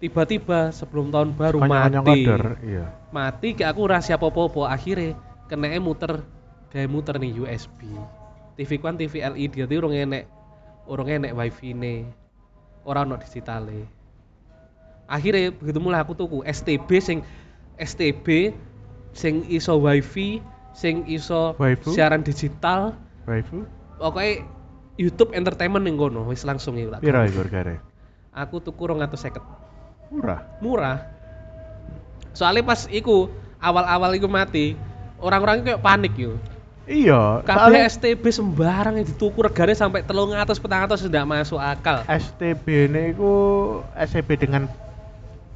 tiba-tiba 0.00 0.72
sebelum 0.72 1.12
tahun 1.12 1.36
baru 1.36 1.60
mati. 1.62 2.26
Iya. 2.64 2.90
Mati 3.12 3.52
kayak 3.52 3.76
aku 3.76 3.80
rahasia 3.86 4.16
popo-popo 4.16 4.64
akhirnya 4.64 5.14
kena 5.46 5.76
muter 5.78 6.24
kayak 6.72 6.88
muter 6.88 7.20
nih 7.20 7.44
USB. 7.44 7.86
TV 8.56 8.70
kan 8.80 8.96
TV 8.96 9.20
LED 9.20 9.64
jadi 9.64 9.74
urung 9.80 9.94
enek 9.96 10.24
urung 10.88 11.08
enek 11.08 11.36
wifi 11.36 11.76
ne. 11.76 12.08
Ora 12.82 13.06
ono 13.06 13.14
digitale. 13.14 13.86
Akhirnya 15.06 15.54
begitu 15.54 15.78
mulai 15.78 16.02
aku 16.02 16.18
tuku 16.18 16.42
STB 16.42 16.90
sing 16.98 17.18
STB 17.78 18.56
sing 19.12 19.44
iso 19.52 19.76
wifi, 19.76 20.40
sing 20.72 21.04
iso 21.08 21.52
Waifu? 21.60 21.92
siaran 21.92 22.24
digital, 22.24 22.96
Waifu? 23.28 23.64
pokoknya 24.00 24.44
YouTube 25.00 25.32
entertainment 25.32 25.84
ning 25.84 25.96
kono 25.96 26.28
wis 26.28 26.44
langsung 26.44 26.76
tak. 26.76 27.00
Piro 27.00 27.20
iku 27.24 27.40
regane? 27.44 27.80
Aku 28.32 28.60
tuku 28.60 28.88
250 28.88 29.40
Murah. 30.12 30.40
murah 30.60 30.98
soalnya 32.32 32.64
pas 32.64 32.84
iku 32.88 33.28
awal-awal 33.60 34.12
iku 34.16 34.28
mati 34.28 34.76
orang-orang 35.20 35.64
kayak 35.64 35.80
panik 35.80 36.12
yo 36.16 36.36
Iya, 36.82 37.46
kabeh 37.46 37.86
STB 37.86 38.26
sembarang 38.34 38.98
yang 38.98 39.06
dituku 39.06 39.38
regane 39.38 39.70
sampai 39.70 40.02
telung 40.02 40.34
atas 40.34 40.58
petang 40.58 40.82
atas 40.82 41.06
tidak 41.06 41.22
masuk 41.30 41.62
akal 41.62 42.02
STB 42.10 42.90
ini 42.90 43.14
iku 43.14 43.32
STB 43.94 44.34
dengan 44.34 44.66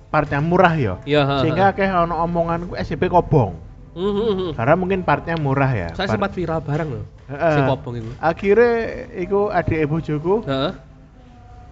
partnya 0.06 0.38
murah 0.38 0.70
ya. 0.78 0.94
iya 1.02 1.42
Sehingga 1.42 1.74
kayak 1.74 2.06
ono 2.06 2.14
omongan 2.22 2.70
ku 2.70 2.78
STB 2.78 3.10
kobong. 3.10 3.58
Mhm. 3.96 4.52
Karena 4.52 4.74
mungkin 4.76 5.00
partnya 5.08 5.40
murah 5.40 5.72
ya. 5.72 5.88
saya 5.96 6.04
Part- 6.04 6.20
sempat 6.20 6.30
viral 6.36 6.60
bareng 6.60 6.88
loh 6.92 7.04
Heeh. 7.32 7.54
si 7.56 7.60
kobong 7.64 7.94
itu 7.96 8.10
Akhirnya 8.20 8.72
iku 9.16 9.48
adik 9.48 9.78
ibu 9.80 9.96
bojoku 9.96 10.34
Heeh. 10.44 10.70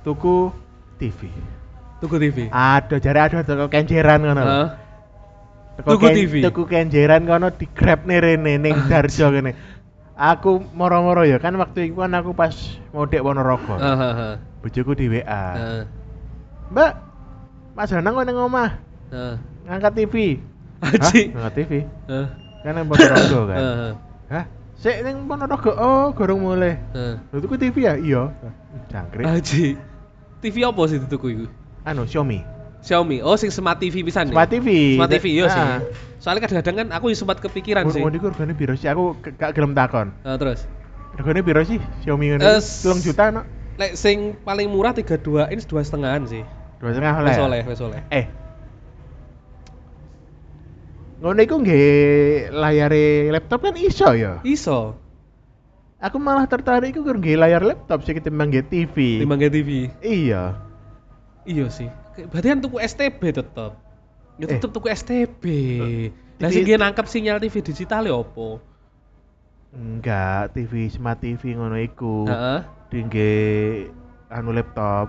tuku 0.03 0.37
TV. 0.97 1.20
tuku 2.01 2.16
TV 2.16 2.39
Ada 2.49 2.97
jare 2.97 3.20
ada 3.20 3.45
toko 3.45 3.68
kenjeran 3.68 4.25
ngono. 4.25 4.41
Heeh. 4.41 4.68
Teko 5.75 5.89
Tuku 5.99 6.07
ken- 6.07 6.16
TV? 6.16 6.35
Tuku 6.41 6.62
kenjeran 6.64 7.22
kono 7.27 7.49
di 7.51 7.66
grab 7.66 8.07
nih 8.07 8.18
rene 8.22 8.53
ning 8.57 8.75
Darjo 8.87 9.29
kene. 9.29 9.53
Aku 10.14 10.62
moro-moro 10.70 11.27
ya 11.27 11.43
kan 11.43 11.51
waktu 11.59 11.91
itu 11.91 11.99
kan 11.99 12.14
aku 12.14 12.31
pas 12.33 12.55
modek 12.95 13.18
Ponorogo. 13.20 13.75
Heeh, 13.75 13.99
heeh. 13.99 14.35
Bojoku 14.62 14.95
di 14.95 15.11
WA. 15.11 15.45
Heeh. 15.59 15.83
Mbak, 16.70 16.93
Mas 17.75 17.91
Danang 17.91 18.14
kok 18.14 18.25
ning 18.25 18.39
omah 18.39 18.70
Heeh. 19.11 19.35
ngangkat 19.66 19.93
TV. 19.99 20.14
Aji. 20.85 21.20
Hah? 21.32 21.41
Ngangkat 21.41 21.53
TV? 21.57 21.72
Heeh. 22.09 22.26
Kan 22.64 22.72
ning 22.76 22.87
Ponorogo 22.89 23.41
kan. 23.49 23.59
Heeh. 23.59 23.93
Hah? 24.32 24.45
Sik 24.76 24.97
ning 25.05 25.16
Ponorogo. 25.24 25.70
Oh, 25.74 26.07
gorong 26.12 26.41
mulai. 26.45 26.76
Heeh. 26.93 27.14
Lho 27.32 27.39
tuku 27.41 27.57
TV 27.57 27.76
ya? 27.89 27.95
Iya. 27.97 28.22
Jangkrik. 28.93 29.24
Aji. 29.24 29.64
TV 30.45 30.57
apa 30.68 30.82
sih 30.87 30.99
dituku 31.01 31.26
iku? 31.32 31.47
Anu 31.89 32.05
Xiaomi. 32.05 32.45
Xiaomi. 32.85 33.24
Oh, 33.24 33.37
sing 33.41 33.49
smart 33.49 33.80
TV 33.80 34.05
pisan 34.05 34.28
ya? 34.28 34.37
Smart 34.37 34.53
TV. 34.53 35.01
Smart 35.01 35.11
TV 35.11 35.26
iya 35.41 35.47
sih. 35.49 35.62
Ah. 35.64 35.80
Soalnya 36.20 36.45
kadang-kadang 36.45 36.76
kan 36.85 36.89
aku 36.93 37.12
sempat 37.16 37.41
kepikiran 37.41 37.89
sih. 37.89 38.05
Mun 38.05 38.12
iku 38.12 38.28
regane 38.28 38.53
piro 38.53 38.76
sih? 38.76 38.93
Aku 38.93 39.16
gak 39.20 39.57
gelem 39.57 39.72
takon. 39.72 40.12
Nah, 40.20 40.37
terus 40.37 40.68
Regane 41.14 41.41
piro 41.47 41.62
sih 41.64 41.80
Xiaomi 42.05 42.35
ngene? 42.35 42.43
Eh, 42.43 42.61
3 42.61 43.07
juta 43.07 43.24
no? 43.32 43.43
lek 43.74 43.99
sing 43.99 44.39
paling 44.47 44.70
murah 44.70 44.95
32 44.95 45.51
inch 45.51 45.66
dua 45.66 45.82
setengahan 45.82 46.22
sih. 46.30 46.47
Dua 46.78 46.95
setengah 46.95 47.14
oleh. 47.18 47.35
Wes 47.35 47.43
oleh, 47.43 47.61
wes 47.66 47.80
oleh. 47.82 48.01
Eh. 48.11 48.24
Ngono 51.25 51.41
iku 51.41 51.57
nggih 51.57 52.53
layare 52.53 53.33
laptop 53.33 53.64
kan 53.64 53.72
iso 53.81 54.12
ya. 54.12 54.45
Iso. 54.45 54.93
Aku 55.97 56.20
malah 56.20 56.45
tertarik 56.45 56.93
iku 56.93 57.01
nggih 57.01 57.41
layar 57.41 57.64
laptop 57.64 58.05
sih 58.05 58.12
ketimbang 58.12 58.53
nggih 58.53 58.68
TV. 58.68 59.25
Timbang 59.25 59.41
TV. 59.41 59.89
Iya. 60.05 60.53
Iya 61.49 61.72
sih. 61.72 61.89
Berarti 62.29 62.47
kan 62.53 62.61
tuku 62.61 62.77
STB 62.77 63.41
tetep. 63.41 63.72
Ya 64.37 64.45
Eh. 64.45 64.49
tetep 64.53 64.68
tuku 64.68 64.93
STB. 64.93 65.45
Lah 66.45 66.53
TV 66.53 66.61
sing 66.61 66.68
dia 66.68 66.77
nangkep 66.77 67.09
sinyal 67.09 67.41
TV 67.41 67.57
digital 67.64 68.05
ya 68.05 68.20
opo? 68.20 68.61
Enggak, 69.72 70.53
TV 70.53 70.93
smart 70.93 71.25
TV 71.25 71.57
ngono 71.57 71.81
iku. 71.81 72.29
Heeh. 72.29 72.61
Dingge 72.93 73.33
anu 74.29 74.53
laptop. 74.53 75.09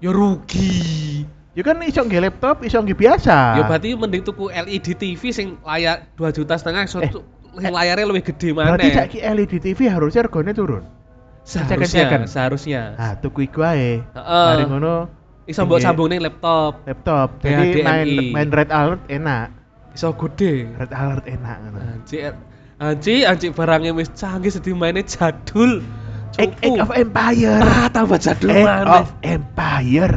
Ya 0.00 0.08
rugi. 0.08 1.28
Ya 1.54 1.62
kan 1.62 1.78
iso 1.86 2.02
nggih 2.02 2.18
laptop, 2.20 2.66
iso 2.66 2.82
nggih 2.82 2.98
biasa. 2.98 3.38
Ya 3.58 3.62
berarti 3.64 3.94
mending 3.94 4.26
tuku 4.26 4.50
LED 4.50 4.98
TV 4.98 5.22
sing 5.30 5.54
layar 5.62 6.10
2 6.18 6.34
juta 6.34 6.58
setengah 6.58 6.82
iso 6.82 6.98
Eh, 6.98 7.14
sing 7.54 7.70
layarnya 7.70 8.06
lebih 8.10 8.26
gede 8.34 8.50
mana? 8.50 8.74
Berarti 8.74 8.90
saiki 8.90 9.18
LED 9.22 9.62
TV 9.62 9.86
harusnya 9.86 10.26
regane 10.26 10.50
turun. 10.50 10.82
Seharusnya, 11.44 11.86
Cek-cekan. 11.86 12.20
seharusnya. 12.26 12.82
Ah, 12.98 13.12
tuku 13.14 13.46
iku 13.46 13.62
ae. 13.62 14.02
Heeh. 14.02 14.48
Mari 14.50 14.64
ngono 14.66 14.94
Iso 15.44 15.68
mbok 15.68 15.76
sambung 15.76 16.08
ning 16.08 16.24
laptop. 16.24 16.80
laptop. 16.88 17.36
Jadi 17.44 17.84
HDMI. 17.84 17.84
main 17.84 18.08
main 18.32 18.48
red 18.48 18.72
alert 18.72 19.04
enak. 19.12 19.52
Iso 19.92 20.16
gede. 20.16 20.72
Red 20.74 20.88
alert 20.90 21.28
enak 21.28 21.56
ngono. 21.62 21.78
Anjir, 21.84 22.32
anjir, 22.80 23.28
anjir 23.28 23.52
barangnya 23.52 23.92
wis 23.92 24.08
canggih 24.16 24.48
sedih 24.50 24.72
mainnya 24.72 25.04
jadul. 25.04 25.84
Age, 26.34 26.56
Age 26.64 26.80
of 26.80 26.90
Empire. 26.90 27.60
Ah, 27.60 27.86
tambah 27.92 28.18
jadul 28.18 28.50
Age 28.50 28.64
mana? 28.64 29.04
of 29.04 29.12
Empire. 29.22 30.16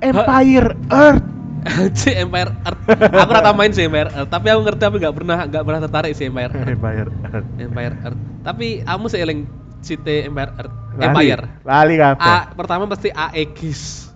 Empire 0.00 0.74
Earth. 0.90 1.26
Anjir, 1.60 2.16
Empire 2.16 2.56
Earth. 2.64 2.80
Aku 3.12 3.30
rata 3.30 3.52
main 3.52 3.68
sih 3.70 3.84
Empire 3.84 4.08
Earth, 4.08 4.30
tapi 4.32 4.48
aku 4.48 4.60
ngerti 4.64 4.80
tapi 4.80 4.96
nggak 4.96 5.14
pernah 5.14 5.38
nggak 5.44 5.64
pernah 5.64 5.80
tertarik 5.84 6.12
sih 6.16 6.26
Empire 6.26 6.52
Earth. 6.52 6.72
Empire 6.72 7.08
Earth. 7.28 7.46
Empire 7.60 7.94
Earth. 8.00 8.20
Tapi 8.40 8.66
kamu 8.80 9.04
sih 9.06 9.20
eling 9.20 9.40
cite 9.80 10.24
Empire 10.24 10.52
Earth. 10.56 10.74
Lali. 10.96 11.04
Empire. 11.04 11.42
Lali 11.62 11.94
kabeh. 11.96 12.24
A, 12.24 12.36
pertama 12.52 12.84
pasti 12.88 13.08
Aegis. 13.12 14.08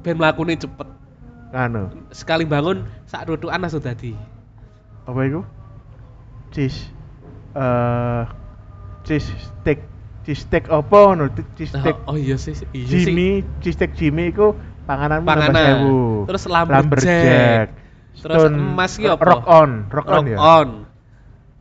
Ben 0.00 0.16
mlakune 0.16 0.56
cepet. 0.56 0.88
Anu, 1.48 1.88
Sekali 2.12 2.44
bangun 2.44 2.84
sak 3.04 3.24
rutukan 3.24 3.56
langsung 3.56 3.80
dadi. 3.80 4.12
apa 5.04 5.20
iku? 5.24 5.40
Cheese. 6.52 6.88
Eh 7.52 8.22
cheese 9.04 9.28
steak. 9.40 9.80
Cheese 10.24 10.44
steak 10.44 10.68
apa 10.68 10.96
ngono? 11.08 11.32
Cheese 11.56 11.72
steak 11.72 11.96
Oh, 12.04 12.12
oh 12.12 12.16
iya 12.16 12.36
sih, 12.36 12.52
iya 12.72 12.84
sih. 12.84 13.08
Jimmy, 13.08 13.28
cheese 13.60 13.76
steak 13.76 13.96
Jimmy 13.96 14.28
iku 14.28 14.52
panganan 14.88 15.20
Panganan. 15.20 15.76
Terus 16.24 16.42
lumberjack. 16.48 17.68
Terus 18.18 18.42
emas 18.48 18.92
ki 18.96 19.06
apa? 19.06 19.20
Rock 19.22 19.44
on, 19.46 19.70
rock, 19.92 20.08
on 20.08 20.24
Rock 20.24 20.32
ya. 20.32 20.38
on. 20.40 20.68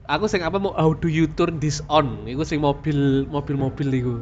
Aku 0.07 0.31
sing 0.31 0.39
apa 0.39 0.55
mau 0.55 0.71
how 0.71 0.95
do 0.95 1.11
you 1.11 1.27
turn 1.27 1.59
this 1.59 1.83
on? 1.91 2.23
Iku 2.23 2.47
sing 2.47 2.63
mobil 2.63 3.27
mobil-mobil 3.27 3.89
iku. 3.91 4.15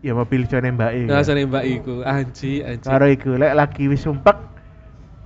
Ya 0.00 0.14
mobil 0.14 0.46
iso 0.46 0.62
nembaki. 0.62 1.10
Nah, 1.10 1.26
sane 1.26 1.42
mbak 1.44 1.66
iku. 1.66 2.06
Anji, 2.06 2.62
anji. 2.62 2.86
Karo 2.86 3.10
iku 3.10 3.34
lek 3.34 3.58
lagi 3.58 3.90
wis 3.90 4.06
sumpek 4.06 4.38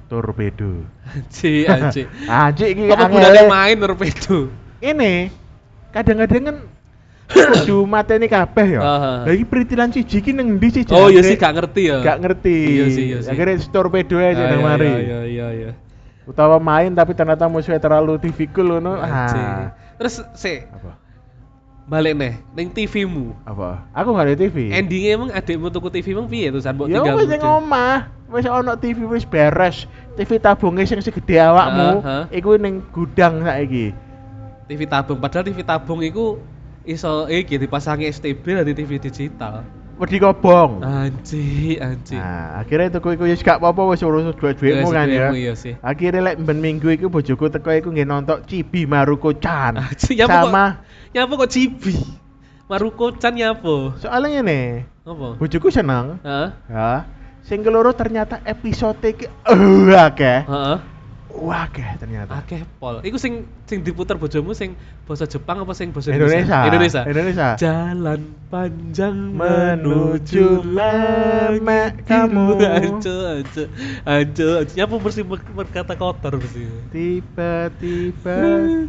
torpedo. 0.08 0.88
Anji, 1.04 1.68
anji. 1.68 2.08
Anjir 2.32 2.66
iki 2.72 2.88
Apa 2.88 3.06
angele. 3.06 3.20
gunanya 3.20 3.42
main 3.44 3.76
torpedo? 3.76 4.48
Ini 4.80 5.28
kadang-kadang 5.92 6.42
kan 6.48 6.56
kudu 7.30 7.86
mateni 7.86 8.26
kabeh 8.26 8.76
ya. 8.76 8.80
Lah 9.22 9.32
iki 9.32 9.46
peritilan 9.46 9.90
siji 9.90 10.18
iki 10.18 10.30
nang 10.34 10.58
ndi 10.58 10.68
sih? 10.70 10.82
Oh 10.90 11.06
iya 11.06 11.22
sih 11.22 11.38
gak 11.38 11.54
ngerti 11.54 11.82
ya. 11.88 11.98
Gak 12.02 12.18
ngerti. 12.20 12.56
Iya 12.58 12.86
sih, 12.90 13.04
iya 13.10 13.18
sih. 13.22 13.30
Akhirnya 13.30 13.56
torpedo 13.70 14.18
aja 14.18 14.34
Ah, 14.34 14.48
nang 14.50 14.60
iya, 14.60 14.68
mari. 14.68 14.90
Iya, 14.90 15.20
iya, 15.24 15.46
iya. 15.54 15.70
Utawa 16.26 16.58
main 16.58 16.90
tapi 16.92 17.14
ternyata 17.14 17.46
musuhnya 17.46 17.78
terlalu 17.78 18.18
difficult 18.18 18.78
ngono. 18.78 18.98
Anji. 18.98 19.38
Ah. 19.38 19.74
Terus 19.96 20.22
sih 20.34 20.64
Apa? 20.66 20.96
balik 21.86 22.14
nih 22.14 22.34
ning 22.54 22.70
TV-mu. 22.70 23.34
Apa? 23.42 23.82
Aku 23.90 24.14
gak 24.14 24.30
ada 24.30 24.36
TV. 24.38 24.70
Endingnya 24.70 25.10
emang 25.18 25.30
adikmu 25.30 25.68
tuku 25.68 25.90
TV 25.90 26.14
emang 26.14 26.30
piye 26.30 26.48
tuh 26.48 26.62
mbok 26.62 26.86
Ya 26.86 27.02
tinggal 27.02 27.18
wis 27.18 27.26
ning 27.26 27.42
bocah? 27.42 27.58
omah, 27.58 27.96
wis 28.30 28.46
ono 28.46 28.72
TV 28.78 28.98
wis 29.04 29.26
beres. 29.26 29.90
TV 30.14 30.38
tabunge 30.38 30.86
sing 30.86 31.02
segede 31.02 31.42
awakmu, 31.42 31.98
iku 32.30 32.54
ning 32.54 32.86
gudang 32.94 33.42
saiki. 33.42 33.90
TV 34.70 34.86
tabung 34.86 35.18
padahal 35.18 35.42
TV 35.42 35.66
tabung 35.66 35.98
iku 35.98 36.38
iso 36.84 37.28
iki 37.28 37.60
dipasangi 37.60 38.08
STB 38.08 38.44
dari 38.64 38.72
TV 38.72 38.96
digital. 38.96 39.64
Wedi 40.00 40.16
kobong. 40.16 40.80
Anji, 40.80 41.76
anji. 41.76 42.16
Nah, 42.16 42.64
akhirnya 42.64 42.96
tuku 42.96 43.20
iku 43.20 43.28
ya 43.28 43.36
gak 43.36 43.60
apa-apa 43.60 43.92
wis 43.92 44.00
urus 44.00 44.32
Wes, 44.32 44.88
kan 44.88 45.04
ya. 45.12 45.28
Iya 45.28 45.52
sih. 45.52 45.76
Akhirnya 45.84 46.24
lek 46.32 46.40
ben 46.40 46.56
minggu 46.56 46.88
iku 46.96 47.12
bojoku 47.12 47.52
teko 47.52 47.68
iku 47.68 47.92
nggih 47.92 48.08
nonton 48.08 48.40
Cibi 48.48 48.88
Maruko 48.88 49.36
Chan. 49.36 49.76
Anji, 49.76 50.16
nyapa 50.16 50.48
Sama 50.48 50.64
kok 50.80 51.12
nyapa 51.12 51.32
kok 51.36 51.50
cibi. 51.52 51.94
Maruko 52.70 53.12
Chan 53.20 53.34
nyapa? 53.36 53.98
soalnya 54.00 54.40
ngene, 54.40 54.86
Apa? 55.04 55.36
bojoku 55.36 55.68
seneng 55.68 56.22
Hah? 56.24 56.48
ya. 56.70 56.90
Sing 57.44 57.60
keloro 57.66 57.90
ternyata 57.92 58.40
episode 58.46 59.02
iki 59.04 59.26
uh, 59.26 59.90
akeh. 60.06 60.48
Heeh. 60.48 60.76
Wah, 61.30 61.70
akeh 61.70 61.86
ternyata. 61.96 62.42
Akeh 62.42 62.66
pol. 62.82 63.00
Iku 63.06 63.16
sing 63.16 63.46
sing 63.64 63.86
diputer 63.86 64.18
bojomu 64.18 64.50
sing 64.50 64.74
bahasa 65.06 65.30
Jepang 65.30 65.62
apa 65.62 65.72
sing 65.78 65.94
bahasa 65.94 66.10
Indonesia. 66.10 66.66
Indonesia. 66.66 67.02
Indonesia. 67.06 67.48
Jalan 67.54 68.20
panjang 68.50 69.16
Menuju 69.38 70.66
lemek 70.66 72.02
kamu. 72.02 72.58
Anco, 72.80 73.14
anco, 73.38 73.64
anco, 74.04 74.48
anco. 74.58 74.74
Nyapa 74.74 74.94
mesti 74.98 75.22
ber- 75.22 75.54
berkata 75.54 75.92
kotor 75.94 76.34
mesti. 76.42 76.66
Tiba-tiba 76.90 78.36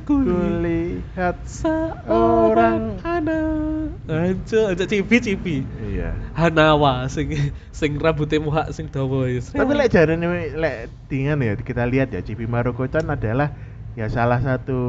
Ku 0.01 0.17
kulihat 0.25 1.37
Seorang 1.45 2.97
anak. 3.05 4.01
Anco, 4.09 4.59
anco 4.65 4.83
cipi 4.89 5.15
cipi. 5.21 5.55
Iya. 5.93 6.17
Hanawa 6.33 7.05
sing 7.05 7.53
sing 7.69 8.01
rambutnya 8.01 8.41
muhak 8.41 8.73
sing 8.73 8.89
dawa 8.89 9.29
ya. 9.29 9.39
Tapi 9.45 9.71
lek 9.77 9.87
jarane 9.93 10.25
lek 10.57 10.89
dengan 11.05 11.37
ya 11.43 11.53
kita 11.59 11.83
lihat 11.85 12.09
ya 12.15 12.21
Cibi 12.31 12.47
Maruko-chan 12.47 13.03
adalah 13.03 13.51
ya 13.91 14.07
salah 14.07 14.39
satu 14.39 14.79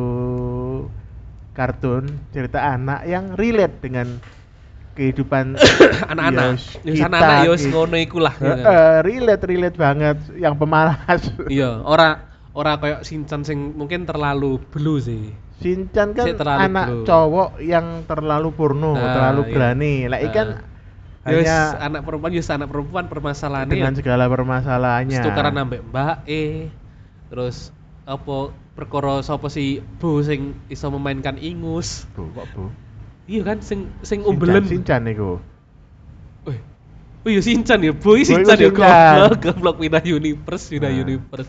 kartun 1.50 2.06
cerita 2.30 2.62
anak 2.62 3.02
yang 3.02 3.34
relate 3.34 3.82
dengan 3.82 4.22
kehidupan 4.94 5.58
anak-anak. 6.14 6.54
ya, 6.86 6.92
kita, 7.02 7.06
anak-anak 7.10 7.36
ya 7.42 7.52
ki- 7.58 7.70
ngono 7.74 7.96
iku 7.98 8.18
lah. 8.22 8.34
ya. 8.38 8.54
Heeh, 8.54 8.94
relate 9.02 9.42
relate 9.42 9.74
banget 9.74 10.16
yang 10.38 10.54
pemalas. 10.54 11.22
Iya, 11.50 11.82
ora 11.82 12.30
ora 12.54 12.78
kayak 12.78 13.02
Shinchan 13.02 13.42
sing 13.42 13.74
mungkin 13.74 14.06
terlalu 14.06 14.62
blue 14.70 15.02
sih. 15.02 15.34
Shinchan 15.58 16.14
kan 16.14 16.26
Si 16.30 16.38
anak 16.38 16.86
blue. 16.94 17.02
cowok 17.02 17.58
yang 17.58 18.06
terlalu 18.06 18.54
porno, 18.54 18.94
Nah, 18.94 19.10
terlalu 19.18 19.40
iya. 19.42 19.50
berani. 19.50 19.94
Lah 20.06 20.20
ikan 20.30 20.48
Ya 21.22 21.38
wis, 21.38 21.46
hanya 21.46 21.58
anak 21.78 22.02
perempuan 22.02 22.34
ya 22.34 22.42
anak 22.50 22.66
perempuan 22.66 23.06
permasalahannya 23.06 23.70
dengan 23.70 23.94
segala 23.94 24.26
permasalahannya. 24.26 25.22
tukaran 25.22 25.54
ambek 25.54 25.80
mbak 25.86 26.26
E 26.26 26.66
terus 27.32 27.72
apa 28.04 28.52
perkara 28.76 29.24
sapa 29.24 29.48
si 29.48 29.80
Bu 29.96 30.20
sing 30.20 30.52
iso 30.68 30.92
memainkan 30.92 31.40
ingus 31.40 32.04
Bu, 32.12 32.28
kok 32.36 32.44
Bu? 32.52 32.68
iya 33.24 33.40
kan 33.40 33.64
sing 33.64 33.88
sing 34.04 34.20
umbelen 34.28 34.68
Shinchan 34.68 35.08
iku. 35.08 35.40
Wih. 36.44 36.60
Oh 37.24 37.30
iya 37.32 37.40
Shinchan 37.40 37.80
ya, 37.80 37.96
boy 37.96 38.20
iku 38.20 38.36
Shinchan 38.36 38.58
ya 38.60 38.68
goblok, 38.68 39.32
goblok 39.40 39.76
pindah 39.80 40.04
universe, 40.04 40.68
pindah 40.68 40.92
Nah. 40.92 41.00
universe. 41.06 41.48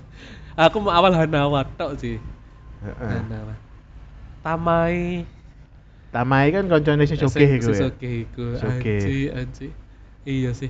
Aku 0.56 0.80
mau 0.80 0.94
awal 0.96 1.12
Hanawa 1.18 1.68
tok 1.76 2.00
sih. 2.00 2.16
Heeh. 2.86 3.10
Hanawa. 3.20 3.58
Tamai 4.46 5.26
Tamai 6.14 6.54
kan 6.54 6.70
koncone 6.70 7.10
sing 7.10 7.18
sugih 7.18 7.58
iku 7.58 7.74
ya. 7.74 7.90
Sugih 7.90 8.14
iku. 8.30 8.46
Anji, 8.62 9.18
anji. 9.34 9.68
Iya 10.24 10.54
sih. 10.54 10.70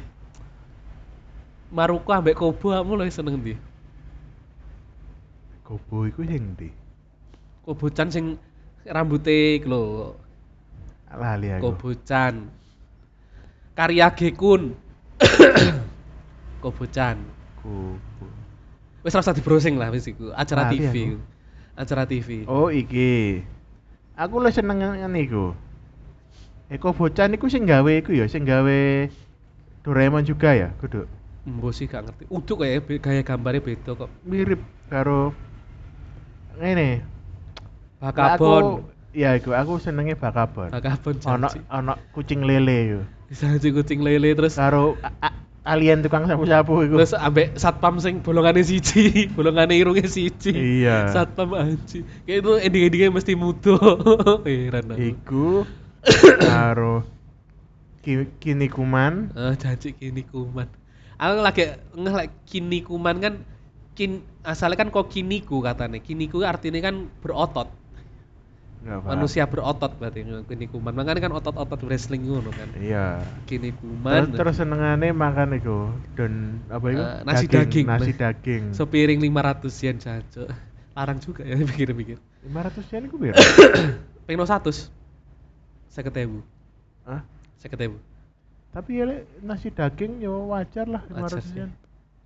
Maruko 1.69 2.15
ambek 2.15 2.39
Kobo 2.39 2.71
kamu 2.71 3.03
lebih 3.03 3.13
seneng 3.13 3.35
ndi? 3.43 3.53
Kobo 5.73 6.05
iku 6.05 6.21
sing 6.21 6.53
ndi? 6.53 6.69
Kobo-chan 7.65 8.13
sing 8.13 8.37
rambutnya 8.85 9.57
iku 9.57 9.73
lho. 9.73 9.81
Lali 11.09 11.49
aku. 11.49 11.73
Kobo-chan. 11.73 12.45
Karya 13.73 14.13
Gekun. 14.13 14.77
Kobo-chan. 16.61 17.17
Kobo. 17.57 17.97
Wis 19.01 19.17
rasa 19.17 19.33
di 19.33 19.41
browsing 19.41 19.81
lah 19.81 19.89
wis 19.89 20.05
iku, 20.05 20.29
acara 20.37 20.69
Lali 20.69 20.77
TV. 20.77 20.95
aku. 21.09 21.17
Acara 21.73 22.03
TV. 22.05 22.45
Oh 22.45 22.69
iki. 22.69 23.41
Aku 24.13 24.45
lu 24.45 24.53
seneng 24.53 24.77
ngene 24.77 25.25
iku. 25.25 25.57
Eko 26.69 26.93
Bocan 26.93 27.33
iku 27.33 27.49
sing 27.49 27.65
gawe 27.65 27.89
iku 27.97 28.13
ya, 28.13 28.29
sing 28.29 28.45
gawe 28.45 29.09
Doraemon 29.81 30.21
juga 30.21 30.53
ya, 30.53 30.69
kudu. 30.77 31.09
Embo 31.49 31.73
sih 31.73 31.89
gak 31.89 32.05
ngerti. 32.05 32.29
Uduk 32.29 32.61
kayak 32.61 32.85
gaya 33.01 33.25
gambarnya 33.25 33.65
beda 33.65 33.97
kok. 33.97 34.09
Mirip 34.21 34.61
karo 34.87 35.33
ngene. 36.59 37.01
Bakabon. 38.03 38.63
Aku, 38.63 38.69
ya 39.15 39.37
iku 39.37 39.55
aku 39.55 39.79
senenge 39.79 40.17
Bakabon. 40.19 40.69
Bakabon 40.69 41.15
Ono 41.23 41.47
janji. 41.47 41.59
ono 41.71 41.93
kucing 42.11 42.43
lele 42.43 42.77
iku. 42.85 43.01
Bisa 43.31 43.47
kucing 43.57 44.03
lele 44.03 44.35
terus 44.35 44.59
Karo 44.59 44.99
alien 45.63 46.03
tukang 46.03 46.27
sapu-sapu 46.27 46.83
iku. 46.83 46.99
terus 46.99 47.15
ambek 47.15 47.55
satpam 47.55 47.95
sing 47.95 48.19
bolongane 48.19 48.59
siji, 48.67 49.15
bolongane 49.39 49.79
irunge 49.79 50.03
siji. 50.05 50.83
Iya. 50.83 51.07
Satpam 51.07 51.55
anji. 51.55 52.03
Kayak 52.27 52.43
itu 52.43 52.51
ending-endingnya 52.59 53.09
mesti 53.15 53.33
mudo. 53.39 53.79
Heran 54.43 54.91
aku. 54.91 54.99
Iku 54.99 55.47
karo 56.43 57.07
ki, 58.03 58.27
kini 58.43 58.67
kuman 58.67 59.31
Ah, 59.31 59.55
janji 59.55 59.95
kini 59.95 60.27
kuman. 60.27 60.67
Aku 61.15 61.39
lagi 61.39 61.71
ngeh 61.95 62.11
lek 62.11 62.27
kini 62.43 62.83
kuman 62.83 63.23
kan 63.23 63.33
kin 63.93 64.11
asalnya 64.41 64.77
kan 64.77 64.89
kok 64.89 65.07
kiniku 65.07 65.61
katanya. 65.61 65.97
Kiniku 65.97 66.41
artinya 66.41 66.81
kan 66.81 67.07
berotot. 67.21 67.69
Manusia 68.83 69.47
berotot 69.47 69.95
berarti 69.95 70.27
kini 70.43 70.67
kuman. 70.67 70.91
Makanya 70.91 71.23
kan 71.23 71.31
otot-otot 71.31 71.79
wrestling 71.87 72.27
ngono 72.27 72.51
kan. 72.51 72.67
iya 72.75 73.23
Kini 73.47 73.71
terus, 73.71 73.79
kuman. 73.79 74.35
terus 74.35 74.59
senengane 74.59 75.15
makan 75.15 75.55
iku 75.55 75.87
don 76.19 76.59
apa 76.67 76.85
iku 76.91 76.99
Eh, 76.99 77.15
nasi 77.23 77.45
daging, 77.47 77.85
nasi 77.87 78.11
Mas. 78.11 78.19
daging 78.19 78.63
Sepiring 78.75 79.23
500 79.23 79.71
yen 79.79 79.97
jancuk. 80.03 80.51
Larang 80.91 81.23
juga 81.23 81.47
ya 81.47 81.55
pikir-pikir. 81.71 82.19
500 82.43 82.91
yen 82.91 83.03
iku 83.07 83.15
piro 83.15 83.39
Pengen 84.27 84.43
100. 84.43 84.91
Saya 85.87 86.03
ketemu. 86.03 86.43
Hah? 87.07 87.23
Saya 87.55 87.71
ketemu. 87.71 87.97
tapi 88.73 88.97
ya 88.97 89.05
nasi 89.39 89.69
daging 89.69 90.17
ya 90.19 90.33
wajar 90.33 90.89
lah 90.89 91.05
Wajar 91.07 91.39
500 91.39 91.45
sih. 91.45 91.55
yen 91.55 91.69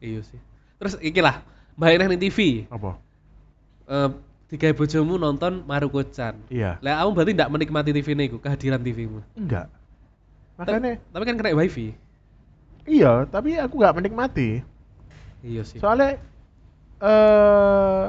Iya 0.01 0.21
sih. 0.25 0.39
Terus 0.81 0.93
iki 1.03 1.21
lah, 1.21 1.45
Mbak 1.77 2.09
ning 2.09 2.21
TV. 2.21 2.39
apa 2.67 2.97
Eh 3.87 4.09
tiga 4.47 4.71
bojomu 4.73 5.15
nonton 5.15 5.61
Maruko-chan. 5.63 6.35
iya 6.49 6.79
Lah 6.81 7.03
kamu 7.03 7.11
berarti 7.13 7.31
tidak 7.35 7.51
menikmati 7.51 7.91
TV 7.93 8.07
ini, 8.15 8.25
kehadiran 8.33 8.81
TV-mu. 8.81 9.19
enggak 9.35 9.67
Ta- 10.57 10.65
makanya 10.65 10.97
tapi 11.13 11.23
kan 11.23 11.35
kena 11.37 11.53
wifi. 11.53 11.93
iya 12.89 13.29
tapi 13.29 13.55
aku 13.55 13.77
nggak 13.77 13.95
menikmati 13.95 14.65
Iya 15.45 15.61
sih. 15.61 15.77
soalnya 15.77 16.17
eh 16.97 18.05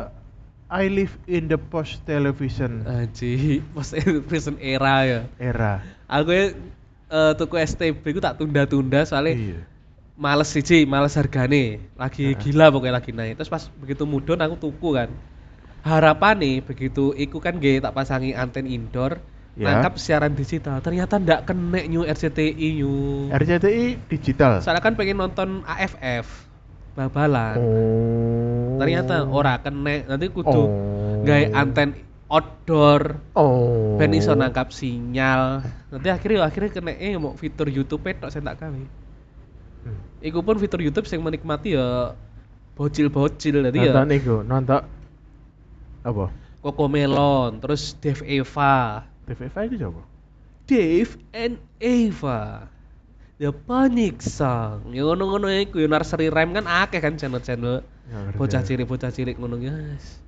I 0.69 0.85
live 0.89 1.17
in 1.25 1.49
the 1.49 1.57
post 1.57 2.05
television 2.05 2.85
Aji, 2.85 3.61
pas 3.73 3.89
present 4.29 4.57
era 4.61 5.05
ya. 5.05 5.21
era 5.37 5.85
Aku 6.09 6.33
ya 6.33 6.57
eh, 7.09 7.33
tuku 7.37 7.57
STB 7.59 8.05
ku 8.17 8.21
tak 8.21 8.41
tunda-tunda 8.41 9.05
soalnya 9.05 9.37
iya 9.37 9.61
males 10.19 10.51
sih, 10.51 10.83
males 10.85 11.15
hargane. 11.15 11.79
Lagi 11.95 12.35
Heeh. 12.35 12.41
gila 12.43 12.75
pokoknya 12.75 12.99
lagi 12.99 13.15
naik. 13.15 13.39
Terus 13.39 13.49
pas 13.49 13.63
begitu 13.79 14.03
mudon 14.03 14.43
aku 14.43 14.59
tuku 14.59 14.89
kan. 14.99 15.09
Harapan 15.87 16.35
nih 16.43 16.57
begitu 16.61 17.15
iku 17.15 17.39
kan 17.39 17.57
gak 17.57 17.87
tak 17.87 17.95
pasangi 17.95 18.35
anten 18.35 18.67
indoor 18.67 19.23
Ya. 19.59 19.75
nangkap 19.75 19.99
siaran 19.99 20.39
digital 20.39 20.79
ternyata 20.79 21.19
ndak 21.19 21.43
kena 21.43 21.83
new 21.91 22.07
RCTI 22.07 22.79
new 22.79 23.27
RCTI 23.27 24.07
digital 24.07 24.63
soalnya 24.63 24.79
kan 24.79 24.95
pengen 24.95 25.19
nonton 25.19 25.67
AFF 25.67 26.47
babalan 26.95 27.59
oh 27.59 28.79
ternyata 28.79 29.27
ora 29.27 29.59
kena 29.59 30.07
nanti 30.07 30.31
kudu 30.31 30.47
Oh. 30.47 31.27
gawe 31.27 31.59
anten 31.59 31.99
outdoor 32.31 33.19
oh 33.35 33.99
ben 33.99 34.15
iso 34.15 34.39
nangkap 34.39 34.71
sinyal 34.71 35.67
nanti 35.91 36.07
akhirnya 36.07 36.47
akhirnya 36.47 36.71
kena 36.71 36.95
eh 36.95 37.19
mau 37.19 37.35
fitur 37.35 37.67
YouTube 37.67 38.07
tok 38.15 38.31
saya 38.31 38.47
tak 38.55 38.63
kawe 38.63 38.83
Hmm. 39.89 39.97
iku 40.21 40.45
pun 40.45 40.61
fitur 40.61 40.85
YouTube 40.85 41.09
yang 41.09 41.25
menikmati 41.25 41.75
ya 41.75 42.13
bocil-bocil 42.77 43.65
jadi 43.65 43.79
ya 43.81 43.93
nonton 43.97 44.11
iku 44.15 44.37
nonton 44.45 44.83
apa? 46.05 46.25
Coco 46.63 46.85
Melon 46.91 47.59
terus 47.63 47.95
Dev 47.99 48.23
Eva. 48.25 49.05
TV5 49.29 49.57
itu 49.69 49.77
siapa? 49.81 50.03
Dave 50.69 51.13
and 51.37 51.55
Eva. 51.81 52.69
The 53.39 53.55
Panic 53.55 54.19
Song 54.25 54.91
ya 54.91 55.07
ngono-ngono 55.07 55.47
iku 55.51 55.79
ya 55.79 55.87
nursery 55.87 56.27
rhyme 56.29 56.59
kan 56.59 56.67
akeh 56.67 56.99
kan 56.99 57.15
channel-channel. 57.15 57.83
Nggak 57.83 58.21
ngerti. 58.25 58.39
Bocah 58.39 58.61
aku. 58.63 58.69
cilik 58.69 58.87
bocah 58.89 59.11
cilik 59.15 59.37
ngono 59.39 59.57
guys 59.63 60.19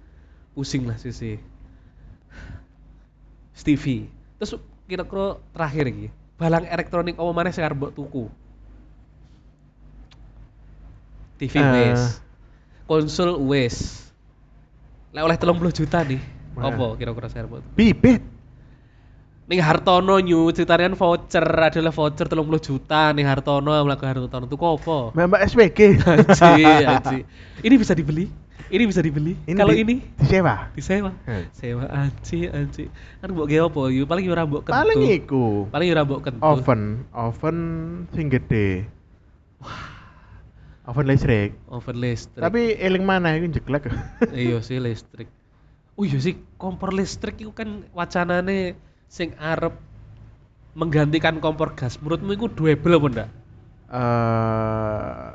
pusing 0.54 0.86
lah 0.86 0.98
sisi. 0.98 1.38
Stevie. 3.54 4.08
Terus 4.40 4.56
kira-kira 4.86 5.38
terakhir 5.54 5.84
iki 5.90 6.06
balang 6.40 6.64
elektronik 6.64 7.20
apa 7.20 7.30
mana 7.36 7.52
sing 7.52 7.62
arep 7.62 7.92
tuku 7.92 8.32
TV 11.41 11.57
Eh. 11.57 11.64
wes 11.64 12.20
konsol 12.84 13.41
wes 13.49 14.05
lek 15.11 15.24
oleh 15.24 15.34
30 15.34 15.72
juta 15.72 16.05
nih 16.05 16.20
Wah. 16.53 16.68
apa 16.68 16.86
kira-kira 16.95 17.26
tuku? 17.26 17.64
bibit 17.72 18.20
Ning 19.51 19.59
Hartono 19.59 20.14
nyu 20.22 20.47
ceritanya 20.55 20.95
voucher 20.95 21.43
adalah 21.43 21.91
voucher 21.91 22.22
30 22.22 22.38
juta 22.62 23.11
nih 23.11 23.26
Hartono 23.26 23.74
mlaku 23.82 24.07
Hartono 24.07 24.47
tuku 24.47 24.62
apa? 24.62 25.11
mbak 25.26 25.43
SPG 25.43 25.78
Aji, 26.07 26.62
aji. 26.86 27.18
Ini 27.59 27.74
bisa 27.74 27.91
dibeli? 27.91 28.30
Ini 28.70 28.86
bisa 28.86 29.03
dibeli? 29.03 29.34
Kalau 29.51 29.74
di- 29.74 29.82
ini 29.82 29.95
disewa 30.14 30.70
disewa. 30.70 31.11
Hmm. 31.26 31.51
Sewa 31.51 31.91
anci 31.91 32.47
anci. 32.47 32.86
Kan 33.18 33.34
mbok 33.34 33.51
gawe 33.51 33.66
apa? 33.66 33.82
Yu 33.91 34.07
paling 34.07 34.22
yo 34.22 34.30
ora 34.30 34.47
mbok 34.47 34.62
kentu. 34.62 34.78
paling 34.78 35.01
iku 35.11 35.45
Paling 35.66 35.86
yo 35.91 35.95
ora 35.99 36.05
mbok 36.07 36.20
kentu. 36.22 36.38
oven 36.38 36.82
oven 37.11 37.59
sing 38.14 38.30
gede 38.30 38.86
oven 40.89 41.07
listrik. 41.07 41.51
oven 41.68 41.97
listrik 42.01 42.43
Tapi 42.45 42.76
eling 42.81 43.05
mana 43.05 43.37
iku 43.37 43.47
jeglek. 43.53 43.85
iya 44.33 44.59
sih 44.66 44.78
listrik 44.81 45.28
oh 45.99 46.05
iya 46.09 46.18
sih 46.26 46.35
kompor 46.62 46.91
listrik 46.99 47.37
itu 47.43 47.53
kan 47.61 47.68
wacanane 47.99 48.74
sing 49.11 49.31
arep 49.39 49.74
menggantikan 50.81 51.37
kompor 51.45 51.74
gas 51.78 51.99
menurutmu 52.01 52.33
itu 52.37 52.47
doable 52.59 52.95
apa 52.99 53.09
enggak 53.11 53.31
Eh 53.91 55.31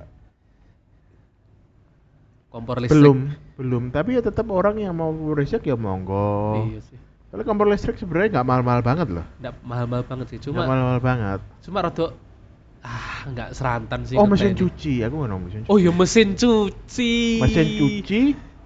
kompor 2.53 2.77
listrik 2.81 3.11
belum, 3.11 3.17
belum. 3.59 3.83
Tapi 3.91 4.09
ya 4.17 4.21
tetap 4.23 4.47
orang 4.53 4.75
yang 4.79 4.93
mau 4.95 5.11
listrik 5.35 5.65
ya 5.69 5.75
monggo. 5.77 6.69
iya 6.69 6.79
sih 6.81 6.99
Kalau 7.33 7.43
kompor 7.43 7.67
listrik 7.67 7.97
sebenarnya 7.99 8.39
nggak 8.39 8.47
mahal-mahal 8.47 8.81
banget 8.85 9.07
loh. 9.11 9.25
enggak 9.39 9.53
mahal-mahal 9.63 10.03
banget 10.07 10.27
sih 10.31 10.39
Nggak 10.49 10.63
cuma 10.63 10.63
mahal-mahal 10.65 11.01
banget. 11.03 11.39
cuma 11.63 11.79
rada 11.85 12.05
ah 12.85 13.25
enggak 13.25 13.49
serantan 13.51 14.05
sih 14.05 14.13
Oh 14.13 14.23
mesin 14.23 14.53
TNI. 14.53 14.61
cuci, 14.61 14.93
aku 15.01 15.15
nggak 15.17 15.41
mesin 15.41 15.59
cuci. 15.59 15.69
oh 15.73 15.77
iya 15.77 15.91
mesin 15.91 16.27
cuci 16.33 17.13
mesin 17.41 17.67
cuci 17.75 18.21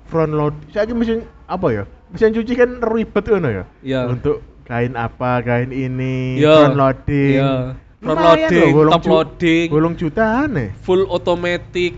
front 0.06 0.34
load 0.34 0.56
saya 0.70 0.92
mesin 0.92 1.20
apa 1.46 1.68
ya 1.72 1.84
mesin 2.10 2.32
cuci 2.32 2.54
kan 2.54 2.70
ribet 2.84 3.24
kan 3.24 3.42
ya 3.42 3.64
Iya. 3.80 4.02
untuk 4.06 4.38
kain 4.64 4.94
apa 4.94 5.40
kain 5.40 5.72
ini 5.72 6.36
Iya. 6.38 6.52
front 6.60 6.76
loading 6.78 7.40
Iya. 7.40 7.54
Front 8.00 8.16
loading, 8.18 8.72
loh, 8.74 8.92
top 8.94 9.04
loading. 9.06 9.68
bolong 9.68 9.96
jutaan 9.96 10.48
nih 10.54 10.70
full 10.78 11.04
automatic 11.06 11.96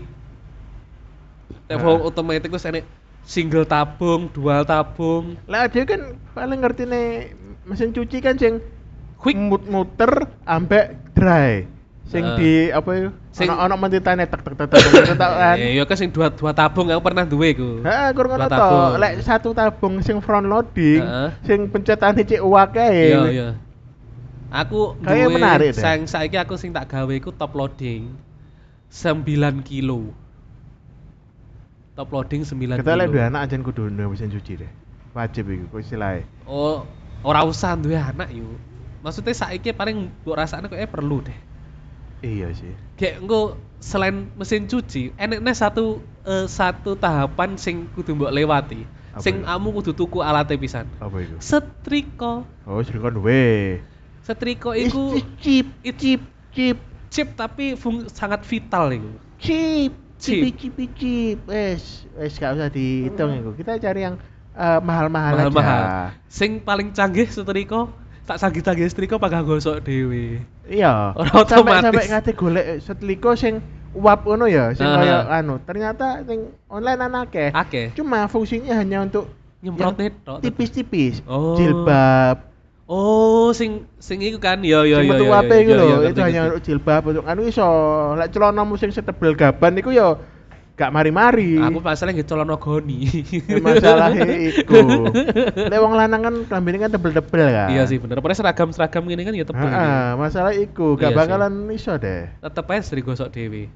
Nek 1.64 1.74
Ah. 1.74 1.80
full 1.80 1.98
automatic 2.02 2.48
terus 2.48 2.64
enek 2.64 2.84
single 3.22 3.62
tabung 3.64 4.26
dual 4.28 4.62
tabung 4.62 5.38
lah 5.44 5.66
dia 5.66 5.82
kan 5.82 6.02
paling 6.30 6.58
ngerti 6.58 6.84
nih 6.84 7.34
mesin 7.62 7.90
cuci 7.90 8.18
kan 8.18 8.34
sing 8.34 8.58
quick 9.14 9.38
mut 9.38 9.62
muter 9.64 10.10
ambek 10.44 10.86
dry 11.12 11.66
sing 12.12 12.20
Heeh. 12.28 12.36
di 12.36 12.52
apa 12.68 12.90
ya 12.92 13.08
Sing- 13.32 13.48
tek 13.48 13.56
tek 13.56 14.44
tek 14.44 14.52
tek 14.60 14.68
tek 14.68 14.68
tek, 14.68 15.04
tek, 15.16 15.16
kan 15.16 15.56
Eh, 15.56 15.80
iya 15.80 15.82
kan 15.88 15.96
sing 15.96 16.12
dua 16.12 16.28
dua 16.28 16.52
tabung 16.52 16.84
aku 16.92 17.00
pernah 17.00 17.24
duwe 17.24 17.56
iku. 17.56 17.80
Heeh, 17.80 18.12
kurang 18.12 18.36
Dua 18.36 18.44
ngono 18.44 18.60
to. 18.60 19.00
Lek 19.00 19.12
satu 19.24 19.48
tabung 19.56 20.04
sing 20.04 20.20
front 20.20 20.44
loading, 20.44 21.00
Heeh. 21.00 21.28
sing 21.48 21.58
pencetane 21.72 22.20
cek 22.20 22.44
wae. 22.44 22.76
Iya 22.76 23.20
iya. 23.32 23.48
Aku 24.52 25.00
duwe 25.00 25.32
menarik. 25.32 25.72
Sang 25.72 26.04
saiki 26.04 26.36
aku 26.36 26.60
sing 26.60 26.76
tak 26.76 26.92
gawe 26.92 27.08
iku 27.08 27.32
top 27.32 27.56
loading 27.56 28.12
9 28.92 29.64
kilo. 29.64 30.12
Top 31.96 32.12
loading 32.12 32.44
9 32.44 32.76
Kita 32.76 32.92
lek 32.92 33.08
kilo. 33.08 33.12
duwe 33.16 33.22
anak 33.24 33.40
aja 33.48 33.56
kudu 33.56 33.88
duwe 33.88 34.06
mesin 34.12 34.28
cuci 34.28 34.60
deh. 34.60 34.70
Wajib 35.16 35.48
iku 35.48 35.80
istilahnya. 35.80 36.28
Oh, 36.44 36.84
ora 37.24 37.40
usah 37.48 37.72
duwe 37.76 37.96
anak 37.96 38.28
yuk. 38.32 38.60
Maksudnya 39.00 39.32
saiki 39.32 39.72
paling 39.72 40.12
mbok 40.20 40.36
rasane 40.36 40.68
kok 40.68 40.76
perlu 40.92 41.24
deh. 41.24 41.51
Iya 42.22 42.54
sih. 42.54 42.72
Kayak 42.94 43.26
engko 43.26 43.40
selain 43.82 44.30
mesin 44.38 44.70
cuci, 44.70 45.10
eneknya 45.18 45.52
satu 45.58 45.98
eh, 46.22 46.46
satu 46.46 46.94
tahapan 46.94 47.58
sing 47.58 47.90
kudu 47.92 48.14
mbok 48.14 48.30
lewati. 48.30 48.86
Apa 49.12 49.20
Sing 49.20 49.44
kamu 49.44 49.68
kudu 49.76 49.92
tuku 49.92 50.22
alatnya 50.24 50.56
pisan. 50.56 50.86
Apa 51.02 51.20
itu? 51.20 51.36
Setrika. 51.42 52.46
Oh, 52.64 52.80
kon 52.80 53.12
duwe. 53.18 53.82
Setrika 54.22 54.72
iku 54.72 55.18
it- 55.18 55.34
cheap, 55.42 55.66
cheap, 55.98 56.78
chip 57.10 57.28
tapi 57.36 57.74
fung, 57.76 58.06
sangat 58.08 58.46
vital 58.46 58.88
iku. 58.94 59.10
Cheap. 59.42 59.92
cheap, 60.22 60.54
cheap, 60.56 60.74
cheap. 60.94 61.38
Wes, 61.50 62.06
wes 62.14 62.38
gak 62.38 62.54
usah 62.54 62.70
dihitung 62.70 63.34
iku. 63.34 63.50
Kita 63.58 63.76
cari 63.82 64.00
yang 64.06 64.16
eh, 64.54 64.80
mahal-mahal 64.80 65.34
aja. 65.34 65.50
Mahal-mahal. 65.50 65.82
Sing 66.30 66.62
paling 66.62 66.94
canggih 66.94 67.26
setrika 67.26 67.90
tak 68.22 68.36
canggih-canggih 68.38 68.86
setrika 68.86 69.18
pakai 69.18 69.42
gosok 69.42 69.82
dhewe. 69.82 70.42
Iya. 70.70 71.12
Ora 71.18 71.42
Sampai 71.42 71.42
otomatis. 71.42 71.82
sampai 71.82 72.04
ngate 72.10 72.30
golek 72.38 72.66
seteliko 72.78 73.30
sing 73.34 73.58
uap 73.92 74.24
ngono 74.24 74.46
ya, 74.48 74.72
sing 74.72 74.86
kaya 74.86 75.26
anu. 75.28 75.58
Ternyata 75.66 76.22
sing 76.24 76.54
online 76.70 77.00
ana 77.02 77.26
akeh. 77.26 77.50
Akeh. 77.50 77.90
Cuma 77.98 78.30
fungsinya 78.30 78.78
hanya 78.78 79.02
untuk 79.04 79.28
Nyemprot 79.62 79.94
tipis-tipis. 80.42 81.22
Oh. 81.30 81.54
Jilbab. 81.54 82.50
Oh, 82.90 83.54
sing 83.54 83.86
sing 84.02 84.18
iku 84.18 84.42
kan. 84.42 84.58
Yo 84.66 84.82
yo 84.82 84.98
yo. 85.00 85.06
metu 85.06 85.30
yo, 85.30 85.32
wape 85.32 85.54
yo, 85.54 85.62
iku 85.62 85.70
yo, 85.70 85.78
lho, 85.78 85.86
yo, 85.86 85.98
itu 86.10 86.20
hanya 86.20 86.40
untuk 86.50 86.62
jilbab 86.66 87.02
untuk 87.06 87.24
anu 87.30 87.46
iso. 87.46 87.66
Lek 88.18 88.34
celanamu 88.34 88.74
sing 88.74 88.90
setebel 88.90 89.38
gaban 89.38 89.78
iku 89.78 89.94
ya 89.94 90.18
gak 90.72 90.90
mari-mari. 90.90 91.60
Aku 91.60 91.78
masalah 91.84 92.16
nggih 92.16 92.26
colon 92.26 92.50
goni. 92.56 93.00
Ya, 93.44 93.60
Masalahnya 93.60 94.24
iku. 94.50 95.08
Lek 95.68 95.78
wong 95.78 95.94
lanang 95.94 96.20
kan 96.24 96.34
klambine 96.48 96.80
kan 96.80 96.90
tebel-tebel 96.90 97.46
kan. 97.52 97.68
Iya 97.70 97.84
sih 97.84 98.00
bener. 98.00 98.18
Padahal 98.18 98.38
seragam-seragam 98.40 99.04
gini 99.04 99.22
kan 99.22 99.34
ya 99.36 99.44
tebel. 99.44 99.68
Heeh, 99.68 100.06
masalah 100.16 100.52
iku 100.56 100.96
gak 100.96 101.12
Iya 101.12 101.14
sih. 101.14 101.18
bakalan 101.20 101.54
iso 101.70 101.92
deh. 102.00 102.32
Tetep 102.40 102.64
aja 102.72 102.82
sering 102.82 103.04
gosok. 103.04 103.28
Heeh. 103.36 103.68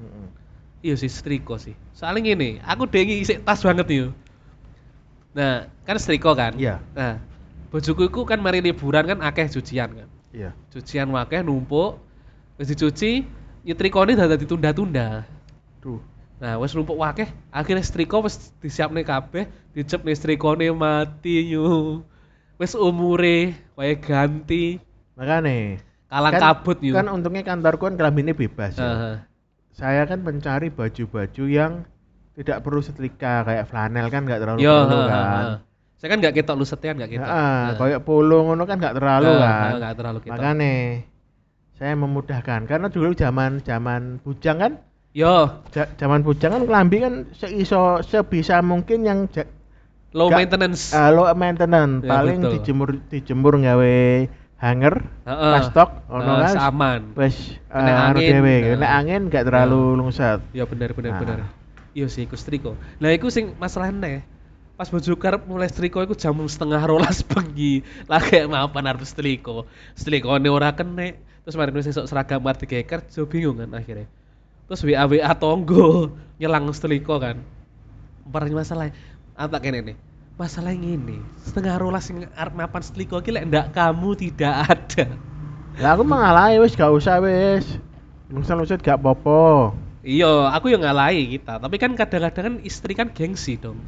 Iya 0.80 0.94
sih 0.96 1.10
setrika 1.10 1.56
sih. 1.60 1.76
Soalnya 1.92 2.32
gini, 2.32 2.62
aku 2.64 2.88
dengi 2.88 3.20
isik 3.20 3.44
tas 3.44 3.60
banget 3.60 3.86
yo. 3.92 4.06
Nah, 5.36 5.68
kan 5.84 5.96
setrika 6.00 6.32
kan? 6.32 6.56
Iya. 6.56 6.80
Nah, 6.96 7.20
bojoku 7.68 8.08
iku 8.08 8.24
kan 8.24 8.40
mari 8.40 8.64
liburan 8.64 9.04
kan 9.04 9.18
akeh 9.20 9.52
cucian 9.52 9.92
kan. 9.92 10.08
Iya. 10.32 10.56
Cucian 10.72 11.12
akeh 11.12 11.44
numpuk. 11.44 12.00
Wis 12.56 12.72
dicuci, 12.72 13.20
nyetrikane 13.68 14.16
dadak 14.16 14.40
ditunda-tunda. 14.40 15.28
Duh. 15.84 16.00
Nah, 16.36 16.60
wis 16.60 16.76
numpuk 16.76 17.00
wakeh, 17.00 17.28
akhirnya 17.48 17.80
setrika 17.80 18.20
wis 18.20 18.52
disiapne 18.60 19.00
kabeh, 19.00 19.48
dicepne 19.72 20.12
setrikane 20.12 20.68
mati 20.76 21.48
yo. 21.48 22.04
Wis 22.60 22.76
umure 22.76 23.56
wae 23.76 23.96
ganti, 23.96 24.80
Makane 25.16 25.80
kalang 26.12 26.32
kan, 26.36 26.40
kabut 26.40 26.78
yo. 26.84 26.92
Kan 26.92 27.08
untungnya 27.08 27.40
kantorku 27.44 27.88
kan 27.88 27.96
kelambine 27.96 28.36
bebas 28.36 28.76
ya. 28.76 28.84
Heeh. 28.84 29.16
Saya 29.76 30.02
kan 30.08 30.24
mencari 30.24 30.68
baju-baju 30.72 31.44
yang 31.48 31.84
tidak 32.36 32.60
perlu 32.64 32.80
setrika 32.84 33.44
kayak 33.48 33.64
flanel 33.68 34.08
kan 34.12 34.24
nggak 34.28 34.40
terlalu 34.40 34.60
Yo, 34.60 34.76
perlu 34.76 35.00
kan. 35.08 35.16
heeh. 35.16 35.56
Saya 35.96 36.08
kan 36.12 36.18
nggak 36.20 36.34
ketok 36.36 36.56
lu 36.60 36.64
setian 36.68 36.94
nggak 37.00 37.10
ketok. 37.16 37.28
Heeh, 37.28 37.60
Heeh. 37.72 37.76
kayak 37.80 38.00
polo 38.04 38.38
ngono 38.44 38.62
kan 38.68 38.76
nggak 38.76 38.96
terlalu 38.96 39.32
Heeh, 39.32 39.40
kan. 39.40 39.72
nggak 39.80 39.94
terlalu 39.96 40.18
ketok. 40.20 40.32
Makane 40.36 40.74
saya 41.76 41.92
memudahkan 41.96 42.60
karena 42.68 42.88
dulu 42.88 43.12
zaman 43.12 43.60
zaman 43.64 44.20
bujang 44.24 44.56
kan 44.60 44.72
Yo, 45.16 45.64
zaman 45.72 46.20
bujang 46.20 46.52
kan 46.52 46.62
kelambi 46.68 47.00
kan 47.00 47.24
seiso 47.32 48.04
sebisa 48.04 48.60
mungkin 48.60 49.00
yang 49.00 49.18
low 50.12 50.28
Nggak- 50.28 50.44
maintenance. 50.44 50.92
uh, 50.92 51.08
low 51.08 51.24
maintenance 51.32 52.04
Ya, 52.04 52.10
paling 52.12 52.38
betul. 52.44 52.52
dijemur 52.60 52.88
dijemur 53.08 53.52
nggawe 53.56 53.96
hanger 54.60 54.94
Heeh. 55.24 55.52
kastok 55.56 56.04
ono 56.12 56.32
kan 56.44 56.56
aman. 56.68 57.00
Kena 57.16 57.32
uh, 57.72 58.06
anu 58.12 58.18
angin. 58.20 58.28
dhewe 58.28 58.54
kena 58.76 58.88
angin 58.92 59.22
gak 59.32 59.44
terlalu 59.48 59.96
lungsat 59.96 60.40
Ya 60.52 60.68
bener 60.68 60.92
bener 60.92 61.16
Nah. 61.16 61.20
bener. 61.24 61.38
Iya 61.96 62.12
sih 62.12 62.28
iku 62.28 62.36
setrika. 62.36 62.76
Lah 63.00 63.08
iku 63.16 63.32
sing 63.32 63.56
masalahnya 63.56 64.20
pas 64.76 64.92
bojo 64.92 65.16
karep 65.16 65.48
mulai 65.48 65.72
setrika 65.72 66.04
iku 66.04 66.12
jam 66.12 66.36
setengah 66.44 66.84
rolas 66.84 67.24
bengi. 67.24 67.80
Lah 68.04 68.20
kayak 68.20 68.52
mapan 68.52 68.84
arep 68.84 69.00
setrika. 69.08 69.64
Setrikane 69.96 70.52
ora 70.52 70.76
kenek. 70.76 71.24
Terus 71.48 71.56
mari 71.56 71.72
wis 71.72 71.88
esuk 71.88 72.04
seragam 72.04 72.44
arti 72.44 72.68
kerja 72.68 73.20
bingung 73.24 73.64
kan 73.64 73.72
akhirnya. 73.72 74.04
Terus 74.66 74.82
WA 74.82 75.04
WA 75.06 75.32
tonggo 75.38 76.10
nyelang 76.40 76.70
setrika 76.74 77.16
kan. 77.22 77.36
Parah 78.26 78.50
masalah. 78.50 78.90
Apa 79.38 79.62
kene 79.62 79.82
nih? 79.82 79.96
Masalahnya 80.36 81.00
ini 81.00 81.16
setengah 81.48 81.80
rolas 81.80 82.12
sing 82.12 82.28
arep 82.36 82.52
mapan 82.52 82.84
iki 82.84 83.30
lek 83.32 83.48
ndak 83.48 83.72
kamu 83.72 84.12
tidak 84.20 84.68
ada. 84.68 85.06
lah 85.80 85.96
aku 85.96 86.04
mengalahi 86.04 86.60
wis 86.60 86.76
gak 86.76 86.92
usah 86.92 87.24
wis 87.24 87.80
lungsat-lungsat 88.28 88.84
gak 88.84 89.00
apa-apa 89.00 89.72
Iya, 90.06 90.54
aku 90.54 90.70
yang 90.70 90.86
ngalahi 90.86 91.34
kita. 91.34 91.58
Tapi 91.58 91.76
kan 91.82 91.98
kadang-kadang 91.98 92.44
kan 92.46 92.54
istri 92.62 92.94
kan 92.94 93.10
gengsi 93.10 93.58
dong. 93.58 93.82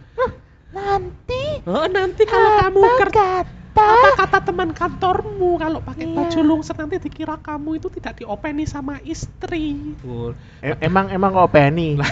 nanti 0.75 1.63
Oh, 1.63 1.87
nanti 1.87 2.27
kalau 2.27 2.51
kamu 2.59 2.83
kerja 3.07 3.47
apa 3.79 4.09
kata 4.17 4.39
teman 4.43 4.71
kantormu 4.71 5.57
kalau 5.57 5.79
pakai 5.79 6.05
baju 6.07 6.39
lungset 6.41 6.75
nanti 6.75 6.97
dikira 6.99 7.37
kamu 7.37 7.79
itu 7.79 7.87
tidak 7.95 8.19
diopeni 8.19 8.65
sama 8.65 8.99
istri. 9.03 9.95
Betul. 9.97 10.35
E- 10.61 10.79
emang 10.81 11.09
emang 11.09 11.31
kok 11.31 11.51
Penny 11.51 11.95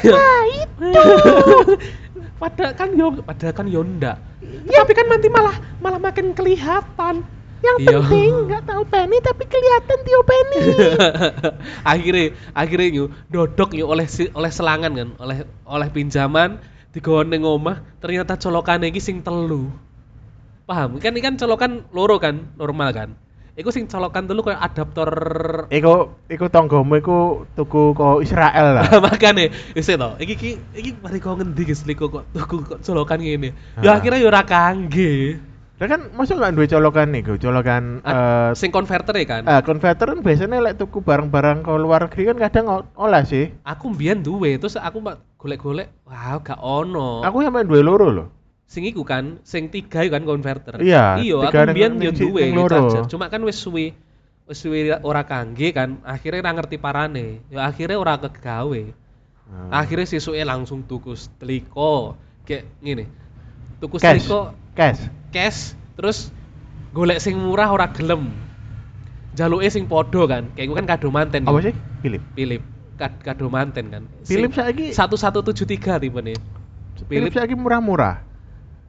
Padahal 2.37 2.73
kan 2.77 2.89
yo 2.93 3.07
padahal 3.19 3.53
kan 3.53 3.67
yo 3.67 3.81
ndak. 3.81 4.17
Tapi 4.67 4.93
kan 4.93 5.07
nanti 5.09 5.27
malah 5.29 5.57
malah 5.81 5.99
makin 5.99 6.33
kelihatan. 6.33 7.25
yang 7.57 7.81
Iya. 7.81 7.99
penting 8.05 8.31
nggak 8.47 8.63
tahu 8.69 8.83
Penny 8.85 9.17
tapi 9.25 9.43
kelihatan 9.49 9.99
Tio 10.05 10.21
Penny 10.23 10.61
akhirnya 11.89 12.27
akhirnya 12.53 12.89
yuk 12.93 13.09
dodok 13.33 13.73
yuk 13.73 13.89
oleh 13.89 14.05
si- 14.05 14.29
oleh 14.31 14.53
selangan 14.53 14.93
kan 14.93 15.09
oleh 15.17 15.49
oleh 15.65 15.89
pinjaman 15.89 16.61
digawan 16.93 17.33
ning 17.33 17.49
omah 17.49 17.81
ternyata 17.99 18.37
colokane 18.37 18.93
iki 18.93 19.01
sing 19.01 19.25
telu 19.25 19.73
paham 20.67 20.99
kan 20.99 21.15
ini 21.15 21.23
kan 21.23 21.35
colokan 21.39 21.87
loro 21.95 22.19
kan 22.19 22.43
normal 22.59 22.91
kan 22.93 23.11
Iku 23.57 23.73
sing 23.73 23.89
colokan 23.89 24.29
telu 24.29 24.45
kayak 24.45 24.61
adaptor 24.61 25.09
Iku 25.73 26.13
iku 26.29 26.45
tonggomu 26.53 27.01
iku 27.01 27.19
tuku 27.57 27.97
kok 27.97 28.21
Israel 28.21 28.77
lah. 28.77 28.85
makane 29.09 29.49
wis 29.73 29.89
to 29.89 30.09
iki 30.21 30.37
iki 30.37 30.51
iki 30.77 30.91
mari 31.01 31.17
kok 31.17 31.41
ngendi 31.41 31.65
guys 31.65 31.89
liko 31.89 32.13
kok 32.13 32.29
tuku 32.37 32.61
kok 32.69 32.85
colokan 32.85 33.17
ngene 33.17 33.57
Ah. 33.81 33.81
ya 33.81 33.91
akhirnya 33.97 34.21
yo 34.21 34.29
ora 34.29 34.45
kangge 34.45 35.41
Lah 35.77 35.89
kan 35.89 36.09
masuk 36.13 36.41
nggak 36.41 36.53
duwe 36.53 36.69
colokan 36.69 37.13
nih, 37.13 37.21
colokan 37.37 37.83
eh 38.01 38.49
sing 38.57 38.69
konverter 38.69 39.13
ya 39.13 39.25
kan 39.25 39.43
ah, 39.45 39.61
konverter 39.65 40.05
kan 40.09 40.21
biasanya 40.21 40.61
lek 40.61 40.77
tuku 40.77 41.01
barang-barang 41.01 41.65
ke 41.65 41.73
luar 41.77 42.09
negeri 42.09 42.33
kan 42.33 42.37
kadang 42.37 42.65
olah 42.93 43.25
sih. 43.25 43.57
aku 43.61 43.93
mbiyen 43.93 44.21
duwe 44.21 44.57
terus 44.57 44.77
aku 44.77 45.01
mak 45.01 45.21
golek-golek 45.41 45.89
wah 46.05 46.41
gak 46.41 46.61
ono 46.61 47.25
Aku 47.25 47.41
sampai 47.41 47.65
duwe 47.65 47.81
loro 47.81 48.09
loh. 48.13 48.36
Sing 48.67 48.83
iku 48.83 49.03
kan 49.03 49.39
sing 49.43 49.71
tiga 49.71 50.03
iku 50.03 50.19
kan 50.19 50.27
konverter 50.27 50.75
Iya, 50.79 51.23
iya 51.23 51.35
aku 51.39 51.55
mbiyen 51.71 52.03
yo 52.03 52.11
duwe 52.11 52.51
charger 52.67 53.07
cuma 53.07 53.31
kan 53.31 53.39
wis 53.43 53.55
suwe 53.57 53.95
wis 54.45 54.59
suwe 54.59 54.91
ora 55.01 55.23
kangge 55.23 55.71
kan 55.71 56.03
akhirnya 56.03 56.43
ora 56.43 56.53
ngerti 56.53 56.77
parane 56.77 57.47
ya 57.47 57.65
akhirnya 57.65 57.97
ora 57.97 58.19
kegawe 58.19 59.07
Ah. 59.47 59.87
akhirnya 59.87 60.11
sesuke 60.11 60.43
langsung 60.43 60.83
tuku 60.83 61.15
setrika 61.15 62.19
kayak 62.43 62.67
ngene 62.83 63.07
tuku 63.79 64.03
setrika 64.03 64.51
Cash. 64.75 65.07
cash 65.31 65.61
terus 65.95 66.35
golek 66.91 67.23
sing 67.23 67.39
murah 67.39 67.71
ora 67.71 67.87
gelem 67.95 68.35
jaluke 69.39 69.71
sing 69.71 69.87
podo 69.87 70.27
kan 70.27 70.51
kayak 70.53 70.67
gue 70.67 70.77
kan 70.77 70.87
kado 70.91 71.09
manten 71.09 71.47
Apa 71.47 71.63
ya. 71.63 71.71
sih? 71.71 71.75
Philip. 72.03 72.23
Philip 72.35 72.63
Kad- 72.99 73.23
kado 73.23 73.47
manten 73.47 73.87
kan 73.87 74.03
Philip 74.27 74.51
saiki 74.51 74.91
satu 74.91 75.15
satu 75.15 75.47
tujuh 75.47 75.63
tiga 75.63 76.03
tipe 76.03 76.19
nih 76.19 76.35
Philip 77.07 77.31
saiki 77.31 77.55
murah-murah. 77.55 78.27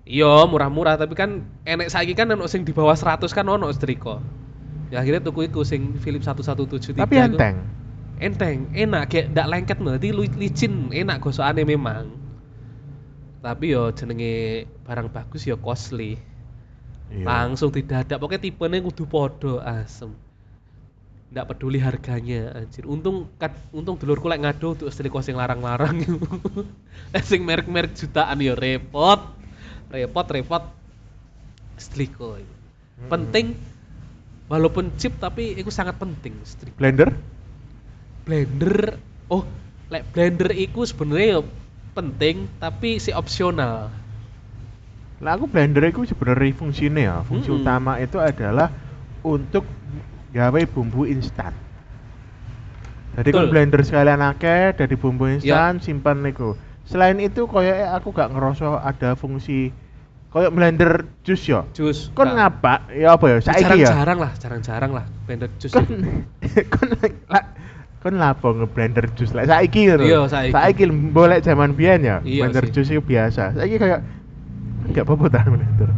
Iya 0.08 0.48
murah-murah 0.48 0.96
tapi 0.96 1.14
kan 1.14 1.44
enek 1.68 1.92
saiki 1.92 2.16
kan 2.16 2.32
ono 2.32 2.48
sing 2.48 2.64
di 2.64 2.72
bawah 2.72 2.96
100 2.96 3.28
kan 3.36 3.46
ono 3.46 3.68
setrika. 3.76 4.24
Ya 4.88 5.04
akhirnya 5.04 5.20
tuku 5.20 5.52
iku 5.52 5.68
sing 5.68 6.00
Philip 6.00 6.24
1173 6.24 7.04
Tapi 7.04 7.16
enteng. 7.20 7.56
enteng 8.24 8.72
enak 8.72 9.12
kayak 9.12 9.36
ndak 9.36 9.48
lengket 9.52 9.78
nanti 9.84 10.16
licin 10.16 10.90
enak 10.96 11.20
gosokane 11.20 11.68
memang. 11.68 12.08
Tapi 13.44 13.76
yo 13.76 13.92
jenenge 13.92 14.66
barang 14.88 15.12
bagus 15.12 15.44
yo 15.44 15.60
costly. 15.60 16.16
Iya. 17.08 17.24
langsung 17.24 17.72
didadak. 17.72 18.20
Pokoknya 18.20 18.44
tipenya 18.44 18.84
kudu 18.84 19.08
podo 19.08 19.64
asem. 19.64 20.12
Ndak 21.32 21.56
peduli 21.56 21.80
harganya 21.80 22.52
anjir. 22.56 22.84
Untung 22.88 23.32
kat, 23.40 23.56
untung 23.72 23.96
dulurku 23.96 24.28
lek 24.28 24.44
ngado 24.44 24.76
untuk 24.76 24.92
setrika 24.92 25.24
sing 25.24 25.40
larang-larang. 25.40 26.04
Sing 27.30 27.48
merek-merek 27.48 27.96
jutaan 27.96 28.44
yo 28.44 28.56
repot 28.56 29.37
repot 29.90 30.28
repot 30.28 30.64
setrika 31.78 32.40
iku. 32.42 32.56
Hmm. 32.98 33.10
penting 33.14 33.46
walaupun 34.50 34.96
cheap 34.98 35.20
tapi 35.22 35.54
itu 35.54 35.70
sangat 35.70 35.96
penting 36.02 36.34
setrika 36.44 36.76
Blender? 36.76 37.10
blender 38.26 39.00
oh 39.30 39.44
lek 39.88 40.04
blender 40.12 40.52
iku 40.52 40.84
sebenarnya 40.84 41.46
penting 41.96 42.36
tapi 42.60 43.00
si 43.00 43.12
opsional 43.14 43.90
Lah 45.18 45.34
aku 45.34 45.50
blender 45.50 45.82
itu 45.82 46.06
sebenarnya 46.06 46.54
fungsinya 46.54 47.02
ya. 47.02 47.16
Fungsi 47.26 47.50
Mm-mm. 47.50 47.66
utama 47.66 47.98
itu 47.98 48.22
adalah 48.22 48.70
untuk 49.26 49.66
gawe 50.30 50.62
bumbu 50.70 51.10
instan. 51.10 51.58
Jadi 53.18 53.30
kan 53.34 53.50
blender 53.50 53.82
sekalian 53.82 54.22
akeh 54.22 54.78
dari 54.78 54.94
bumbu 54.94 55.26
Ya. 55.42 55.74
instan 55.74 55.82
simpan 55.82 56.22
niku. 56.22 56.54
Selain 56.88 57.20
itu 57.20 57.46
koyo 57.46 57.68
aku 57.92 58.10
gak 58.10 58.32
ngerasa 58.32 58.80
ada 58.80 59.14
fungsi 59.14 59.76
koyo 60.28 60.48
blender 60.50 61.04
jus 61.22 61.44
ya. 61.44 61.68
jus 61.72 62.12
Kon 62.12 62.32
Nah, 62.32 62.48
ngapa? 62.48 62.88
Ya 62.90 63.14
apa 63.14 63.26
ya? 63.28 63.38
Saiki 63.40 63.64
ya. 63.78 63.92
jarang-jarang 63.92 64.18
lah 64.18 64.32
jarang-jarang 64.34 64.92
lah 64.94 65.06
blender 65.24 65.52
jus 65.58 65.72
Kon 65.72 65.84
iku. 65.84 66.12
kon 66.74 66.90
lah 67.28 67.44
kon 67.98 68.16
lapo 68.16 68.54
ngeblender 68.54 69.12
jus 69.14 69.32
lah 69.32 69.44
saiki 69.44 69.88
ngono. 69.88 70.04
Iya, 70.04 70.20
saiki. 70.26 70.52
Saiki 70.52 70.84
boleh 71.12 71.38
zaman 71.40 71.74
biyen 71.74 72.02
ya. 72.02 72.18
Iya 72.22 72.48
blender 72.48 72.72
jus 72.72 72.88
itu 72.88 73.02
biasa. 73.02 73.52
Saiki 73.54 73.76
kayak 73.76 74.00
enggak 74.88 75.04
apa-apa 75.04 75.26
ta 75.28 75.44
blender. 75.44 75.90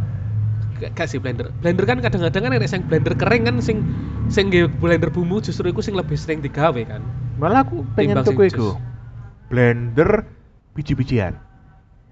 Gak- 0.79 0.95
gak 0.95 1.05
sih 1.05 1.19
blender 1.19 1.51
blender 1.53 1.83
kan 1.83 1.99
kadang-kadang 1.99 2.41
kan 2.49 2.65
sing 2.65 2.81
blender 2.81 3.13
kering 3.13 3.43
kan 3.43 3.55
sing 3.59 3.83
sing 4.25 4.47
blender 4.79 5.11
bumbu 5.11 5.37
justru 5.37 5.67
iku 5.67 5.83
sing 5.83 5.93
lebih 5.93 6.15
sering 6.15 6.39
digawe 6.39 6.81
kan 6.81 7.03
Malah 7.35 7.61
aku 7.61 7.85
pengen 7.93 8.23
tuku 8.23 8.47
iku. 8.47 8.73
jus. 8.73 8.79
Blender 9.49 10.23
biji-bijian. 10.79 11.35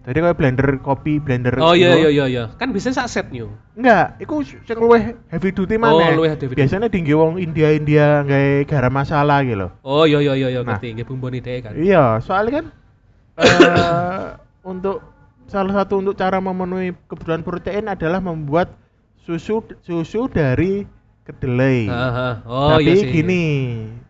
Jadi 0.04 0.24
kayak 0.24 0.40
blender 0.40 0.80
kopi, 0.80 1.20
blender 1.20 1.52
oh 1.60 1.76
iya 1.76 1.92
iya 1.94 2.08
iya 2.08 2.26
iya 2.28 2.44
kan 2.56 2.72
bisa 2.72 2.92
sak 2.92 3.08
set 3.08 3.28
new 3.28 3.52
Enggak, 3.76 4.16
iku 4.20 4.40
sing 4.40 4.80
luwih 4.80 5.20
heavy 5.28 5.52
duty 5.52 5.76
Oh, 5.76 5.84
mana? 6.00 6.16
luwih 6.16 6.32
heavy 6.32 6.48
duty. 6.48 6.56
Biasanya 6.56 6.88
tinggi 6.88 7.12
wong 7.12 7.36
India-India 7.36 8.24
gawe 8.24 8.64
garam 8.64 8.96
masala 8.96 9.44
gitu 9.44 9.68
loh. 9.68 9.72
oh 9.84 10.04
iya 10.04 10.24
iya 10.24 10.34
iya 10.34 10.48
iya 10.50 10.62
Nah. 10.64 10.80
ngerti 10.80 10.96
nggih 10.96 11.08
bumbu 11.08 11.28
ide 11.30 11.60
kan 11.60 11.76
Iya, 11.76 12.24
soalnya 12.24 12.64
kan 12.64 12.66
eh 13.44 14.26
untuk 14.64 15.04
salah 15.48 15.84
satu 15.84 16.00
untuk 16.00 16.16
cara 16.16 16.40
memenuhi 16.40 16.96
kebutuhan 17.08 17.44
protein 17.44 17.88
adalah 17.88 18.24
membuat 18.24 18.72
susu 19.20 19.60
susu 19.84 20.32
dari 20.32 20.88
kedelai. 21.24 21.84
Aha. 21.86 22.48
oh 22.48 22.80
Tapi 22.80 22.84
iya 22.86 22.96
sih 22.96 23.12
gini, 23.12 23.44
iya 23.84 24.07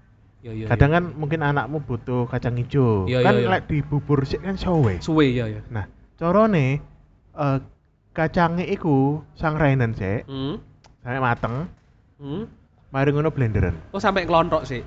iya 0.51 0.65
kadang 0.67 0.91
kan 0.91 1.03
mungkin 1.15 1.39
anakmu 1.41 1.81
butuh 1.81 2.27
kacang 2.27 2.55
hijau. 2.55 3.07
Iya, 3.07 3.23
kan 3.23 3.33
iya, 3.35 3.41
iya. 3.43 3.49
lek 3.51 3.63
di 3.67 3.79
bubur 3.81 4.23
sik 4.23 4.43
kan 4.43 4.55
sowe. 4.55 4.93
suwe 4.99 5.25
iya 5.31 5.47
iya 5.47 5.61
Nah, 5.71 5.87
carane 6.15 6.79
eh 7.33 7.57
kacangnya 8.11 8.65
iku 8.65 9.21
sangrainen 9.33 9.93
sik, 9.93 10.25
hmm 10.25 10.55
sampai 11.05 11.21
mateng, 11.21 11.55
hmm 12.17 12.43
mari 12.89 13.09
ngono 13.11 13.29
blenderan. 13.29 13.75
oh 13.91 14.01
sampai 14.01 14.23
ngelontok 14.25 14.63
sih 14.63 14.81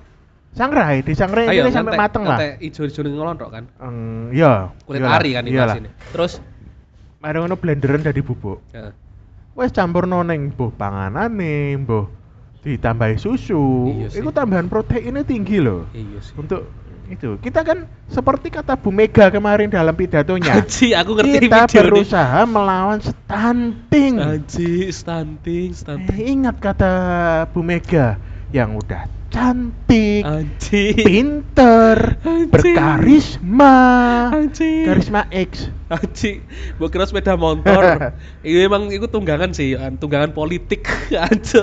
Sangrai, 0.50 0.98
disangrai 1.06 1.46
Ayo, 1.46 1.62
ini 1.62 1.70
sampai 1.70 1.94
mateng 1.94 2.26
lah. 2.26 2.58
ijo-ijo 2.58 3.06
ngelontok 3.06 3.54
kan 3.54 3.64
Eng, 3.78 4.34
iya. 4.34 4.74
kulit 4.82 4.98
iyalah, 4.98 5.22
ari 5.22 5.30
kan 5.38 5.46
itu 5.46 5.62
sini 5.78 5.88
terus 6.10 6.42
Mari 7.22 7.36
ngono 7.38 7.54
blenderan 7.54 8.02
dari 8.02 8.18
bubuk. 8.18 8.58
ya. 8.74 8.90
Wes 9.54 9.70
campur 9.70 10.08
noneng 10.10 10.50
mbuh 10.50 10.72
panganane, 10.74 11.76
mbuh 11.78 12.19
ditambahi 12.60 13.16
susu. 13.16 13.88
Iya 13.88 14.06
sih. 14.12 14.20
Itu 14.20 14.30
tambahan 14.30 14.68
proteinnya 14.68 15.24
tinggi 15.24 15.58
loh. 15.60 15.88
iya 15.96 16.20
sih 16.20 16.36
Untuk 16.36 16.68
itu 17.10 17.42
kita 17.42 17.66
kan 17.66 17.90
seperti 18.06 18.54
kata 18.54 18.78
Bu 18.78 18.94
Mega 18.94 19.26
kemarin 19.34 19.66
dalam 19.66 19.90
pidatonya. 19.98 20.62
Haji, 20.62 20.94
aku 20.94 21.10
ngerti 21.18 21.38
kita 21.42 21.66
video 21.66 21.82
ini. 21.82 21.88
berusaha 21.90 22.40
melawan 22.46 22.98
stunting. 23.02 24.14
Haji, 24.22 24.72
stunting, 24.94 25.68
stunting. 25.74 26.14
Eh, 26.14 26.30
ingat 26.38 26.56
kata 26.62 26.92
Bu 27.50 27.66
Mega 27.66 28.14
yang 28.54 28.78
udah 28.78 29.19
cantik, 29.30 30.22
Haji. 30.22 30.84
pinter, 30.98 32.18
Anjing. 32.20 32.50
berkarisma, 32.50 33.76
Haji. 34.28 34.72
karisma 34.84 35.22
X. 35.30 35.70
Haji, 35.86 36.42
gua 36.76 36.88
kira 36.88 37.06
sepeda 37.06 37.34
motor. 37.34 38.10
Iya 38.42 38.66
emang 38.66 38.90
itu 38.90 39.06
tunggangan 39.06 39.50
sih, 39.50 39.72
tunggangan 39.96 40.30
politik. 40.30 40.82
Aja. 41.10 41.62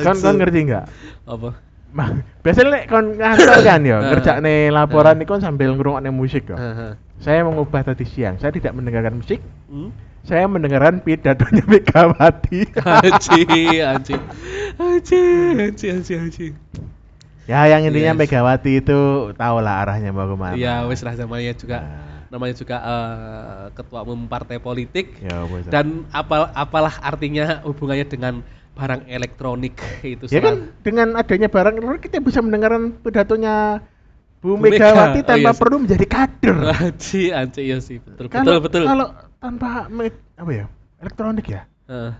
Kan 0.00 0.16
kan 0.16 0.34
ngerti 0.36 0.68
nggak? 0.68 0.84
Apa? 1.24 1.50
Mah, 1.88 2.08
biasanya 2.44 2.68
lek 2.68 2.84
kon 2.86 3.16
ngantor 3.16 3.64
kan 3.64 3.80
ya, 3.80 3.96
Heeh. 3.98 4.08
ngerjakne 4.12 4.54
laporan 4.68 5.16
itu 5.16 5.32
kan 5.32 5.40
sambil 5.40 5.72
ngrungokne 5.72 6.12
musik 6.12 6.44
ya. 6.46 6.56
Heeh. 6.56 6.92
Saya 7.18 7.40
mengubah 7.42 7.82
tadi 7.82 8.04
siang, 8.04 8.36
saya 8.36 8.52
tidak 8.52 8.76
mendengarkan 8.76 9.16
musik, 9.16 9.40
Hmm? 9.66 9.88
saya 10.20 10.44
mendengarkan 10.44 11.00
pidatonya 11.00 11.64
Megawati. 11.72 12.68
Haji, 12.76 13.40
Haji. 13.80 14.16
Haji, 14.76 15.22
Haji, 15.56 15.86
Haji, 15.90 16.14
Haji. 16.14 16.46
Ya, 17.48 17.64
yang 17.66 17.82
intinya 17.82 18.12
Yes. 18.12 18.20
Megawati 18.20 18.72
itu 18.78 18.98
tahulah 19.32 19.80
arahnya 19.80 20.12
mau 20.12 20.28
ke 20.28 20.36
mana. 20.36 20.54
Iya, 20.54 20.84
wis 20.84 21.00
lah 21.00 21.16
namanya 21.16 21.56
juga 21.56 21.78
Nah. 21.80 22.28
namanya 22.28 22.54
juga 22.54 22.76
eh, 22.76 23.64
ketua 23.72 24.04
umum 24.04 24.28
partai 24.28 24.60
politik. 24.60 25.16
Ya. 25.18 25.42
Dan 25.66 26.04
apa 26.12 26.52
apalah 26.52 27.00
artinya 27.00 27.64
hubungannya 27.64 28.04
dengan 28.04 28.44
barang 28.78 29.10
elektronik 29.10 29.74
itu 30.06 30.30
ya 30.30 30.38
kan 30.38 30.70
dengan 30.86 31.18
adanya 31.18 31.50
barang 31.50 31.74
elektronik 31.74 32.02
kita 32.04 32.22
bisa 32.22 32.38
mendengarkan 32.38 32.94
pidatonya 32.94 33.82
Bu, 34.38 34.54
Bu 34.54 34.70
Mega. 34.70 34.94
Megawati 34.94 35.18
Oh, 35.18 35.26
tanpa 35.26 35.40
iya 35.42 35.50
sih. 35.50 35.58
perlu 35.58 35.76
menjadi 35.82 36.06
kader. 36.06 36.56
Haji, 36.78 37.22
Haji, 37.34 37.60
iya 37.64 37.78
sih, 37.82 37.98
betul, 37.98 38.30
Kalau 38.30 38.62
betul, 38.62 38.62
betul. 38.62 38.82
kalau 38.86 39.06
tanpa 39.42 39.90
me- 39.90 40.14
apa 40.38 40.50
ya? 40.54 40.66
Elektronik 41.02 41.46
ya. 41.50 41.66
Heeh. 41.90 42.12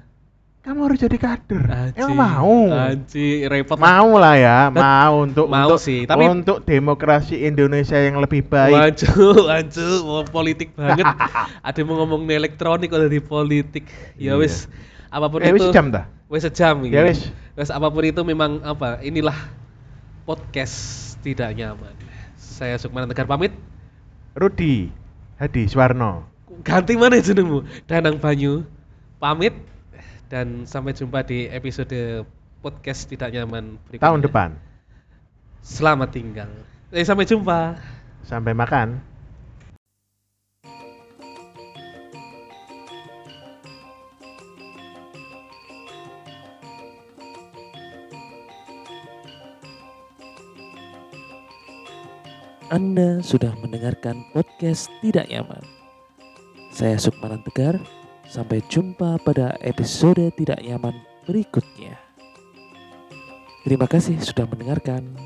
Kamu 0.69 0.85
harus 0.85 1.01
jadi 1.01 1.17
kader. 1.17 1.65
Haji, 1.65 1.97
Emang 1.97 2.13
mau? 2.21 2.57
Haji, 2.69 3.29
repot. 3.49 3.81
mau 3.81 4.21
lah 4.21 4.37
ya, 4.37 4.59
mau 4.69 5.25
untuk 5.25 5.49
Mau 5.49 5.65
untuk, 5.65 5.81
sih, 5.81 6.05
tapi- 6.05 6.29
untuk 6.29 6.61
demokrasi 6.61 7.41
Indonesia 7.41 7.97
yang 7.97 8.21
lebih 8.21 8.45
baik. 8.45 8.77
Maju, 8.77 9.13
maju, 9.49 9.87
mau 10.05 10.23
politik 10.29 10.77
banget. 10.77 11.09
Ada 11.65 11.81
mau 11.89 12.05
ngomong 12.05 12.29
elektronik 12.29 12.93
udah 12.93 13.09
di 13.09 13.17
politik. 13.17 13.89
Ya 14.21 14.37
Iya. 14.37 14.45
wis, 14.45 14.69
apa 15.09 15.33
pun 15.33 15.41
Eh, 15.41 15.49
itu. 15.49 15.57
wis 15.57 15.73
jam 15.73 15.89
dah. 15.89 16.05
Wis 16.29 16.45
sejam 16.45 16.85
Ya 16.85 17.01
ini. 17.01 17.17
wis. 17.17 17.33
Wis 17.57 17.73
apa 17.73 17.89
pun 17.89 18.05
itu 18.05 18.21
memang 18.21 18.61
apa? 18.61 19.01
Inilah 19.01 19.41
podcast 20.29 20.77
tidak 21.25 21.57
nyaman. 21.57 21.97
Saya 22.37 22.77
Sukman 22.77 23.09
Tegar 23.09 23.25
pamit. 23.25 23.57
Rudi 24.37 24.93
Hadi 25.41 25.65
Swarno. 25.65 26.29
Ganti 26.61 26.93
mana 27.01 27.17
jenengmu? 27.17 27.65
Danang 27.89 28.21
Banyu. 28.21 28.69
Pamit 29.17 29.57
dan 30.29 30.69
sampai 30.69 30.93
jumpa 30.93 31.25
di 31.25 31.49
episode 31.49 32.25
podcast 32.61 33.09
tidak 33.09 33.33
nyaman 33.33 33.81
berikutnya. 33.89 34.07
Tahun 34.13 34.21
depan. 34.21 34.51
Selamat 35.65 36.09
tinggal. 36.13 36.51
Eh, 36.93 37.05
sampai 37.05 37.25
jumpa. 37.25 37.77
Sampai 38.25 38.53
makan. 38.53 39.01
Anda 52.69 53.25
sudah 53.25 53.57
mendengarkan 53.65 54.29
podcast 54.37 54.93
Tidak 55.01 55.25
Nyaman. 55.33 55.65
Saya 56.69 57.01
Sukmanan 57.01 57.41
Tegar 57.41 57.81
sampai 58.29 58.61
jumpa 58.69 59.17
pada 59.25 59.57
episode 59.65 60.29
Tidak 60.37 60.61
Nyaman 60.61 60.95
berikutnya. 61.25 61.97
Terima 63.65 63.89
kasih 63.89 64.21
sudah 64.21 64.45
mendengarkan. 64.45 65.17